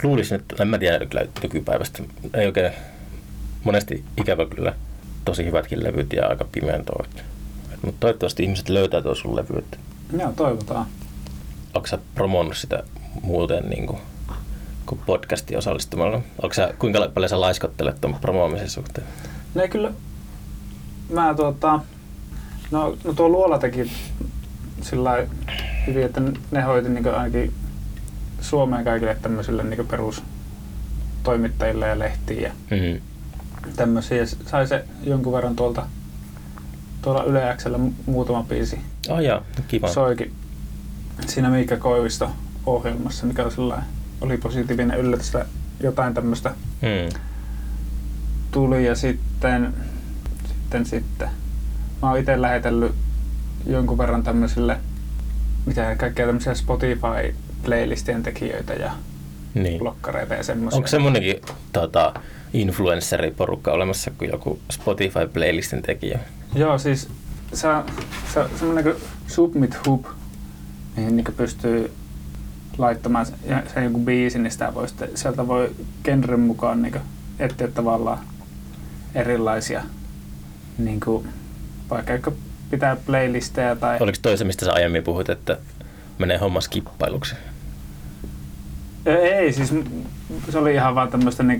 luulisin, 0.03 0.35
että 0.35 0.55
en 0.59 0.67
mä 0.67 0.77
tiedä 0.77 1.05
kyllä 1.05 1.25
nykypäivästä. 1.43 2.03
Ei 2.33 2.45
oikein 2.45 2.73
monesti 3.63 4.03
ikävä 4.17 4.45
kyllä 4.45 4.73
tosi 5.25 5.45
hyvätkin 5.45 5.83
levyt 5.83 6.13
ja 6.13 6.27
aika 6.27 6.45
pimeän 6.51 6.85
toi. 6.85 7.05
Mutta 7.81 7.99
toivottavasti 7.99 8.43
ihmiset 8.43 8.69
löytää 8.69 9.01
tuon 9.01 9.15
sun 9.15 9.35
levy. 9.35 9.63
Joo, 10.19 10.31
toivotaan. 10.31 10.85
Onko 11.73 11.87
sä 11.87 11.97
promonnut 12.15 12.57
sitä 12.57 12.83
muuten 13.21 13.69
niin 13.69 13.87
kuin, 13.87 13.99
kuin 14.85 15.01
podcastiin 15.05 15.57
osallistumalla? 15.57 16.21
Onko 16.41 16.53
sä, 16.53 16.73
kuinka 16.79 17.09
paljon 17.13 17.29
sä 17.29 17.41
laiskottelet 17.41 18.01
tuon 18.01 18.15
promoamisen 18.21 18.69
suhteen? 18.69 19.07
Ne 19.55 19.67
kyllä, 19.67 19.91
mä 21.13 21.33
tuota, 21.33 21.79
no, 22.71 22.97
no 23.03 23.13
tuo 23.13 23.29
Luola 23.29 23.59
teki 23.59 23.91
sillä 24.81 25.27
hyvin, 25.87 26.03
että 26.05 26.21
ne 26.51 26.61
hoiti 26.61 26.89
niin 26.89 27.15
ainakin 27.15 27.53
Suomeen 28.41 28.83
kaikille 28.83 29.17
tämmöisille 29.21 29.63
niin 29.63 29.87
perustoimittajille 29.87 31.87
ja 31.87 31.99
lehtiin 31.99 32.41
ja 32.41 32.51
Mm. 32.71 33.01
tämmöisiä. 33.75 34.17
Ja 34.17 34.25
sai 34.27 34.67
se 34.67 34.85
jonkun 35.03 35.33
verran 35.33 35.55
tuolta 35.55 35.85
tuolla 37.01 37.23
Yle 37.23 37.55
Xllä 37.57 37.77
mu- 37.77 37.91
muutama 38.05 38.43
biisi 38.43 38.79
Oh 39.09 39.19
jaa, 39.19 39.41
kiva. 39.67 39.87
soikin 39.87 40.33
siinä 41.27 41.49
Miikka 41.49 41.77
Koivisto 41.77 42.29
ohjelmassa, 42.65 43.25
mikä 43.25 43.43
oli, 43.43 43.51
sellainen, 43.51 43.87
oli 44.21 44.37
positiivinen 44.37 44.99
yllätys, 44.99 45.27
että 45.35 45.45
jotain 45.79 46.13
tämmöistä 46.13 46.49
Mm. 46.81 47.19
tuli 48.51 48.85
ja 48.85 48.95
sitten, 48.95 49.73
sitten, 50.47 50.85
sitten. 50.85 51.29
Mä 52.01 52.09
oon 52.09 52.19
itse 52.19 52.41
lähetellyt 52.41 52.91
jonkun 53.65 53.97
verran 53.97 54.23
tämmöisille, 54.23 54.77
mitä 55.65 55.95
kaikkea 55.95 56.25
tämmöisiä 56.25 56.53
Spotify-playlistien 56.53 58.23
tekijöitä 58.23 58.73
ja 58.73 58.91
Niin. 59.53 59.79
blokkareita 59.79 60.33
ja 60.33 60.43
semmoisia. 60.43 60.77
Onko 60.77 60.87
semmoinenkin 60.87 61.41
tota, 61.73 62.13
influenceriporukka 62.53 63.71
olemassa 63.71 64.11
kuin 64.17 64.31
joku 64.31 64.59
Spotify-playlistin 64.73 65.81
tekijä? 65.81 66.19
Joo, 66.55 66.77
siis 66.77 67.09
se 67.53 67.67
on, 67.67 67.83
se 68.33 68.39
on 68.39 68.49
semmoinen 68.59 68.83
kuin 68.83 68.95
Submit 69.27 69.77
Hub, 69.87 70.05
mihin 70.97 71.15
niin 71.15 71.25
pystyy 71.37 71.91
laittamaan 72.77 73.25
se, 73.25 73.33
joku 73.83 73.99
biisi, 73.99 74.39
niin 74.39 74.51
sitä 74.51 74.73
voi 74.73 74.87
sitten, 74.87 75.09
sieltä 75.15 75.47
voi 75.47 75.71
genren 76.03 76.39
mukaan 76.39 76.81
niin 76.81 76.95
etsiä 77.39 77.67
tavallaan 77.67 78.19
erilaisia, 79.15 79.83
niin 80.77 80.99
kuin, 80.99 81.27
vaikka 81.89 82.31
pitää 82.71 82.95
playlisteja 82.95 83.75
tai... 83.75 83.97
Oliko 83.99 84.17
toi 84.21 84.37
se, 84.37 84.43
mistä 84.43 84.65
sä 84.65 84.73
aiemmin 84.73 85.03
puhut, 85.03 85.29
että 85.29 85.57
menee 86.17 86.37
homma 86.37 86.61
skippailuksi? 86.61 87.35
Ei, 89.05 89.53
siis 89.53 89.73
se 90.49 90.57
oli 90.57 90.73
ihan 90.73 90.95
vaan 90.95 91.11
tämmöistä 91.11 91.43
niin 91.43 91.59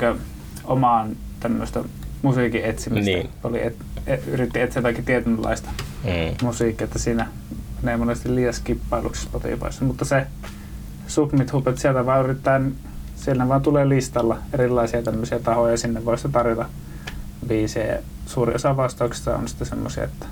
omaan 0.64 1.16
tämmöistä 1.40 1.84
musiikin 2.22 2.66
etsimistä. 2.66 3.12
Niin. 3.12 3.30
Oli 3.44 3.64
et, 3.64 3.76
et, 4.08 4.28
yritti 4.28 4.62
etsiä 4.62 4.80
jotakin 4.80 5.06
tietynlaista 5.06 5.70
Mm. 6.04 6.36
musiikkia, 6.46 6.86
että 6.86 7.00
siinä 7.00 7.28
menee 7.82 7.98
monesti 7.98 8.36
liian 8.36 8.54
skippailuksi 8.54 9.22
Spotifyssa, 9.22 9.86
mutta 9.86 10.06
se 10.06 10.28
Submit 11.12 11.54
Hub, 11.54 11.68
että 11.68 11.82
sieltä 11.82 12.06
vaan 12.06 12.24
yrittää, 12.24 12.62
siellä 13.16 13.48
vaan 13.48 13.62
tulee 13.62 13.90
listalla 13.90 14.38
erilaisia 14.54 15.04
tämmöisiä 15.04 15.40
tahoja, 15.40 15.72
ja 15.72 15.78
sinne 15.78 16.06
voisi 16.06 16.30
tarjota 16.30 16.66
biisejä. 17.48 18.00
Suuri 18.26 18.56
osa 18.56 18.78
vastauksista 18.78 19.36
on 19.36 19.48
sitten 19.48 19.68
semmoisia, 19.68 20.04
että 20.04 20.26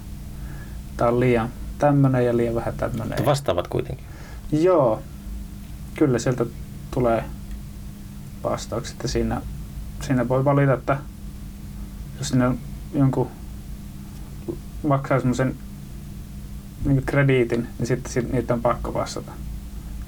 tämä 0.98 1.10
on 1.10 1.20
liian 1.20 1.50
tämmöinen 1.80 2.26
ja 2.26 2.38
liian 2.38 2.56
vähän 2.56 2.74
tämmöinen. 2.74 3.08
Mutta 3.08 3.26
vastaavat 3.26 3.68
kuitenkin. 3.68 4.06
Joo, 4.52 5.02
kyllä 5.98 6.20
sieltä 6.20 6.46
tulee 6.92 7.24
vastaukset 8.44 8.96
ja 9.04 9.10
siinä, 9.10 9.42
siinä 10.02 10.28
voi 10.28 10.46
valita, 10.46 10.74
että 10.74 10.98
jos 12.18 12.28
sinne 12.28 12.48
on 12.48 12.58
jonkun 12.94 13.28
maksaa 14.88 15.20
semmoisen 15.20 15.56
niin 16.86 17.04
krediitin, 17.06 17.68
niin 17.80 17.88
sitten 17.88 18.12
sit 18.12 18.32
niitä 18.32 18.54
on 18.54 18.62
pakko 18.62 18.94
vastata 18.94 19.32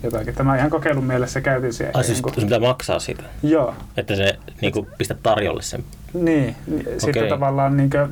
jotakin. 0.04 0.36
Tämä 0.36 0.58
ihan 0.58 0.70
kokeilun 0.70 1.06
mielessä 1.06 1.42
käytiin 1.42 1.74
siellä. 1.74 1.92
Ai 1.98 2.04
siis 2.04 2.18
sun 2.18 2.44
pitää 2.44 2.60
maksaa 2.60 3.00
siitä, 3.00 3.24
Joo, 3.44 3.76
että 3.98 4.16
se 4.16 4.40
niinku 4.62 4.88
pistä 4.98 5.16
tarjolle 5.24 5.62
sen. 5.62 5.84
niin. 6.14 6.56
niin 6.68 6.86
Sitten 6.86 7.10
Okei. 7.10 7.30
tavallaan, 7.30 7.78
niin 7.78 7.90
kuin, 7.90 8.08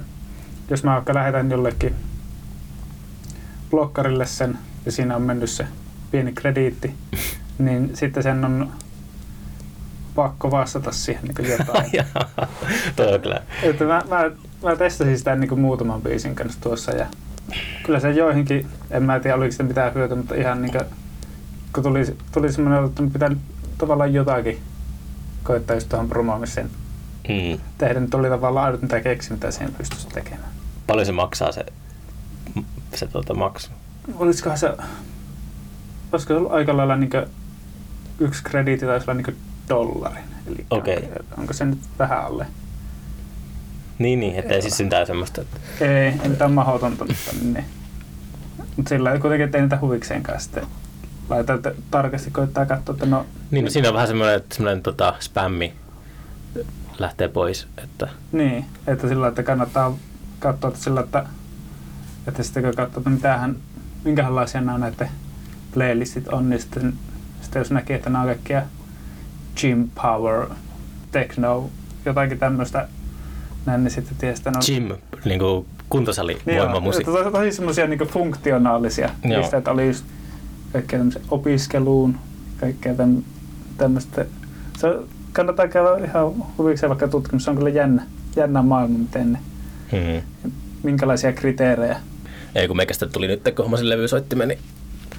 jos 0.70 0.84
mä 0.84 0.94
vaikka 0.94 1.14
lähetän 1.14 1.52
jollekin 1.52 1.96
blokkarille 3.70 4.26
sen 4.26 4.58
ja 4.86 4.92
siinä 4.92 5.16
on 5.16 5.22
mennyt 5.22 5.50
se 5.50 5.68
pieni 6.12 6.32
krediitti, 6.34 6.94
niin 7.58 7.92
sitten 7.94 8.24
sen 8.24 8.46
on 8.46 8.72
pakko 10.16 10.52
vastata 10.52 10.92
siihen 10.92 11.24
niin 11.24 11.50
jotain. 11.50 11.92
Toi 12.96 13.14
on 13.14 13.22
kyllä. 13.22 13.42
Että 13.64 13.84
mä, 13.84 14.02
mä, 14.10 14.32
mä 14.64 14.76
testasin 14.76 15.18
sitä 15.18 15.36
niin 15.36 15.50
kuin 15.50 15.62
muutaman 15.62 16.02
biisin 16.02 16.36
kanssa 16.36 16.62
tuossa 16.62 16.92
ja 16.92 17.06
kyllä 17.86 18.00
se 18.00 18.12
joihinkin, 18.12 18.68
en 18.92 19.04
mä 19.04 19.20
tiedä 19.20 19.36
oliko 19.36 19.52
sitä 19.52 19.64
mitään 19.64 19.94
hyötyä, 19.94 20.18
mutta 20.18 20.36
ihan 20.36 20.62
niin 20.62 20.72
kuin, 20.72 20.86
kun 21.74 21.84
tuli, 21.84 22.18
tuli 22.32 22.52
semmoinen, 22.52 22.86
että 22.86 23.04
pitää 23.14 23.30
tavallaan 23.78 24.14
jotakin 24.14 24.60
koittaa 25.44 25.76
just 25.76 25.90
tuohon 25.90 26.10
promoamiseen 26.10 26.70
Mm. 27.30 27.60
tehdä, 27.78 28.00
niin 28.00 28.10
tuli 28.10 28.30
tavallaan 28.30 28.66
ainut 28.66 28.82
mitä 28.82 29.02
keksi, 29.02 29.34
mitä 29.34 29.52
siihen 29.52 29.74
pystyisi 29.74 30.08
tekemään. 30.08 30.50
Paljon 30.88 31.06
se 31.06 31.12
maksaa 31.12 31.52
se, 31.52 31.66
se 32.94 33.08
tota, 33.08 33.34
maksu? 33.34 33.70
Olisikohan 34.16 34.58
se, 34.58 34.70
olisiko 36.12 36.34
se 36.34 36.38
ollut 36.38 36.52
aika 36.52 36.78
lailla 36.78 36.96
niin 36.96 37.10
yksi 38.20 38.44
krediitti 38.44 38.86
taisi 38.86 39.12
olla 39.12 39.22
niin 39.22 39.38
dollarin. 39.70 40.24
Eli 40.48 40.66
Okei. 40.70 41.10
onko 41.38 41.54
se 41.54 41.66
nyt 41.66 41.80
vähän 42.00 42.26
alle? 42.26 42.46
Niin, 44.00 44.20
niin, 44.20 44.36
että 44.36 44.54
ei 44.54 44.62
siis 44.62 44.78
sentään 44.78 45.08
semmoista, 45.08 45.42
että 45.42 45.58
Ei, 45.82 46.14
ei 46.24 46.30
mitään 46.30 46.52
mahdotonta, 46.52 47.06
mutta 47.06 47.32
niin. 47.44 47.66
Mutta 48.78 48.90
sillä 48.90 49.20
kuitenkin, 49.20 49.46
ettei 49.46 49.62
niitä 49.62 49.78
huvikseenkaan 49.82 50.42
sitten 50.42 50.64
laita, 51.30 51.54
että 51.54 51.72
tarkasti 51.92 52.32
koittaa 52.32 52.66
katsoa, 52.66 52.94
että 52.94 53.06
no, 53.06 53.26
Niin, 53.52 53.66
no 53.66 53.72
siinä 53.72 53.88
on 53.88 53.94
vähän 53.94 54.08
semmoinen, 54.08 54.36
että 54.36 54.56
semmoinen 54.56 54.84
tota, 54.84 55.14
spämmi 55.20 55.74
lähtee 57.00 57.28
pois. 57.28 57.68
Että, 57.84 58.08
niin, 58.32 58.66
että 58.88 59.08
sillä 59.08 59.28
että 59.28 59.44
kannattaa 59.44 59.98
katsoa, 60.40 60.68
että 60.68 60.80
sillä 60.80 61.00
että, 61.02 61.26
että 62.28 62.44
sitten 62.44 62.64
kun 62.64 62.74
katsoo, 62.76 63.00
että 63.00 63.10
mitähän, 63.10 63.56
minkälaisia 64.04 64.62
nämä 64.62 64.78
näiden 64.78 65.10
playlistit 65.74 66.28
on, 66.28 66.50
niin 66.50 66.60
sitten, 66.62 66.94
sitten 67.42 67.60
jos 67.60 67.72
näkee, 67.72 67.96
että 67.96 68.10
nämä 68.10 68.22
on 68.22 68.28
kaikkia 68.28 68.62
gym 69.62 69.90
power, 70.02 70.46
techno, 71.12 71.70
jotakin 72.06 72.40
tämmöistä, 72.40 72.88
näin, 73.66 73.84
niin 73.84 73.92
sitten 73.92 74.18
tiedät, 74.18 74.38
että 74.38 74.52
no, 74.52 74.60
gym, 74.66 74.92
niin 75.26 75.40
kuin 75.40 75.66
kuntosali, 75.90 76.38
Niin 76.46 76.60
voimamusiikki. 76.62 77.12
että 77.12 77.24
tosi, 77.24 77.32
tosi 77.32 77.52
semmoisia 77.52 77.88
niin 77.88 78.00
funktionaalisia 78.00 79.10
Joo. 79.24 79.42
listoja, 79.42 79.62
oli 79.68 79.88
just 79.88 80.06
kaikkea 80.74 81.00
opiskeluun, 81.32 82.16
kaikkea 82.60 82.94
täm, 82.96 83.22
tämmöistä. 83.78 84.26
Se 84.78 84.88
kannattaa 85.34 85.68
käydä 85.68 86.06
ihan 86.06 86.34
huvikseen 86.58 86.90
vaikka 86.90 87.08
tutkimus, 87.08 87.44
se 87.44 87.50
on 87.50 87.58
kyllä 87.58 87.70
jännä, 87.70 88.04
jännä 88.36 88.62
maailma, 88.62 88.98
miten 88.98 89.32
ne, 89.34 89.40
Mm. 89.92 90.22
minkälaisia 90.84 91.34
kriteerejä. 91.34 92.00
Ei 92.56 92.68
kun 92.68 92.78
meikästä 92.78 93.08
tuli 93.08 93.28
nyt, 93.28 93.42
kun 93.56 93.66
hommasin 93.66 93.90
levysoittimen, 93.90 94.48
niin 94.48 94.60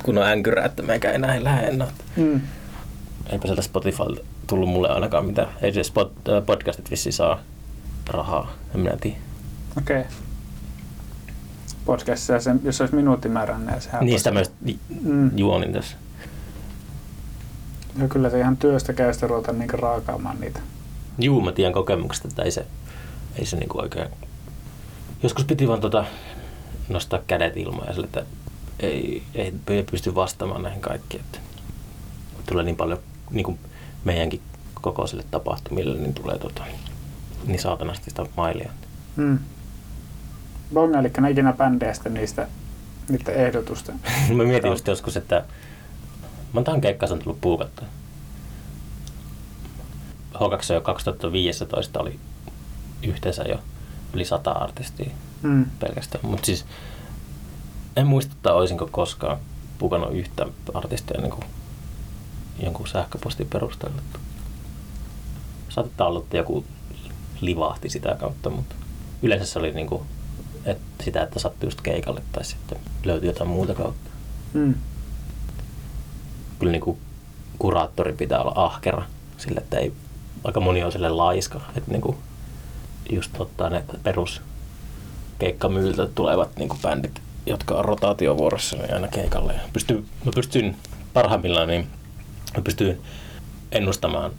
kun 0.03 0.19
on 0.19 0.25
änkyrä, 0.25 0.65
että 0.65 0.83
meikä 0.83 1.11
enää 1.11 1.35
ei 1.35 1.45
lähde 1.45 1.67
enää. 1.67 1.89
Mm. 2.17 2.41
Eipä 3.31 3.47
sieltä 3.47 3.63
Spotifylta 3.63 4.21
tullut 4.47 4.69
mulle 4.69 4.89
ainakaan 4.89 5.27
mitään. 5.27 5.49
Ei 5.63 5.73
se 5.73 5.83
spot, 5.83 6.13
äh, 6.29 6.47
podcastit 6.47 6.91
vissi 6.91 7.13
saa 7.13 7.41
rahaa, 8.07 8.53
en 8.75 8.81
minä 8.81 8.97
tiedä. 9.01 9.17
Okei. 9.79 10.01
Okay. 10.01 10.13
Podcastissa, 11.91 12.41
se, 12.41 12.55
jos 12.63 12.81
olisi 12.81 12.95
minuuttimäärän, 12.95 13.67
niin 13.67 13.81
sehän 13.81 14.05
Niistä 14.05 14.31
myös 14.31 14.51
Mm. 15.01 15.39
juonin 15.39 15.73
tässä. 15.73 15.97
Ja 17.99 18.09
kyllä 18.09 18.31
se 18.31 18.39
ihan 18.39 18.57
työstä 18.57 18.93
käy 18.93 19.13
sitten 19.13 19.31
ruveta 19.31 19.53
niin 19.53 19.71
raakaamaan 19.71 20.41
niitä. 20.41 20.61
Juu, 21.19 21.41
mä 21.41 21.53
tiedän 21.53 21.73
kokemuksesta, 21.73 22.29
että 22.29 22.43
ei 22.43 22.51
se, 22.51 22.67
ei 23.39 23.47
se 23.47 23.57
niinku 23.57 23.81
oikein... 23.81 24.09
Joskus 25.23 25.45
piti 25.45 25.69
vaan 25.69 25.81
tota 25.81 26.05
nostaa 26.89 27.21
kädet 27.27 27.57
ilmaan 27.57 27.87
ja 27.87 27.93
sille, 27.93 28.07
että 28.07 28.25
ei, 28.81 29.23
ei, 29.35 29.55
ei 29.67 29.83
pysty 29.83 30.15
vastaamaan 30.15 30.63
näihin 30.63 30.81
kaikkiin. 30.81 31.25
Että 31.25 31.39
tulee 32.49 32.65
niin 32.65 32.77
paljon 32.77 32.99
niin 33.31 33.45
kuin 33.45 33.59
meidänkin 34.05 34.41
kokoisille 34.81 35.25
tapahtumille, 35.31 35.99
niin 35.99 36.15
tulee 36.15 36.39
tota, 36.39 36.63
niin 37.47 37.61
saatanasti 37.61 38.11
sitä 38.11 38.27
mailia. 38.37 38.71
Mm. 39.17 39.39
Bongailiko 40.75 41.21
ne 41.21 41.31
ikinä 41.31 41.53
bändejä 41.53 41.95
sitten 41.95 42.15
niistä, 42.15 42.49
niiden 43.09 43.35
ehdotusten? 43.35 44.01
mä 44.37 44.45
mietin 44.45 44.71
just 44.71 44.87
joskus, 44.87 45.17
että 45.17 45.45
montahan 46.53 46.81
keikkaa 46.81 47.09
on 47.13 47.19
tullut 47.19 47.41
puukattua. 47.41 47.87
H2 50.35 50.73
jo 50.75 50.81
2015 50.81 52.01
oli 52.01 52.19
yhteensä 53.03 53.43
jo 53.43 53.59
yli 54.15 54.25
sata 54.25 54.51
artistia 54.51 55.11
Mm. 55.43 55.67
pelkästään. 55.81 56.27
Mutta 56.27 56.47
siis 56.47 56.65
en 57.97 58.07
muista, 58.07 58.33
että 58.37 58.53
olisinko 58.53 58.89
koskaan 58.91 59.39
pukannut 59.79 60.13
yhtä 60.15 60.47
artistia 60.75 61.21
niin 61.21 61.31
kuin 61.31 61.45
jonkun 62.63 62.89
sähköpostin 62.89 63.47
perusteella. 63.49 64.03
Saattaa 65.69 66.07
olla, 66.07 66.21
että 66.21 66.37
joku 66.37 66.65
livahti 67.41 67.89
sitä 67.89 68.17
kautta, 68.21 68.51
mutta 68.51 68.75
yleensä 69.23 69.47
se 69.47 69.59
oli 69.59 69.73
niin 69.73 69.87
kuin, 69.87 70.03
että 70.65 71.05
sitä, 71.05 71.23
että 71.23 71.39
sattui 71.39 71.67
just 71.67 71.81
keikalle 71.81 72.23
tai 72.33 72.45
sitten 72.45 72.79
löytyi 73.05 73.29
jotain 73.29 73.51
muuta 73.51 73.75
kautta. 73.75 74.11
Mm. 74.53 74.75
Kyllä 76.59 76.73
niin 76.73 76.83
kuin 76.83 76.99
kuraattori 77.59 78.13
pitää 78.13 78.41
olla 78.41 78.65
ahkera 78.65 79.03
sille, 79.37 79.61
että 79.61 79.79
ei, 79.79 79.93
aika 80.45 80.61
moni 80.61 80.85
on 80.85 80.93
sille 80.93 81.09
laiska, 81.09 81.61
että 81.77 81.91
niin 81.91 82.03
kuin 82.03 82.17
just 83.11 83.41
ottaa 83.41 83.71
ne 83.71 83.85
perus 84.03 84.43
keikkamyyltä 85.39 86.07
tulevat 86.07 86.57
niin 86.57 86.69
kuin 86.69 86.81
bändit, 86.81 87.23
jotka 87.47 87.75
on 87.75 87.85
rotaatiovuorossa 87.85 88.77
niin 88.77 88.95
aina 88.95 89.09
keikalle. 89.09 89.53
Ja 89.53 89.61
pystyy, 89.73 90.07
mä 90.25 90.33
pystyn 90.35 90.77
parhaimmillaan, 91.13 91.69
niin 91.69 91.87
mä 92.57 92.63
pystyn 92.63 92.99
ennustamaan 93.73 94.33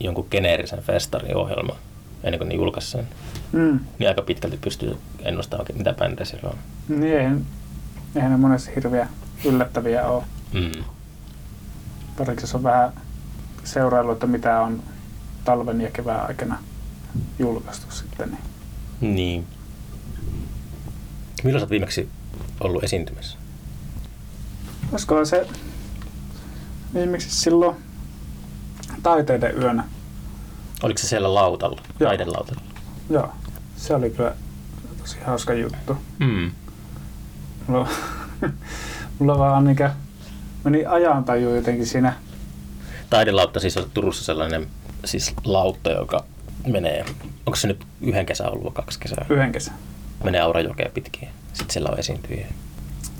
jonkun 0.00 0.26
geneerisen 0.30 0.82
festarin 0.82 1.36
ohjelman 1.36 1.76
ennen 2.24 2.38
kuin 2.38 2.48
ne 2.48 2.54
julkaisi 2.54 2.90
sen. 2.90 3.08
Mm. 3.52 3.80
Niin 3.98 4.08
aika 4.08 4.22
pitkälti 4.22 4.56
pystyy 4.56 4.96
ennustamaan, 5.22 5.66
mitä 5.74 5.92
bändejä 5.92 6.24
siellä 6.24 6.48
on. 6.48 6.58
Niin 6.88 7.16
eihän, 7.16 7.46
eihän 8.16 8.30
ne 8.30 8.36
monessa 8.36 8.70
hirveä 8.76 9.08
yllättäviä 9.44 10.06
ole. 10.06 10.24
Mm. 10.52 10.84
Jos 12.40 12.54
on 12.54 12.62
vähän 12.62 12.92
seurailu, 13.64 14.12
että 14.12 14.26
mitä 14.26 14.60
on 14.60 14.82
talven 15.44 15.80
ja 15.80 15.90
kevään 15.90 16.26
aikana 16.26 16.58
julkaistu 17.38 17.94
sitten. 17.94 18.30
Niin. 19.00 19.14
Niin. 19.14 19.46
Milloin 21.44 21.62
oot 21.62 21.70
viimeksi 21.70 22.08
ollut 22.60 22.84
esiintymässä? 22.84 23.38
Olisikohan 24.92 25.26
se 25.26 25.46
viimeksi 26.94 27.30
silloin 27.30 27.76
taiteiden 29.02 29.58
yönä. 29.58 29.84
Oliko 30.82 30.98
se 30.98 31.06
siellä 31.06 31.34
lautalla, 31.34 31.80
Joo. 32.00 32.08
taidelautalla? 32.08 32.62
Joo, 33.10 33.28
se 33.76 33.94
oli 33.94 34.10
kyllä 34.10 34.34
tosi 35.00 35.16
hauska 35.26 35.54
juttu. 35.54 35.96
Mm. 36.18 36.50
Mulla, 37.66 37.88
mulla 39.18 39.38
vaan 39.38 39.64
niinkö 39.64 39.90
meni 40.64 40.86
ajantaju 40.86 41.54
jotenkin 41.54 41.86
siinä. 41.86 42.12
Taidelautta 43.10 43.60
siis 43.60 43.76
on 43.76 43.90
Turussa 43.94 44.24
sellainen 44.24 44.66
siis 45.04 45.34
lautta, 45.44 45.90
joka 45.90 46.24
menee, 46.66 47.04
onko 47.46 47.56
se 47.56 47.66
nyt 47.68 47.86
yhden 48.00 48.26
kesän 48.26 48.52
ollut 48.52 48.64
vai 48.64 48.72
kaksi 48.72 49.00
kesää? 49.00 49.26
yhden 49.30 49.52
kesän. 49.52 49.74
Menee 50.24 50.40
Aurajokea 50.40 50.90
pitkin. 50.94 51.28
Sitten 51.52 51.72
siellä 51.72 51.88
on 51.90 51.98
esiintyjiä. 51.98 52.46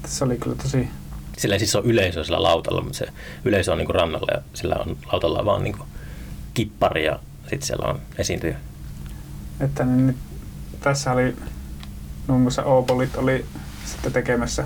Se 0.07 0.25
oli 0.25 0.37
kyllä 0.39 0.57
tosi... 0.57 0.89
Sillä 1.39 1.55
ei 1.55 1.59
siis 1.59 1.77
ole 1.77 1.85
yleisö 1.87 2.25
sillä 2.25 2.43
lautalla, 2.43 2.81
mutta 2.83 2.99
se 2.99 3.07
yleisö 3.45 3.73
on 3.73 3.79
niinku 3.79 3.93
rannalla 3.93 4.33
ja 4.35 4.43
sillä 4.55 4.77
on 4.87 4.97
lautalla 5.13 5.45
vaan 5.45 5.65
niinku 5.65 5.85
kippari 6.55 7.05
ja 7.05 7.19
sitten 7.51 7.67
siellä 7.67 7.89
on 7.89 8.01
esiintyjä. 8.19 8.57
Että 9.61 9.85
niin, 9.85 10.07
nyt, 10.07 10.17
tässä 10.81 11.13
oli 11.13 11.37
muun 12.27 12.41
muassa 12.41 12.63
Oopolit 12.65 13.17
oli 13.17 13.47
sitten 13.85 14.13
tekemässä 14.13 14.65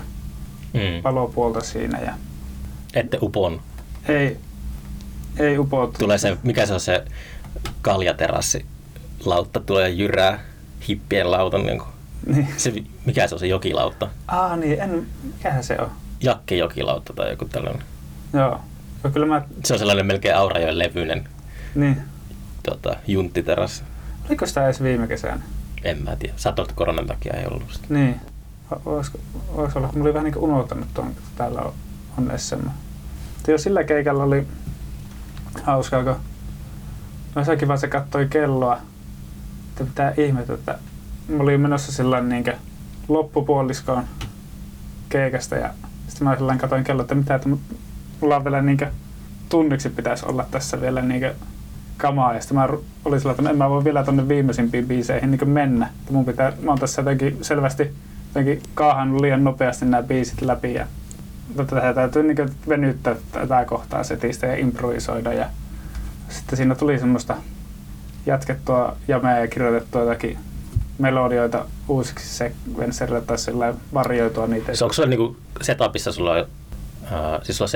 Mm. 0.75 1.03
valopuolta 1.05 1.61
siinä 1.61 1.99
ja 2.01 2.15
Ette 2.95 3.19
upon. 3.23 3.61
ei, 4.09 4.37
ei 5.39 5.59
upoutu. 5.59 5.99
Tulee 5.99 6.19
se, 6.19 6.37
mikä 6.43 6.67
se 6.67 6.75
on 6.75 6.81
se 6.81 7.05
kaljaterassi 7.83 8.67
lautta, 9.25 9.61
tulee 9.61 9.91
jyrää 9.91 10.39
hippien 10.89 11.31
lautan. 11.31 11.67
Niin 11.67 11.83
Niin. 12.27 12.49
se, 12.57 12.73
mikä 13.05 13.27
se 13.29 13.35
on 13.35 13.39
se 13.39 13.47
jokilautta? 13.47 14.09
Ah 14.29 14.59
niin, 14.59 14.81
en, 14.81 15.07
mikähän 15.35 15.65
se 15.65 15.77
on? 15.79 15.91
Jakke 16.21 16.57
jokilautta 16.57 17.13
tai 17.13 17.31
joku 17.31 17.45
tällainen. 17.45 17.83
Joo. 18.33 18.61
Joo, 19.05 19.13
kyllä 19.13 19.27
mä, 19.27 19.43
Se 19.65 19.73
on 19.73 19.79
sellainen 19.79 20.07
melkein 20.07 20.37
Aurajoen 20.37 20.79
levyinen 20.79 21.29
niin. 21.75 22.03
Tota, 22.71 22.97
junttiterassi. 23.07 23.83
Oliko 24.29 24.47
sitä 24.47 24.65
edes 24.65 24.83
viime 24.83 25.07
kesänä? 25.07 25.41
En 25.85 26.03
mä 26.03 26.17
tiedä. 26.17 26.35
Satosta 26.37 26.75
koronan 26.75 27.07
takia 27.07 27.35
ei 27.37 27.47
ollut 27.47 27.73
sitä. 27.73 27.87
Niin. 27.89 28.21
Olisiko, 28.87 29.19
olis 29.55 29.77
olla, 29.77 29.89
mulla 29.93 30.05
oli 30.05 30.15
vähän 30.15 30.25
niin 30.25 30.35
kuin 30.35 30.45
unohtanut 30.45 30.89
tuon, 30.95 31.09
että 31.09 31.23
täällä 31.37 31.61
on, 31.61 31.73
on 32.19 32.33
SM. 32.37 32.67
Jo 33.49 33.59
sillä 33.59 33.85
keikalla 33.85 34.25
oli 34.25 34.47
hauskaa, 35.63 36.05
kun 36.05 36.17
no 37.35 37.41
jossakin 37.41 37.69
vaiheessa 37.69 37.89
kattoi 37.89 38.27
kelloa, 38.27 38.81
että 39.69 39.85
pitää 39.85 40.15
ihmettä, 40.17 40.55
että 40.55 40.79
mä 41.29 41.43
olin 41.43 41.61
menossa 41.61 41.93
sillä 41.93 42.21
niin 42.21 42.45
loppupuoliskoon 43.09 44.05
keikasta 45.09 45.57
ja 45.57 45.71
sitten 46.09 46.29
mä 46.29 46.37
sillä 46.37 46.57
katsoin 46.57 46.85
kello, 46.85 47.03
että 47.03 47.15
mitä, 47.15 47.35
että 47.35 47.49
mulla 48.21 48.37
on 48.37 48.45
vielä 48.45 48.63
niin 48.63 48.79
tunniksi 49.49 49.89
pitäisi 49.89 50.27
olla 50.27 50.47
tässä 50.51 50.81
vielä 50.81 51.03
niin 51.03 51.31
kamaa 51.97 52.35
ja 52.35 52.41
sitten 52.41 52.59
mä 52.59 52.69
olin 53.05 53.21
sillä, 53.21 53.35
että 53.39 53.51
en 53.51 53.59
mä 53.59 53.71
voi 53.71 53.85
vielä 53.85 54.05
tonne 54.05 54.29
viimeisimpiin 54.29 54.87
biiseihin 54.87 55.31
niin 55.31 55.49
mennä. 55.49 55.87
Että 55.87 56.13
mun 56.13 56.25
pitää, 56.25 56.53
mä 56.63 56.71
oon 56.71 56.79
tässä 56.81 57.01
jotenkin 57.01 57.39
selvästi 57.43 57.93
jotenkin 58.35 58.63
kaahannut 58.75 59.21
liian 59.21 59.45
nopeasti 59.45 59.85
nämä 59.85 60.03
biisit 60.03 60.43
läpi 60.43 60.75
ja 60.75 60.87
tätä 61.57 61.95
täytyy 61.95 62.23
niin 62.23 62.51
venyttää 62.69 63.17
tätä 63.33 63.65
kohtaa 63.65 64.05
setistä 64.05 64.47
ja 64.47 64.57
improvisoida 64.57 65.33
ja 65.33 65.47
sitten 66.29 66.57
siinä 66.57 66.75
tuli 66.75 66.99
semmoista 66.99 67.37
jatkettua 68.27 68.97
jamea 69.09 69.39
ja 69.39 69.49
kirjoitettua 69.49 70.01
jotakin 70.01 70.39
melodioita 70.99 71.65
uusiksi 71.89 72.29
sekvenserille 72.29 73.21
tai 73.21 73.39
sillä 73.39 73.75
varjoitua 73.95 74.47
niitä. 74.47 74.75
Se 74.75 74.85
onko 74.85 74.93
sulla 74.93 75.09
niinku 75.09 75.37
setupissa 75.63 76.13
sulla 76.13 76.33
on, 76.33 76.41
uh, 76.41 77.43
siis 77.43 77.59
sulla 77.59 77.71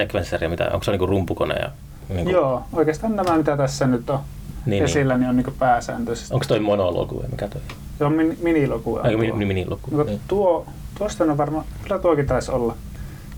on 0.44 0.50
mitä, 0.50 0.64
onko 0.72 0.84
se 0.84 0.90
niinku 0.90 1.06
rumpukone 1.06 1.54
ja 1.54 1.70
niinku, 2.09 2.30
Joo, 2.30 2.62
oikeastaan 2.72 3.16
nämä 3.16 3.36
mitä 3.38 3.56
tässä 3.56 3.86
nyt 3.86 4.11
on 4.11 4.18
niin, 4.66 4.84
esillä, 4.84 5.18
niin 5.18 5.28
on 5.30 5.36
niin 5.36 5.54
pääsääntöisesti. 5.59 6.34
Onko 6.34 6.46
toi 6.48 6.61
monologu 6.61 7.20
vai 7.20 7.28
mikä 7.30 7.48
toi? 7.48 7.61
Se 7.98 8.04
on 8.04 8.12
min, 8.12 8.38
minilogu. 8.42 8.94
on 8.94 9.04
Aika 9.04 9.11
tuo. 9.24 9.36
mini, 9.36 9.44
miniluku. 9.44 9.90
Mutta 9.90 10.04
Niin. 10.04 10.20
tuo, 10.28 10.66
tuosta 10.98 11.24
on 11.24 11.36
varmaan, 11.38 11.64
kyllä 11.82 11.98
tuokin 11.98 12.26
taisi 12.26 12.52
olla 12.52 12.74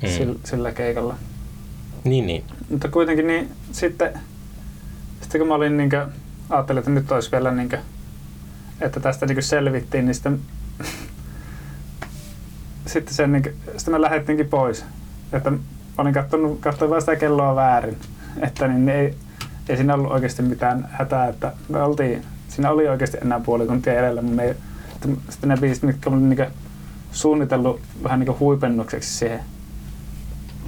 Mm. 0.02 0.08
sillä, 0.08 0.34
sillä 0.44 0.72
keikalla. 0.72 1.14
Niin, 2.04 2.26
niin. 2.26 2.44
Mutta 2.70 2.88
kuitenkin 2.88 3.26
niin 3.26 3.50
sitten, 3.72 4.20
sitten 5.20 5.40
kun 5.40 5.48
mä 5.48 5.54
olin 5.54 5.76
niinkö, 5.76 6.06
ajattelin, 6.50 6.78
että 6.78 6.90
nyt 6.90 7.12
olisi 7.12 7.32
vielä 7.32 7.50
niinkö, 7.50 7.78
että 8.80 9.00
tästä 9.00 9.26
niinkö 9.26 9.42
selvittiin, 9.42 10.04
niin 10.06 10.14
sitten, 10.14 10.40
sitten, 12.86 13.14
sen 13.14 13.32
niinkö, 13.32 13.52
sitten 13.76 13.94
me 13.94 14.00
lähdettiinkin 14.00 14.48
pois. 14.48 14.84
Että 15.32 15.50
mä 15.50 15.58
olin 15.98 16.14
kattonut, 16.14 16.60
katsoin 16.60 16.90
vaan 16.90 17.02
sitä 17.02 17.16
kelloa 17.16 17.54
väärin. 17.56 17.96
Että 18.42 18.68
niin 18.68 18.88
ei, 18.88 19.14
ei 19.68 19.76
siinä 19.76 19.94
ollut 19.94 20.12
oikeasti 20.12 20.42
mitään 20.42 20.88
hätää, 20.92 21.28
että 21.28 21.52
me 21.68 21.82
oltiin, 21.82 22.22
siinä 22.48 22.70
oli 22.70 22.88
oikeasti 22.88 23.18
enää 23.22 23.40
puoli 23.40 23.66
tuntia 23.66 23.98
edellä, 23.98 24.22
mutta 24.22 24.36
me 24.36 24.44
ei, 24.44 24.50
että 24.50 25.08
sitten 25.28 25.48
ne 25.48 25.56
biisit, 25.56 25.82
mitkä 25.82 26.10
mä 26.10 26.16
olin 26.16 26.28
niinkö 26.28 26.50
suunnitellut 27.12 27.80
vähän 28.02 28.20
niinkö 28.20 28.34
huipennukseksi 28.40 29.18
siihen 29.18 29.40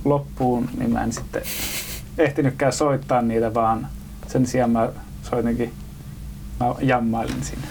loppuun, 0.05 0.69
niin 0.79 0.93
mä 0.93 1.05
en 1.05 1.13
sitten 1.13 1.43
ehtinytkään 2.19 2.73
soittaa 2.73 3.23
niitä, 3.23 3.55
vaan 3.55 3.87
sen 4.27 4.47
sijaan 4.47 4.71
mä 4.71 4.89
soitinkin, 5.23 5.73
mä 6.61 6.75
jammailin 6.81 7.45
siinä. 7.45 7.67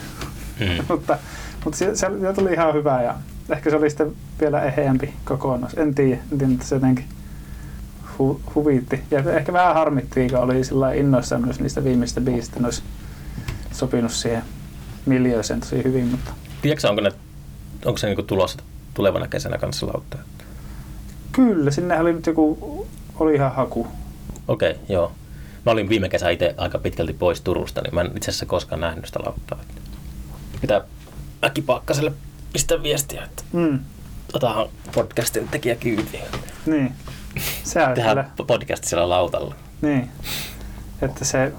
Mm. 0.59 0.85
mutta 0.89 1.17
mutta 1.63 1.77
se, 1.77 1.95
se, 1.95 2.07
se, 2.21 2.33
tuli 2.33 2.53
ihan 2.53 2.73
hyvä 2.73 3.01
ja 3.01 3.15
ehkä 3.49 3.69
se 3.69 3.75
oli 3.75 3.89
sitten 3.89 4.11
vielä 4.41 4.61
eheämpi 4.61 5.13
kokonaisuus. 5.25 5.81
En 5.81 5.95
tiedä, 5.95 6.21
en 6.31 6.37
tiedä, 6.37 6.51
mutta 6.51 6.65
se 6.65 6.75
jotenkin 6.75 7.05
hu, 8.21 8.41
huvitti. 8.55 9.03
Ja 9.11 9.19
ehkä 9.19 9.53
vähän 9.53 9.73
harmitti, 9.75 10.29
kun 10.29 10.39
oli 10.39 10.63
sillä 10.63 10.93
innoissaan 10.93 11.45
myös 11.45 11.59
niistä 11.59 11.83
viimeistä 11.83 12.21
biisistä, 12.21 12.59
ne 12.59 12.65
olisi 12.67 12.83
sopinut 13.71 14.11
siihen 14.11 14.43
miljööseen 15.05 15.59
tosi 15.59 15.83
hyvin, 15.83 16.05
mutta 16.05 16.31
Tiedätkö, 16.61 16.89
onko, 16.89 17.01
ne, 17.01 17.11
onko 17.85 17.97
se 17.97 18.07
niinku 18.07 18.23
tulossa 18.23 18.59
tulevana 18.93 19.27
kesänä 19.27 19.57
kanssa 19.57 19.87
lautta? 19.87 20.17
kyllä, 21.31 21.71
sinne 21.71 21.99
oli 21.99 22.13
nyt 22.13 22.25
joku, 22.25 22.87
oli 23.19 23.35
ihan 23.35 23.51
haku. 23.51 23.87
Okei, 24.47 24.71
okay, 24.71 24.83
joo. 24.89 25.11
Mä 25.65 25.71
olin 25.71 25.89
viime 25.89 26.09
kesä 26.09 26.29
itse 26.29 26.55
aika 26.57 26.79
pitkälti 26.79 27.13
pois 27.13 27.41
Turusta, 27.41 27.81
niin 27.81 27.95
mä 27.95 28.01
en 28.01 28.11
itse 28.17 28.31
asiassa 28.31 28.45
koskaan 28.45 28.81
nähnyt 28.81 29.05
sitä 29.05 29.19
lauttaa. 29.25 29.59
Pitää 30.61 30.81
äkkipakkaselle 31.43 32.11
pistää 32.53 32.83
viestiä, 32.83 33.23
että 33.23 33.43
Mm, 33.53 33.79
otahan 34.33 34.67
podcastin 34.95 35.47
tekijä 35.47 35.75
kyytiin. 35.75 36.23
niin. 36.65 36.91
Se 37.63 37.83
on 37.83 37.93
Tehdään 37.93 38.31
kyllä, 38.35 38.47
podcast 38.47 38.83
siellä 38.83 39.09
lautalla. 39.09 39.55
niin. 39.81 40.09
Että 41.01 41.25
se, 41.25 41.53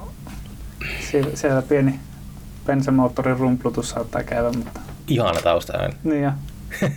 siellä, 1.35 1.63
pieni 1.63 2.01
bensamoottorin 2.67 3.37
rumplutus 3.39 3.91
saattaa 3.91 4.23
käydä, 4.23 4.53
mutta 4.53 4.81
Ihana 5.09 5.41
taustaääni. 5.41 5.95
niin 6.05 6.23
ja 6.23 6.33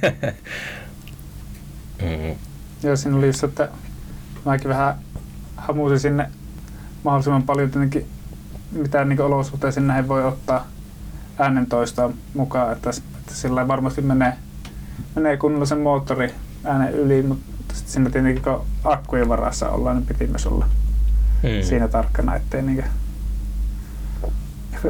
mm. 2.02 2.36
Joo, 2.84 2.96
siinä 2.96 3.18
oli 3.18 3.28
just, 3.28 3.44
että 3.44 3.70
mäkin 4.46 4.70
vähän 4.70 4.96
hamusin 5.56 6.00
sinne 6.00 6.32
mahdollisimman 7.04 7.44
paljon 7.44 7.72
tietenkin 7.72 8.08
mitä 8.72 9.06
niin 9.06 9.22
olosuhteisiin 9.22 9.88
näin 9.88 10.08
voi 10.08 10.26
ottaa 10.26 10.68
äänentoistoa 11.40 12.12
mukaan, 12.34 12.72
että, 12.72 12.90
että 12.90 13.36
sillä 13.36 13.68
varmasti 13.68 14.02
menee, 14.02 14.34
menee 15.16 15.38
kunnolla 15.38 15.66
sen 15.66 15.80
moottori 15.80 16.34
äänen 16.64 16.94
yli, 16.94 17.24
mutta 17.24 17.55
sitten 17.76 17.94
siinä 17.94 18.10
tietenkin 18.10 18.44
kun 18.44 18.66
akkujen 18.84 19.30
varassa 19.30 19.70
ollaan, 19.70 19.96
niin 19.98 20.06
piti 20.08 20.28
myös 20.28 20.48
olla 20.48 20.66
Mm. 21.44 21.64
siinä 21.68 21.88
tarkkana, 21.88 22.36
ettei 22.36 22.62
niinkö... 22.62 22.84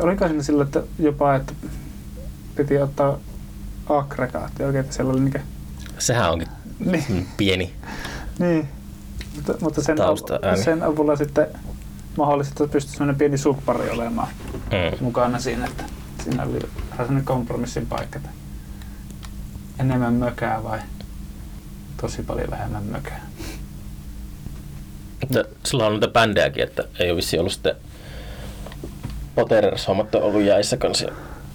Oliko 0.01 0.27
siinä 0.27 0.43
sillä, 0.43 0.63
että 0.63 0.83
jopa, 0.99 1.35
että 1.35 1.53
piti 2.55 2.77
ottaa 2.77 3.17
aggregaatti 3.89 4.63
oikein, 4.63 4.83
että 4.83 4.95
siellä 4.95 5.11
oli 5.13 5.19
niinkö... 5.19 5.39
Sehän 5.99 6.31
onkin 6.31 6.47
Niin. 6.79 7.05
mm, 7.09 7.25
pieni. 7.37 7.73
Niin, 8.39 8.67
mutta, 9.35 9.53
mutta 9.61 9.83
sen, 9.83 9.97
Taustaääni. 9.97 10.63
sen 10.63 10.83
avulla 10.83 11.15
sitten 11.15 11.47
mahdollisesti 12.17 12.63
että 12.63 12.73
pystyisi 12.73 12.97
sellainen 12.97 13.15
pieni 13.17 13.37
suppari 13.37 13.89
olemaan 13.89 14.27
Mm. 14.53 14.97
mukana 15.05 15.39
siinä, 15.39 15.65
että 15.65 15.83
siinä 16.23 16.43
oli 16.43 16.53
vähän 16.53 16.97
sellainen 16.97 17.25
kompromissin 17.25 17.85
paikka, 17.85 18.19
enemmän 19.79 20.13
mökää 20.13 20.63
vai 20.63 20.79
tosi 22.01 22.23
paljon 22.23 22.49
vähemmän 22.51 22.83
mökää. 22.83 23.21
Mutta 25.21 25.43
sulla 25.63 25.85
on 25.85 25.91
noita 25.91 26.07
bändejäkin, 26.07 26.63
että 26.63 26.83
ei 26.99 27.09
ole 27.09 27.17
vissiin 27.17 27.39
ollut 27.39 27.53
sitten 27.53 27.75
Potterers-hommat 29.35 30.15
on 30.15 30.21
ollut 30.23 30.41
jäissä 30.43 30.77
kanssa. 30.77 31.07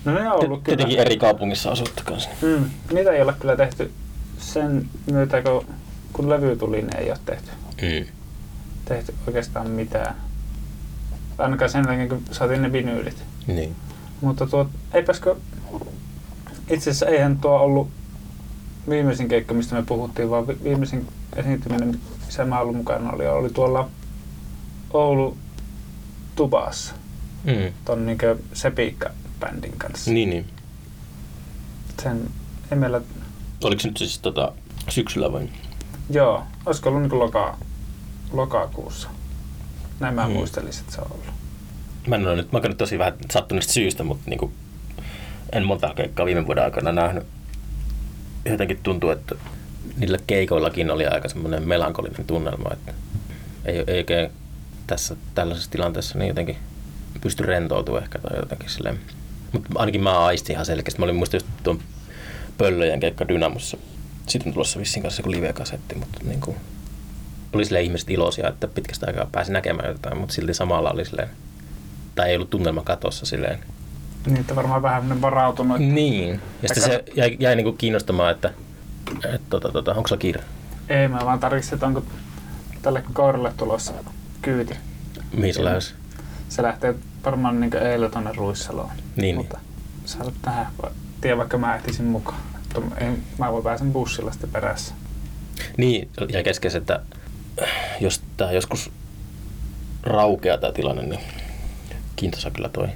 No 0.04 0.14
ne 0.14 0.20
on 0.30 0.44
ollut 0.44 0.62
kyllä. 0.62 0.76
Tietenkin 0.76 0.98
eri 0.98 1.16
kaupungissa 1.16 1.70
asutte 1.70 2.02
kanssa. 2.04 2.30
Mm, 2.42 2.70
niitä 2.92 3.10
ei 3.10 3.22
ole 3.22 3.34
kyllä 3.40 3.56
tehty 3.56 3.92
sen 4.38 4.88
myötä, 5.12 5.42
kun, 5.42 5.66
kun 6.12 6.30
levy 6.30 6.56
tuli, 6.56 6.76
niin 6.76 6.96
ei 6.96 7.10
ole 7.10 7.18
tehty, 7.26 7.50
Mm. 7.82 8.06
tehty 8.84 9.14
oikeastaan 9.26 9.70
mitään. 9.70 10.14
Ainakaan 11.38 11.70
sen 11.70 11.86
takia, 11.86 12.08
kun 12.08 12.22
saatiin 12.30 12.62
ne 12.62 12.72
vinyylit. 12.72 13.24
Niin. 13.46 13.76
Mutta 14.20 14.46
tuo, 14.46 14.70
eipäskö, 14.94 15.36
itse 16.70 16.90
asiassa 16.90 17.06
eihän 17.06 17.38
tuo 17.38 17.58
ollut 17.58 17.88
viimeisin 18.88 19.28
keikka, 19.28 19.54
mistä 19.54 19.74
me 19.74 19.82
puhuttiin, 19.82 20.30
vaan 20.30 20.48
vi- 20.48 20.58
viimeisin 20.64 21.08
esiintyminen, 21.36 22.00
missä 22.26 22.44
mä 22.44 22.60
ollut 22.60 22.76
mukana, 22.76 23.10
oli, 23.12 23.26
oli 23.26 23.50
tuolla 23.50 23.88
Oulu 24.92 25.36
Tubassa, 26.36 26.94
Mm. 27.44 27.72
ton 27.84 28.06
niinkö 28.06 28.36
Sepiikka-bändin 28.52 29.72
kanssa. 29.78 30.10
Niin, 30.10 30.30
niin. 30.30 30.46
Sen, 32.02 32.30
ei 32.72 32.78
meillä, 32.78 33.00
Oliko 33.64 33.80
se 33.80 33.88
nyt 33.88 33.96
siis 33.96 34.18
tota, 34.18 34.52
syksyllä 34.88 35.32
vai? 35.32 35.48
joo, 36.10 36.42
olisiko 36.66 36.88
ollut 36.88 37.02
niinku 37.02 37.18
loka, 37.18 37.56
lokakuussa. 38.32 39.08
Näin 40.00 40.14
mä 40.14 40.26
Mm. 40.26 40.32
muistelisin, 40.32 40.80
että 40.80 40.94
se 40.94 41.00
on 41.00 41.06
ollut. 41.10 41.26
Mä 42.06 42.16
en 42.16 42.26
ole 42.26 42.36
nyt, 42.36 42.52
mä 42.52 42.58
oon 42.64 42.76
tosi 42.76 42.98
vähän 42.98 43.12
sattuneesta 43.30 43.72
syystä, 43.72 44.04
mutta 44.04 44.30
niinku, 44.30 44.52
en 45.52 45.64
monta 45.66 45.94
keikkaa 45.96 46.26
viime 46.26 46.46
vuoden 46.46 46.64
aikana 46.64 46.92
nähnyt. 46.92 47.26
Jotenkin 48.44 48.80
tuntuu, 48.82 49.10
että 49.10 49.34
niillä 49.96 50.18
keikoillakin 50.26 50.90
oli 50.90 51.06
aika 51.06 51.28
semmoinen 51.28 51.68
melankolinen 51.68 52.24
tunnelma, 52.26 52.70
että 52.72 52.92
ei, 53.64 53.84
ei 53.86 53.98
oikein 53.98 54.30
tässä 54.86 55.16
tällaisessa 55.34 55.70
tilanteessa 55.70 56.18
niin 56.18 56.28
jotenkin 56.28 56.56
pysty 57.20 57.42
rentoutumaan 57.42 58.02
ehkä 58.04 58.18
tai 58.18 58.38
jotenkin 58.38 58.70
silleen. 58.70 59.00
Mutta 59.52 59.68
ainakin 59.74 60.02
mä 60.02 60.24
aistin 60.24 60.54
ihan 60.54 60.66
selkeästi. 60.66 61.00
Mä 61.00 61.04
olin 61.04 61.16
muista 61.16 61.36
just 61.36 61.46
tuon 61.62 61.78
Pöllöjen 62.58 63.00
keikka 63.00 63.28
Dynamossa. 63.28 63.76
Sitten 64.26 64.50
on 64.50 64.52
tulossa 64.52 64.80
vissiin 64.80 65.02
kanssa 65.02 65.20
joku 65.20 65.30
live-kasetti, 65.30 65.94
mutta 65.94 66.18
niin 66.24 66.40
kuin, 66.40 66.56
oli 67.52 67.64
sille 67.64 67.82
ihmiset 67.82 68.10
iloisia, 68.10 68.48
että 68.48 68.68
pitkästä 68.68 69.06
aikaa 69.06 69.28
pääsi 69.32 69.52
näkemään 69.52 69.88
jotain, 69.88 70.18
mutta 70.18 70.34
silti 70.34 70.54
samalla 70.54 70.90
oli 70.90 71.04
silleen, 71.04 71.28
tai 72.14 72.28
ei 72.28 72.36
ollut 72.36 72.50
tunnelma 72.50 72.82
katossa 72.82 73.26
silleen. 73.26 73.58
Niin, 74.26 74.40
että 74.40 74.56
varmaan 74.56 74.82
vähän 74.82 75.20
varautunut. 75.20 75.76
että 75.80 75.92
Niin. 75.94 76.40
Ja 76.62 76.68
sitten 76.68 76.82
se 76.84 77.04
jäi, 77.14 77.36
jäi 77.40 77.56
niinku 77.56 77.72
kiinnostamaan, 77.72 78.30
että, 78.30 78.50
että 79.24 79.46
tota, 79.50 79.72
tota, 79.72 79.94
onko 79.94 80.08
sulla 80.08 80.20
kiire? 80.20 80.44
Ei, 80.88 81.08
mä 81.08 81.20
vaan 81.24 81.38
tarkistin, 81.40 81.74
että 81.74 81.86
onko 81.86 82.02
tälle 82.82 83.04
koiralle 83.12 83.52
tulossa 83.56 83.92
kyyti. 84.42 84.74
Mihin 85.32 85.54
sä 85.54 85.64
lähes? 85.64 85.94
Se 86.48 86.62
lähtee 86.62 86.94
varmaan 87.24 87.60
niin 87.60 87.76
eilen 87.76 88.10
tuonne 88.10 88.30
Ruissaloon. 88.36 88.90
Niin, 89.16 89.36
Mutta 89.36 89.58
saat 90.04 90.34
tähän, 90.42 90.66
tiedä 91.20 91.36
vaikka 91.36 91.58
mä 91.58 91.76
ehtisin 91.76 92.04
mukaan. 92.04 92.40
Ei, 92.98 93.08
mä 93.38 93.52
voin 93.52 93.64
pääsen 93.64 93.92
bussilla 93.92 94.32
sitten 94.32 94.50
perässä. 94.50 94.94
Niin, 95.76 96.08
ja 96.32 96.42
kesken, 96.42 96.76
että 96.76 97.00
jos 98.00 98.22
tämä 98.36 98.52
joskus 98.52 98.90
raukeaa 100.02 100.58
tämä 100.58 100.72
tilanne, 100.72 101.02
niin 101.02 101.20
kiintoisa 102.16 102.50
kyllä 102.50 102.68
toi, 102.68 102.88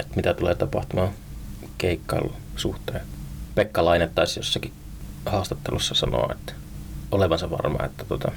että 0.00 0.16
mitä 0.16 0.34
tulee 0.34 0.54
tapahtumaan 0.54 1.10
keikkailun 1.78 2.34
suhteen. 2.56 3.00
Pekka 3.54 3.84
Laine 3.84 4.08
taisi 4.14 4.38
jossakin 4.38 4.72
haastattelussa 5.26 5.94
sanoa, 5.94 6.32
että 6.32 6.52
olevansa 7.10 7.50
varma, 7.50 7.84
että 7.84 8.04
tota, 8.04 8.32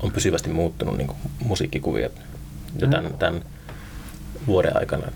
on 0.00 0.10
pysyvästi 0.12 0.50
muuttunut 0.50 0.96
niin 0.98 1.10
musiikkikuviot 1.44 2.12
jo 2.78 2.86
tämän, 2.88 3.04
Mm. 3.04 3.18
tämän 3.18 3.42
vuoden 4.46 4.76
aikana. 4.76 5.06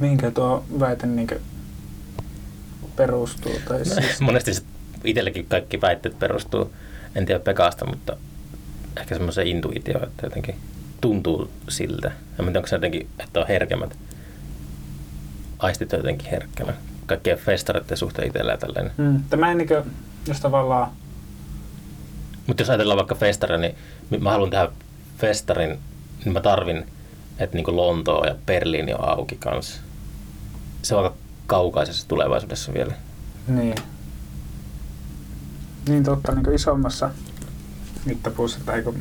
Minkä 0.00 0.30
tuo 0.30 0.64
väite 0.80 1.06
niin 1.06 1.28
perustuu? 2.96 3.52
Tai 3.68 3.84
siis, 3.84 4.20
Monesti 4.20 4.54
se 4.54 4.62
itsellekin 5.04 5.46
kaikki 5.46 5.80
väitteet 5.80 6.18
perustuu, 6.18 6.72
en 7.14 7.26
tiedä 7.26 7.40
Pekasta, 7.40 7.86
mutta 7.86 8.16
ehkä 9.00 9.14
semmoiseen 9.14 9.46
intuitioon, 9.46 10.04
että 10.04 10.26
jotenkin 10.26 10.54
tuntuu 11.00 11.50
siltä. 11.68 12.12
Ja 12.38 12.44
mitä 12.44 12.58
onko 12.58 12.66
se 12.66 12.76
jotenkin, 12.76 13.08
että 13.18 13.40
on 13.40 13.46
herkemmät 13.48 13.96
aistit 15.60 15.92
jotenkin 15.92 16.30
herkkänä. 16.30 16.72
Kaikkien 17.06 17.38
festareiden 17.38 17.96
suhteen 17.96 18.28
itsellä 18.28 18.52
ja 18.52 18.58
tälleen. 18.58 18.90
mm, 18.96 19.22
tämä 19.30 19.48
ei 19.48 19.54
niin 19.54 19.68
kuin, 19.68 19.82
jos 20.28 20.40
tavallaan, 20.40 20.90
Mutta 22.46 22.62
jos 22.62 22.70
ajatellaan 22.70 22.96
vaikka 22.96 23.14
festaria, 23.14 23.58
niin 23.58 23.74
mä 24.20 24.30
haluan 24.30 24.50
tehdä 24.50 24.68
festarin, 25.18 25.78
niin 26.24 26.32
mä 26.32 26.40
tarvin, 26.40 26.86
että 27.38 27.56
niin 27.56 27.76
Lontoa 27.76 28.26
ja 28.26 28.34
Berliini 28.46 28.94
on 28.94 29.08
auki 29.08 29.36
kanssa. 29.36 29.80
Se 30.82 30.94
on 30.94 31.04
aika 31.04 31.16
kaukaisessa 31.46 32.08
tulevaisuudessa 32.08 32.74
vielä. 32.74 32.94
niin. 33.48 33.74
Niin 35.88 36.04
totta, 36.04 36.32
niin 36.34 36.54
isommassa 36.54 37.10
mittapuussa, 38.04 38.58
että 38.58 38.72
eikö 38.72 38.92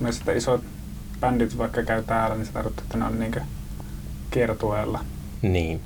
myös 0.00 0.18
että 0.18 0.32
isot 0.32 0.60
bändit 1.20 1.58
vaikka 1.58 1.82
käy 1.82 2.02
täällä, 2.02 2.36
niin 2.36 2.46
se 2.46 2.52
tarkoittaa, 2.52 2.82
että 2.82 2.98
ne 2.98 3.04
on 3.04 3.20
niin 3.20 3.34
kiertueella. 4.30 5.00
Niin. 5.42 5.80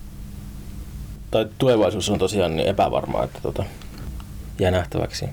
Tai 1.32 1.46
tulevaisuus 1.58 2.10
on 2.10 2.18
tosiaan 2.18 2.56
niin 2.56 2.68
epävarmaa, 2.68 3.24
että 3.24 3.38
tota, 3.42 3.64
jää 4.58 4.70
nähtäväksi. 4.70 5.26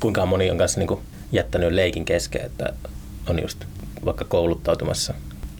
Kuinka 0.00 0.26
moni 0.26 0.50
on 0.50 0.58
kanssa 0.58 0.80
niinku 0.80 1.02
jättänyt 1.32 1.72
leikin 1.72 2.04
kesken, 2.04 2.46
että 2.46 2.72
on 3.28 3.42
just 3.42 3.64
vaikka 4.04 4.24
kouluttautumassa 4.24 5.14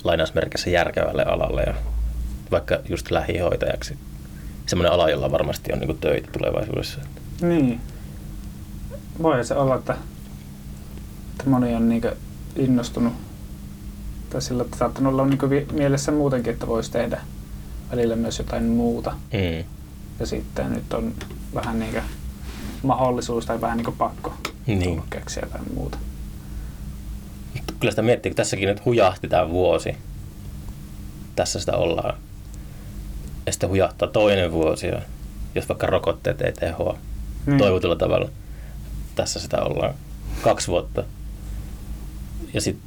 lainausmerkissä 0.04 0.70
järkevälle 0.70 1.24
alalle 1.24 1.62
ja 1.62 1.74
vaikka 2.50 2.78
just 2.88 3.10
lähihoitajaksi. 3.10 3.98
Semmoinen 4.66 4.92
ala, 4.92 5.10
jolla 5.10 5.30
varmasti 5.30 5.72
on 5.72 5.78
niinku 5.78 5.94
töitä 5.94 6.28
tulevaisuudessa. 6.32 7.00
Niin. 7.40 7.80
Voi 9.22 9.44
se 9.44 9.54
olla, 9.54 9.74
että, 9.74 9.96
että 11.32 11.50
moni 11.50 11.74
on 11.74 11.88
niin 11.88 12.02
innostunut. 12.56 13.12
Tai 14.30 14.42
sillä 14.42 14.62
että 14.62 14.76
saattanut 14.76 15.12
olla 15.12 15.26
niin 15.26 15.66
mielessä 15.72 16.12
muutenkin, 16.12 16.52
että 16.52 16.66
voisi 16.66 16.90
tehdä 16.90 17.20
välillä 17.90 18.16
myös 18.16 18.38
jotain 18.38 18.64
muuta. 18.64 19.10
Mm. 19.10 19.64
Ja 20.20 20.26
sitten 20.26 20.72
nyt 20.72 20.92
on 20.92 21.14
vähän 21.54 21.78
niin 21.80 22.02
mahdollisuus 22.82 23.46
tai 23.46 23.60
vähän 23.60 23.78
niin 23.78 23.94
pakko 23.98 24.34
Niin. 24.66 25.02
keksiä 25.10 25.42
jotain 25.46 25.74
muuta. 25.74 25.98
Kyllä 27.80 27.92
sitä 27.92 28.02
miettii, 28.02 28.30
kun 28.30 28.36
tässäkin 28.36 28.68
nyt 28.68 28.84
hujahti 28.84 29.28
tämä 29.28 29.48
vuosi. 29.50 29.96
Tässä 31.36 31.60
sitä 31.60 31.76
ollaan. 31.76 32.14
Ja 33.46 33.52
sitten 33.52 33.68
hujahtaa 33.70 34.08
toinen 34.08 34.52
vuosi, 34.52 34.86
ja 34.86 35.02
jos 35.54 35.68
vaikka 35.68 35.86
rokotteet 35.86 36.40
ei 36.40 36.52
tehoa 36.52 36.98
Niin. 37.46 37.58
toivotulla 37.58 37.96
tavalla. 37.96 38.30
Tässä 39.14 39.40
sitä 39.40 39.62
ollaan 39.62 39.94
kaksi 40.42 40.68
vuotta. 40.68 41.04
Ja 42.54 42.60
sitten 42.60 42.84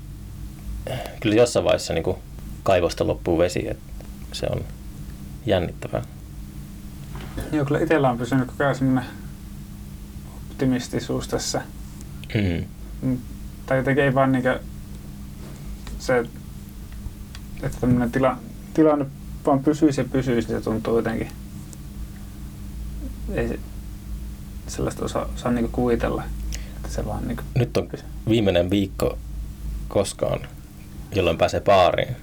kyllä 1.19 1.35
jossain 1.35 1.65
vaiheessa 1.65 1.93
niin 1.93 2.15
kaivosta 2.63 3.07
loppuu 3.07 3.37
vesi, 3.37 3.67
että 3.69 3.83
se 4.31 4.47
on 4.51 4.61
jännittävää. 5.45 6.01
Joo, 7.51 7.65
kyllä 7.65 7.79
itsellä 7.79 8.09
on 8.09 8.17
pysynyt 8.17 8.47
koko 8.47 8.63
ajan 8.63 8.75
semmoinen 8.75 9.05
optimistisuus 10.51 11.27
tässä. 11.27 11.61
Mm. 12.35 12.65
Mm, 13.01 13.17
Tai 13.65 13.77
jotenkin 13.77 14.03
ei 14.03 14.13
vaan 14.15 14.31
niinkö 14.31 14.59
se, 15.99 16.19
että 17.63 17.77
tämmöinen 17.81 18.11
tila, 18.11 18.37
tilanne 18.73 19.05
vaan 19.45 19.59
pysyisi 19.63 20.01
ja 20.01 20.05
pysyisi, 20.11 20.47
niin 20.47 20.57
se 20.57 20.63
tuntuu 20.63 20.95
jotenkin, 20.97 21.27
ei 23.33 23.47
se, 23.47 23.59
sellaista 24.67 25.05
osaa, 25.05 25.29
osaa 25.35 25.51
niinku 25.51 25.69
kuvitella, 25.71 26.23
että 26.75 26.89
se 26.89 27.05
vaan 27.05 27.27
niinku, 27.27 27.43
Nyt 27.55 27.77
on 27.77 27.89
viimeinen 28.29 28.69
viikko 28.69 29.17
koskaan, 29.87 30.39
jolloin 31.15 31.37
pääsee 31.37 31.61
baariin. 31.61 32.15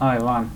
aivan. 0.00 0.50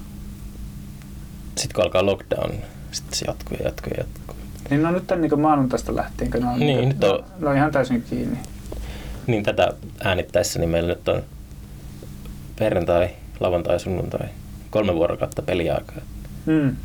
Sitten 1.59 1.75
kun 1.75 1.85
alkaa 1.85 2.07
lockdown, 2.07 2.53
sitten 2.93 3.19
se 3.19 3.25
jatkuu 3.29 3.57
ja 3.61 3.65
jatkuu 3.65 3.91
ja 3.97 4.05
jatkuu. 4.05 4.37
Niin 4.71 4.83
no 4.83 4.91
nyt 4.91 5.07
tämän 5.07 5.21
niinku 5.21 5.37
maanantaista 5.37 5.97
lähtien, 5.97 6.31
kun 6.31 6.41
ne 6.41 6.49
on, 6.49 6.61
Niin, 6.61 6.67
niinku, 6.79 6.87
nyt 6.89 7.05
on- 7.05 7.25
ne 7.39 7.49
on 7.49 7.57
ihan 7.57 7.73
täysin 7.73 8.03
kiinni. 8.03 8.39
Niin 9.27 9.43
tätä 9.45 9.73
äänittäessä, 10.05 10.59
niin 10.59 10.71
meillä 10.71 10.89
nyt 10.89 11.09
on 11.09 11.23
perjantai, 12.59 13.11
lauantai, 13.41 13.81
sunnuntai, 13.81 14.29
kolme 14.71 14.95
vuorokautta 14.95 15.43
peliaikaa. 15.43 15.99
Mm. 16.47 16.77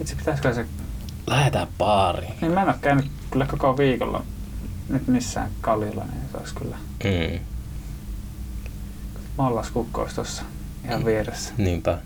Itse 0.00 0.16
pitäisikö 0.16 0.54
se, 0.54 0.66
Lähetään 1.26 1.68
baariin. 1.78 2.32
niin 2.40 2.52
mä 2.52 2.62
en 2.62 2.68
ole 2.68 2.74
käynyt 2.80 3.06
kyllä 3.30 3.46
koko 3.46 3.78
viikolla 3.78 4.22
nyt 4.88 5.08
missään 5.08 5.50
kallilla, 5.60 6.04
niin 6.04 6.22
se 6.32 6.36
olisi 6.38 6.54
kyllä 6.54 6.76
Mm, 7.04 7.38
mallaskukko 9.38 10.00
olisi 10.02 10.14
tuossa 10.14 10.42
ihan 10.84 11.04
vieressä. 11.04 11.52
niinpä. 11.58 11.98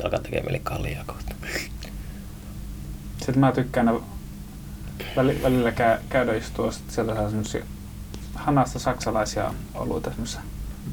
Nyt 0.00 0.04
alkaa 0.04 0.20
tekemään 0.20 0.44
mieli 0.44 0.60
kaljaa 0.64 1.04
kohta. 1.06 1.34
Sitten 3.18 3.38
mä 3.38 3.52
tykkään 3.52 4.00
väli, 5.16 5.40
välillä 5.42 5.72
käy, 5.72 5.98
käydä 6.08 6.34
istua, 6.34 6.72
sitten 6.72 6.94
sieltä 6.94 7.14
saa 7.14 7.28
semmosia 7.30 7.64
hanasta 8.34 8.78
saksalaisia 8.78 9.54
oluita 9.74 10.10
semmoisissa 10.10 10.40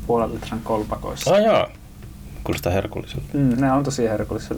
puolen 0.07 0.33
litran 0.33 0.61
kolpakoissa. 0.63 1.35
Ah 1.35 1.41
jaa. 1.41 1.67
Kuulostaa 2.43 2.73
herkulliselta. 2.73 3.25
Mm, 3.33 3.61
ne 3.61 3.71
on 3.71 3.83
tosi 3.83 4.03
herkullisia. 4.03 4.57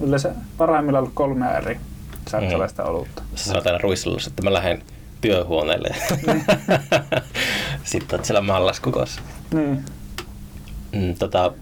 Yleensä 0.00 0.34
parhaimmillaan 0.58 1.02
ollut 1.02 1.14
kolme 1.14 1.56
eri 1.56 1.80
saksalaista 2.28 2.84
olutta. 2.84 3.22
Sä 3.34 3.44
sanot 3.44 3.66
aina 3.66 3.78
ruisselussa, 3.78 4.30
että 4.30 4.42
mä 4.42 4.52
lähden 4.52 4.82
työhuoneelle. 5.20 5.94
Sitten 7.84 8.18
oot 8.18 8.24
siellä 8.24 8.40
mallaskukossa. 8.40 9.20
Niin. 9.54 9.84
mm, 10.92 11.14
tota, 11.18 11.52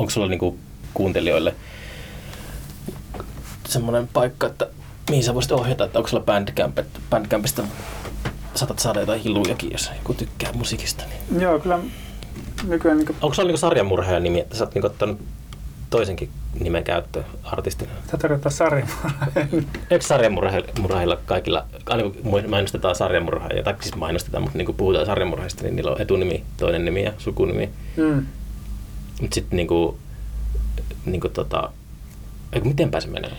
onko 0.00 0.10
sulla 0.10 0.26
niinku 0.26 0.58
kuuntelijoille 0.94 1.54
semmoinen 3.68 4.08
paikka, 4.08 4.46
että 4.46 4.68
mihin 5.10 5.24
sä 5.24 5.34
voisit 5.34 5.52
ohjata, 5.52 5.84
että 5.84 5.98
onko 5.98 6.08
sulla 6.08 6.22
Bandcamp, 6.22 6.78
että 6.78 7.00
Bandcampista 7.10 7.62
saatat 8.54 8.78
saada 8.78 9.00
jotain 9.00 9.20
hilujakin, 9.20 9.72
jos 9.72 9.90
joku 9.96 10.14
tykkää 10.14 10.52
musiikista. 10.52 11.04
Niin. 11.04 11.40
Joo, 11.40 11.58
kyllä 11.58 11.78
nykyään 12.68 12.98
niin 12.98 13.16
Onko 13.20 13.34
sulla 13.34 13.46
niinku 13.46 13.58
sarjamurhaajan 13.58 14.22
nimi, 14.22 14.40
että 14.40 14.56
sä 14.56 14.64
oot 14.64 14.74
niinku 14.74 14.86
ottanut 14.86 15.20
toisenkin 15.90 16.30
nimen 16.60 16.84
käyttöön 16.84 17.24
artistina? 17.42 17.92
Tätä 18.06 18.18
tarkoittaa 18.18 18.52
sarja. 18.52 18.86
Eikö 19.90 20.04
sarjamurhaajilla 20.04 21.18
kaikilla, 21.26 21.64
aina 21.86 22.02
kun 22.02 22.42
mainostetaan 22.48 22.94
sarjamurhaajia, 22.94 23.62
tai 23.62 23.74
siis 23.80 23.96
mainostetaan, 23.96 24.42
mutta 24.42 24.58
niin 24.58 24.66
kun 24.66 24.74
puhutaan 24.74 25.06
sarjamurhaajista, 25.06 25.62
niin 25.62 25.76
niillä 25.76 25.90
on 25.90 26.00
etunimi, 26.00 26.44
toinen 26.56 26.84
nimi 26.84 27.04
ja 27.04 27.12
sukunimi. 27.18 27.70
mm. 27.96 28.26
Mutta 29.20 29.34
sitten 29.34 29.56
niinku, 29.56 29.98
niinku 31.04 31.28
tota, 31.28 31.72
eikö 32.52 32.68
mitenpä 32.68 33.00
se 33.00 33.08
menee? 33.08 33.32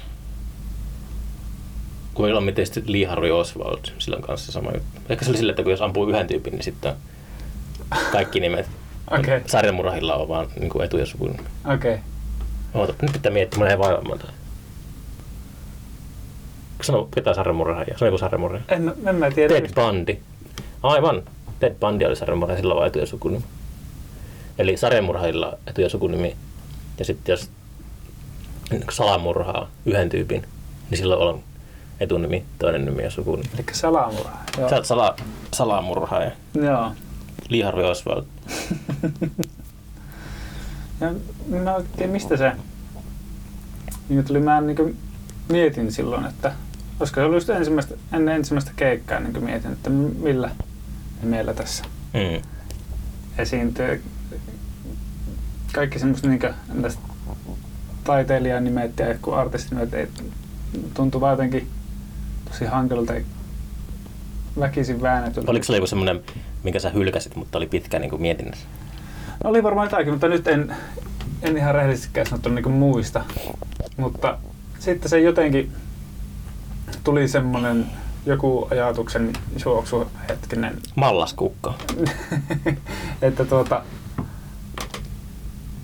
Kun 2.13 2.25
meillä 2.25 2.37
on 2.37 2.43
miten 2.43 2.65
sitten 2.65 2.83
Lee 2.87 3.05
Harvey 3.05 3.31
Oswald, 3.31 3.79
sillä 3.99 4.17
on 4.17 4.23
kanssa 4.23 4.51
sama 4.51 4.71
juttu. 4.73 5.01
Ehkä 5.09 5.25
se 5.25 5.31
oli 5.31 5.37
sille, 5.37 5.51
että 5.51 5.63
kun 5.63 5.71
jos 5.71 5.81
ampuu 5.81 6.09
yhden 6.09 6.27
tyypin, 6.27 6.53
niin 6.53 6.63
sitten 6.63 6.93
kaikki 8.11 8.39
nimet 8.39 8.65
okay. 9.19 9.41
sarjamurhahilla 9.45 10.15
on 10.15 10.27
vaan 10.27 10.47
niin 10.59 10.81
etu- 10.83 10.97
ja 10.97 11.05
sukunimi. 11.05 11.39
okei. 11.73 11.93
Okay. 11.93 12.03
Oota, 12.73 12.93
nyt 13.01 13.13
pitää 13.13 13.31
miettiä, 13.31 13.59
mä 13.59 13.67
en 13.67 13.79
vaivaamaan 13.79 14.19
tätä. 14.19 14.33
Sano 16.81 17.09
ketään 17.15 17.35
sarjamurhaajia. 17.35 17.97
Sano 17.97 18.07
joku 18.07 18.17
sarjamurhaaja. 18.17 18.65
En, 18.67 18.93
en 19.05 19.15
mä 19.15 19.31
tiedä. 19.31 19.53
Ted 19.53 19.73
Bundy. 19.75 20.17
Aivan. 20.83 21.23
Ted 21.59 21.75
Bundy 21.79 22.05
oli 22.05 22.15
sarjamurhaaja, 22.15 22.61
sillä 22.61 22.73
on 22.73 22.77
vaan 22.77 22.87
etu- 22.87 22.99
ja 22.99 23.05
sukunimi. 23.05 23.43
Eli 24.57 24.77
sarjamurhaajilla 24.77 25.57
etu- 25.67 25.81
ja 25.81 25.89
sukunimi. 25.89 26.35
Ja 26.99 27.05
sitten 27.05 27.33
jos 27.33 27.49
salamurhaa 28.91 29.67
yhden 29.85 30.09
tyypin, 30.09 30.45
niin 30.89 30.97
silloin 30.97 31.21
on 31.21 31.43
etunimi, 31.99 32.45
toinen 32.59 32.85
nimi 32.85 33.03
ja 33.03 33.11
sukunimi. 33.11 33.49
Eli 33.55 33.63
salamurha. 33.71 34.37
Joo. 34.57 34.69
Sä 34.69 34.75
oot 34.75 34.85
sala, 34.85 35.15
salamurhaaja. 35.53 36.31
Joo. 36.53 36.91
Lee 37.49 37.63
Harvey 37.63 37.83
Oswald. 37.85 38.23
Ja 41.01 41.11
mä 41.47 41.75
tiedä, 41.97 42.11
mistä 42.11 42.37
se 42.37 42.51
niin 44.09 44.23
tuli. 44.25 44.39
Mä 44.39 44.61
niin 44.61 44.97
mietin 45.49 45.91
silloin, 45.91 46.25
että 46.25 46.51
koska 46.99 47.21
se 47.21 47.25
oli 47.25 47.35
just 47.35 47.49
ensimmäistä, 47.49 47.95
ennen 48.13 48.35
ensimmäistä 48.35 48.71
keikkaa, 48.75 49.19
niin 49.19 49.43
mietin, 49.43 49.71
että 49.71 49.89
millä 49.89 50.47
me 51.23 51.29
meillä 51.29 51.53
tässä 51.53 51.83
Mm. 52.13 52.41
esiintyy. 53.37 54.03
Kaikki 55.73 55.99
semmoista 55.99 56.27
niin 56.27 56.39
taiteilijan 58.03 58.63
nimet 58.63 58.99
ja 58.99 59.07
jotkut 59.07 59.33
artistinimet 59.33 59.93
ei 59.93 60.07
tuntuu 60.93 61.21
vaan 61.21 61.33
jotenkin 61.33 61.67
tosi 62.45 62.65
hankalalta 62.65 63.13
väkisin 64.59 65.01
väännetyltä. 65.01 65.51
Oliko 65.51 65.63
se 65.63 65.73
joku 65.73 65.87
semmoinen, 65.87 66.21
minkä 66.63 66.79
sä 66.79 66.89
hylkäsit, 66.89 67.35
mutta 67.35 67.57
oli 67.57 67.67
pitkä 67.67 67.99
niin 67.99 68.09
kuin 68.09 68.21
mietinnässä? 68.21 68.67
No 69.43 69.49
oli 69.49 69.63
varmaan 69.63 69.85
jotakin, 69.85 70.13
mutta 70.13 70.27
nyt 70.27 70.47
en, 70.47 70.75
en 71.41 71.57
ihan 71.57 71.75
rehellisestikään 71.75 72.27
sanottuna 72.27 72.55
niin 72.55 72.71
muista. 72.71 73.23
Mutta 73.97 74.37
sitten 74.79 75.09
se 75.09 75.19
jotenkin 75.19 75.71
tuli 77.03 77.27
semmoinen 77.27 77.85
joku 78.25 78.67
ajatuksen 78.71 79.33
juoksu 79.65 80.07
hetkinen, 80.29 80.77
Mallaskukka. 80.95 81.73
että 83.21 83.45
tuota, 83.45 83.83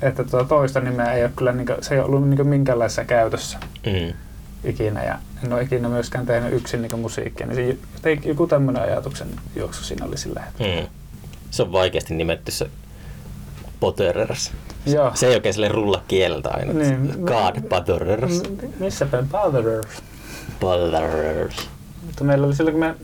että 0.01 0.23
tuota 0.23 0.45
toista 0.49 0.79
nimeä 0.79 1.13
ei 1.13 1.23
ole 1.23 1.31
kyllä, 1.35 1.51
niin 1.51 1.67
se 1.81 1.95
ei 1.95 2.01
ollut 2.01 2.29
niin 2.29 2.47
minkäänlaisessa 2.47 3.05
käytössä 3.05 3.57
Mm. 3.85 4.13
ikinä 4.63 5.03
ja 5.03 5.17
en 5.43 5.53
ole 5.53 5.61
ikinä 5.61 5.89
myöskään 5.89 6.25
tehnyt 6.25 6.53
yksin 6.53 6.81
niin 6.81 6.99
musiikkia, 6.99 7.47
niin 7.47 7.79
se, 8.03 8.17
joku 8.25 8.47
tämmöinen 8.47 8.83
ajatuksen 8.83 9.27
juoksu 9.55 9.83
siinä 9.83 10.05
oli 10.05 10.17
sillä 10.17 10.41
hetkellä. 10.41 10.81
Mm. 10.81 10.87
Se 11.51 11.63
on 11.63 11.71
vaikeasti 11.71 12.13
nimetty 12.15 12.51
se 12.51 12.69
Potterers. 13.79 14.51
Joo. 14.85 15.11
Se 15.13 15.27
ei 15.27 15.35
oikein 15.35 15.53
sille 15.53 15.67
rulla 15.67 16.03
kieltä 16.07 16.49
aina. 16.49 16.73
Niin. 16.73 17.13
God 17.25 17.61
Potterers. 17.69 18.41
M- 18.43 18.83
Missä 18.83 19.05
päin 19.05 19.29
Botherers? 19.29 20.03
Potterers. 20.59 21.69
Mutta 22.05 22.23
meillä 22.23 22.47
oli 22.47 22.55
silloin, 22.55 22.73
kun 22.73 22.79
me 22.79 22.95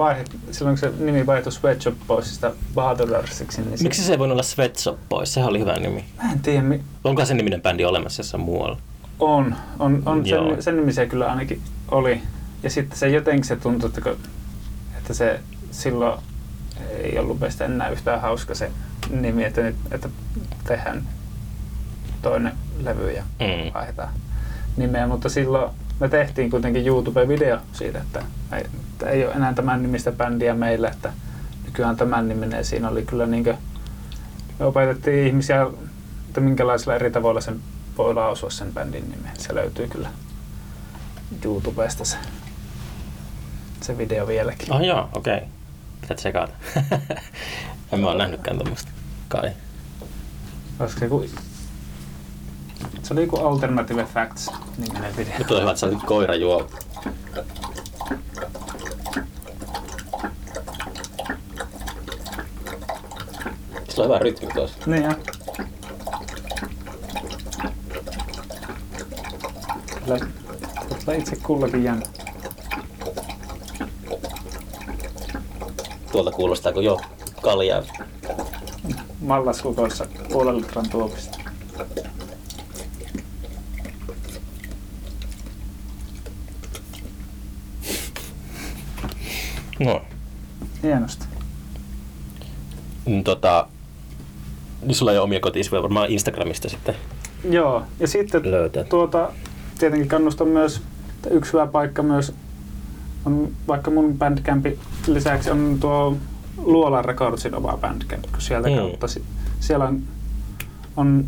vaihdit, 0.00 0.36
silloin 0.50 0.78
kun 0.80 0.90
se 0.90 0.92
nimi 1.04 1.26
vaihtui 1.26 1.52
Sweatshop 1.52 1.94
Boysista 2.06 2.52
Botherersiksi, 2.74 3.62
niin 3.62 3.82
Miksi 3.82 4.02
se 4.04 4.12
ei 4.12 4.18
voinut 4.18 4.32
olla 4.32 4.42
Sweatshop 4.42 4.98
Boys? 5.08 5.34
Sehän 5.34 5.50
oli 5.50 5.58
hyvä 5.60 5.76
nimi. 5.78 6.04
Mä 6.22 6.32
en 6.32 6.40
tiedä, 6.40 6.62
mi- 6.62 6.80
Onko 7.04 7.24
sen 7.24 7.36
niminen 7.36 7.62
bändi 7.62 7.84
olemassa 7.84 8.20
jossain 8.20 8.42
muualla? 8.42 8.78
on, 9.18 9.54
on, 9.78 10.02
on 10.06 10.26
Joo. 10.26 10.48
sen, 10.50 10.62
sen 10.62 10.76
nimi 10.76 10.92
se 10.92 11.06
kyllä 11.06 11.26
ainakin 11.30 11.60
oli. 11.90 12.22
Ja 12.62 12.70
sitten 12.70 12.98
se 12.98 13.08
jotenkin 13.08 13.44
se 13.44 13.56
tuntui, 13.56 13.90
että, 13.96 14.10
että 14.98 15.14
se 15.14 15.40
silloin 15.70 16.20
ei 16.90 17.18
ollut 17.18 17.40
meistä 17.40 17.64
enää 17.64 17.88
yhtään 17.88 18.20
hauska 18.20 18.54
se 18.54 18.70
nimi, 19.10 19.44
että, 19.44 19.60
nyt, 19.60 19.76
että 19.90 20.08
tehdään 20.66 21.02
toinen 22.22 22.52
levy 22.82 23.10
ja 23.12 23.22
Mm. 23.22 23.72
vaihdetaan 23.74 24.08
nimeä, 24.76 25.06
mutta 25.06 25.28
silloin 25.28 25.70
me 26.00 26.08
tehtiin 26.08 26.50
kuitenkin 26.50 26.86
YouTube-video 26.86 27.60
siitä, 27.72 27.98
että 27.98 28.22
ei, 28.52 28.60
että 28.60 29.10
ei 29.10 29.26
ole 29.26 29.34
enää 29.34 29.54
tämän 29.54 29.82
nimistä 29.82 30.12
bändiä 30.12 30.54
meillä, 30.54 30.88
että 30.88 31.12
nykyään 31.64 31.96
tämän 31.96 32.28
niminen. 32.28 32.64
Siinä 32.64 32.88
oli 32.88 33.02
kyllä 33.02 33.26
niin 33.26 33.44
kuin, 33.44 33.56
me 34.58 34.66
opetettiin 34.66 35.26
ihmisiä, 35.26 35.66
että 36.28 36.40
minkälaisilla 36.40 36.94
eri 36.94 37.10
tavoilla 37.10 37.40
sen 37.40 37.60
voi 37.98 38.14
lausua 38.14 38.50
sen 38.50 38.72
bändin 38.72 39.10
nimen. 39.10 39.30
Se 39.38 39.54
löytyy 39.54 39.88
kyllä 39.88 40.08
YouTubesta 41.44 42.04
se, 42.04 42.16
se 43.80 43.98
video 43.98 44.26
vieläkin. 44.26 44.72
Ah 44.72 44.82
joo, 44.82 45.08
okei. 45.14 45.36
Okay. 45.36 45.48
Pitää 46.00 46.16
tsekata. 46.16 46.52
en 47.92 48.00
mä 48.00 48.06
oo 48.06 48.14
nähnytkään 48.14 48.58
tommoista. 48.58 48.90
Kai. 49.28 49.50
Olisiko 50.80 51.00
se 51.00 51.08
se 53.02 53.14
oli 53.14 53.20
joku 53.20 53.36
Alternative 53.36 54.04
Facts 54.04 54.50
niminen 54.78 55.16
video. 55.16 55.38
Nyt 55.38 55.50
on 55.50 55.60
hyvä, 55.60 55.70
että 55.70 55.80
sä 55.80 55.88
koira 56.06 56.34
juo. 56.34 56.70
Sillä 63.88 64.04
on 64.04 64.04
hyvä 64.04 64.18
rytmi 64.18 64.48
tuossa. 64.54 64.78
Niin 64.86 65.04
jo. 65.04 65.10
Kyllä, 70.04 70.18
kyllä 71.04 71.18
itse 71.18 71.36
kullakin 71.36 71.84
jännä. 71.84 72.06
Tuolta 76.12 76.30
kuulostaa, 76.30 76.72
kun 76.72 76.84
jo 76.84 77.00
kaljaa. 77.42 77.82
Mallaskukoissa 79.20 80.06
puolen 80.32 80.56
litran 80.56 80.90
tuopista. 80.90 81.39
No. 89.80 90.02
Hienosti. 90.82 91.26
Mm, 93.06 93.24
Tota, 93.24 93.66
niin 94.82 94.94
sulla 94.94 95.12
ei 95.12 95.18
ole 95.18 95.24
omia 95.24 95.40
kotisivuja, 95.40 95.82
varmaan 95.82 96.10
Instagramista 96.10 96.68
sitten 96.68 96.94
Joo, 97.50 97.82
ja 98.00 98.08
sitten 98.08 98.50
löytää. 98.50 98.84
tuota, 98.84 99.32
tietenkin 99.78 100.08
kannustan 100.08 100.48
myös, 100.48 100.82
että 101.16 101.30
yksi 101.30 101.52
hyvä 101.52 101.66
paikka 101.66 102.02
myös 102.02 102.32
on 103.24 103.48
vaikka 103.68 103.90
mun 103.90 104.18
Bandcampin 104.18 104.78
lisäksi 105.06 105.50
on 105.50 105.76
tuo 105.80 106.16
Luolan 106.58 107.04
Recordsin 107.04 107.54
oma 107.54 107.76
Bandcamp, 107.76 108.24
kun 108.32 108.40
sieltä 108.40 108.68
Mm. 108.68 108.76
kautta 108.76 109.08
si- 109.08 109.24
siellä 109.60 109.84
on, 109.84 110.02
on 110.96 111.24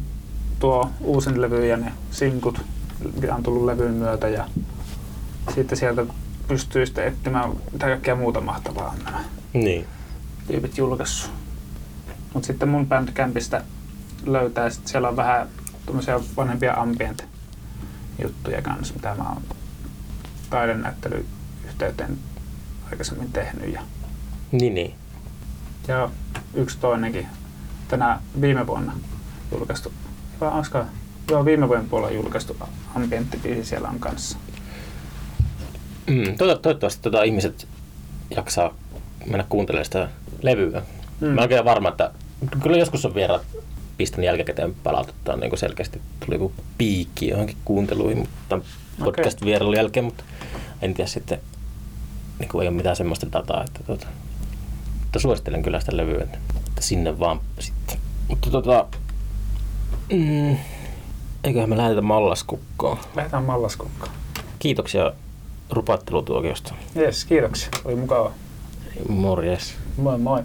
tuo 0.58 0.90
uusin 1.00 1.40
levy 1.42 1.66
ja 1.66 1.76
ne 1.76 1.92
sinkut, 2.10 2.60
mitä 3.20 3.34
on 3.34 3.42
tullut 3.42 3.64
levyn 3.64 3.94
myötä 3.94 4.28
ja 4.28 4.44
sitten 5.54 5.78
sieltä 5.78 6.06
pystyy 6.52 6.86
sitten 6.86 7.06
etsimään 7.06 7.50
mitä 7.72 7.86
kaikkea 7.86 8.14
muuta 8.16 8.40
mahtavaa 8.40 8.88
on 8.88 9.04
nämä 9.04 9.24
Niin. 9.52 9.86
tyypit 10.46 10.78
julkaissut. 10.78 11.30
Mutta 12.34 12.46
sitten 12.46 12.68
mun 12.68 12.86
Bandcampista 12.86 13.60
löytää, 14.26 14.70
sit 14.70 14.86
siellä 14.86 15.08
on 15.08 15.16
vähän 15.16 15.48
tämmöisiä 15.86 16.20
vanhempia 16.36 16.74
ambient 16.74 17.24
juttuja 18.22 18.62
kanssa, 18.62 18.94
mitä 18.94 19.14
mä 19.18 19.28
oon 19.28 19.42
taidenäyttelyyhteyteen 20.50 22.18
aikaisemmin 22.90 23.32
tehnyt. 23.32 23.72
Ja, 23.72 23.82
Niin, 24.52 24.74
niin. 24.74 24.94
ja 25.88 26.10
yksi 26.54 26.78
toinenkin 26.78 27.26
tänä 27.88 28.20
viime 28.40 28.66
vuonna 28.66 28.92
julkaistu, 29.52 29.92
vai 30.40 30.50
olisiko, 30.52 30.84
joo 31.30 31.44
viime 31.44 31.68
vuoden 31.68 31.88
puolella 31.88 32.14
julkaistu 32.14 32.56
ambienttibiisi 32.96 33.64
siellä 33.64 33.88
on 33.88 33.98
kanssa. 34.00 34.38
Mm, 36.06 36.36
to- 36.38 36.56
toivottavasti 36.56 37.02
tota, 37.02 37.22
ihmiset 37.22 37.66
jaksaa 38.36 38.74
mennä 39.26 39.44
kuuntelemaan 39.48 39.84
sitä 39.84 40.08
levyä. 40.42 40.82
Mm. 41.20 41.26
Mä 41.26 41.32
oon 41.32 41.40
oikein 41.40 41.64
varma, 41.64 41.88
että 41.88 42.10
Kyllä 42.62 42.76
joskus 42.76 43.04
on 43.04 43.14
vieraat 43.14 43.42
pistänyt 43.96 44.26
jälkikäteen 44.26 44.74
palautetta, 44.74 45.36
niin 45.36 45.50
kuin 45.50 45.58
selkeästi 45.58 46.00
tuli 46.26 46.34
joku 46.34 46.52
piikki 46.78 47.28
johonkin 47.28 47.56
kuunteluihin, 47.64 48.18
mutta 48.18 48.60
podcast 49.04 49.44
vierailun 49.44 49.76
jälkeen, 49.76 50.04
mutta 50.04 50.24
en 50.82 50.94
tiedä 50.94 51.10
sitten, 51.10 51.40
niin 52.38 52.48
kuin 52.48 52.62
ei 52.62 52.68
ole 52.68 52.76
mitään 52.76 52.96
semmoista 52.96 53.32
dataa, 53.32 53.64
että 53.64 53.80
tota, 53.86 54.06
mutta 55.00 55.18
suosittelen 55.18 55.62
kyllä 55.62 55.80
sitä 55.80 55.96
levyä, 55.96 56.22
että, 56.22 56.38
että 56.68 56.82
sinne 56.82 57.18
vaan 57.18 57.40
sitten. 57.58 57.98
Mutta 58.28 58.50
tota, 58.50 58.86
mm, 60.12 60.56
eiköhän 61.44 61.70
me 61.70 61.76
lähetetä 61.76 62.02
mallaskukkoon. 62.02 62.98
Lähdetään 63.16 63.44
mallaskukkaan. 63.44 64.12
Kiitoksia 64.58 65.12
rupattelutuokiosta. 65.72 66.74
Jes, 66.94 67.24
kiitoksia. 67.24 67.68
Oli 67.84 67.94
mukava. 67.96 68.32
Morjes. 69.08 69.74
Moi 69.96 70.18
moi. 70.18 70.42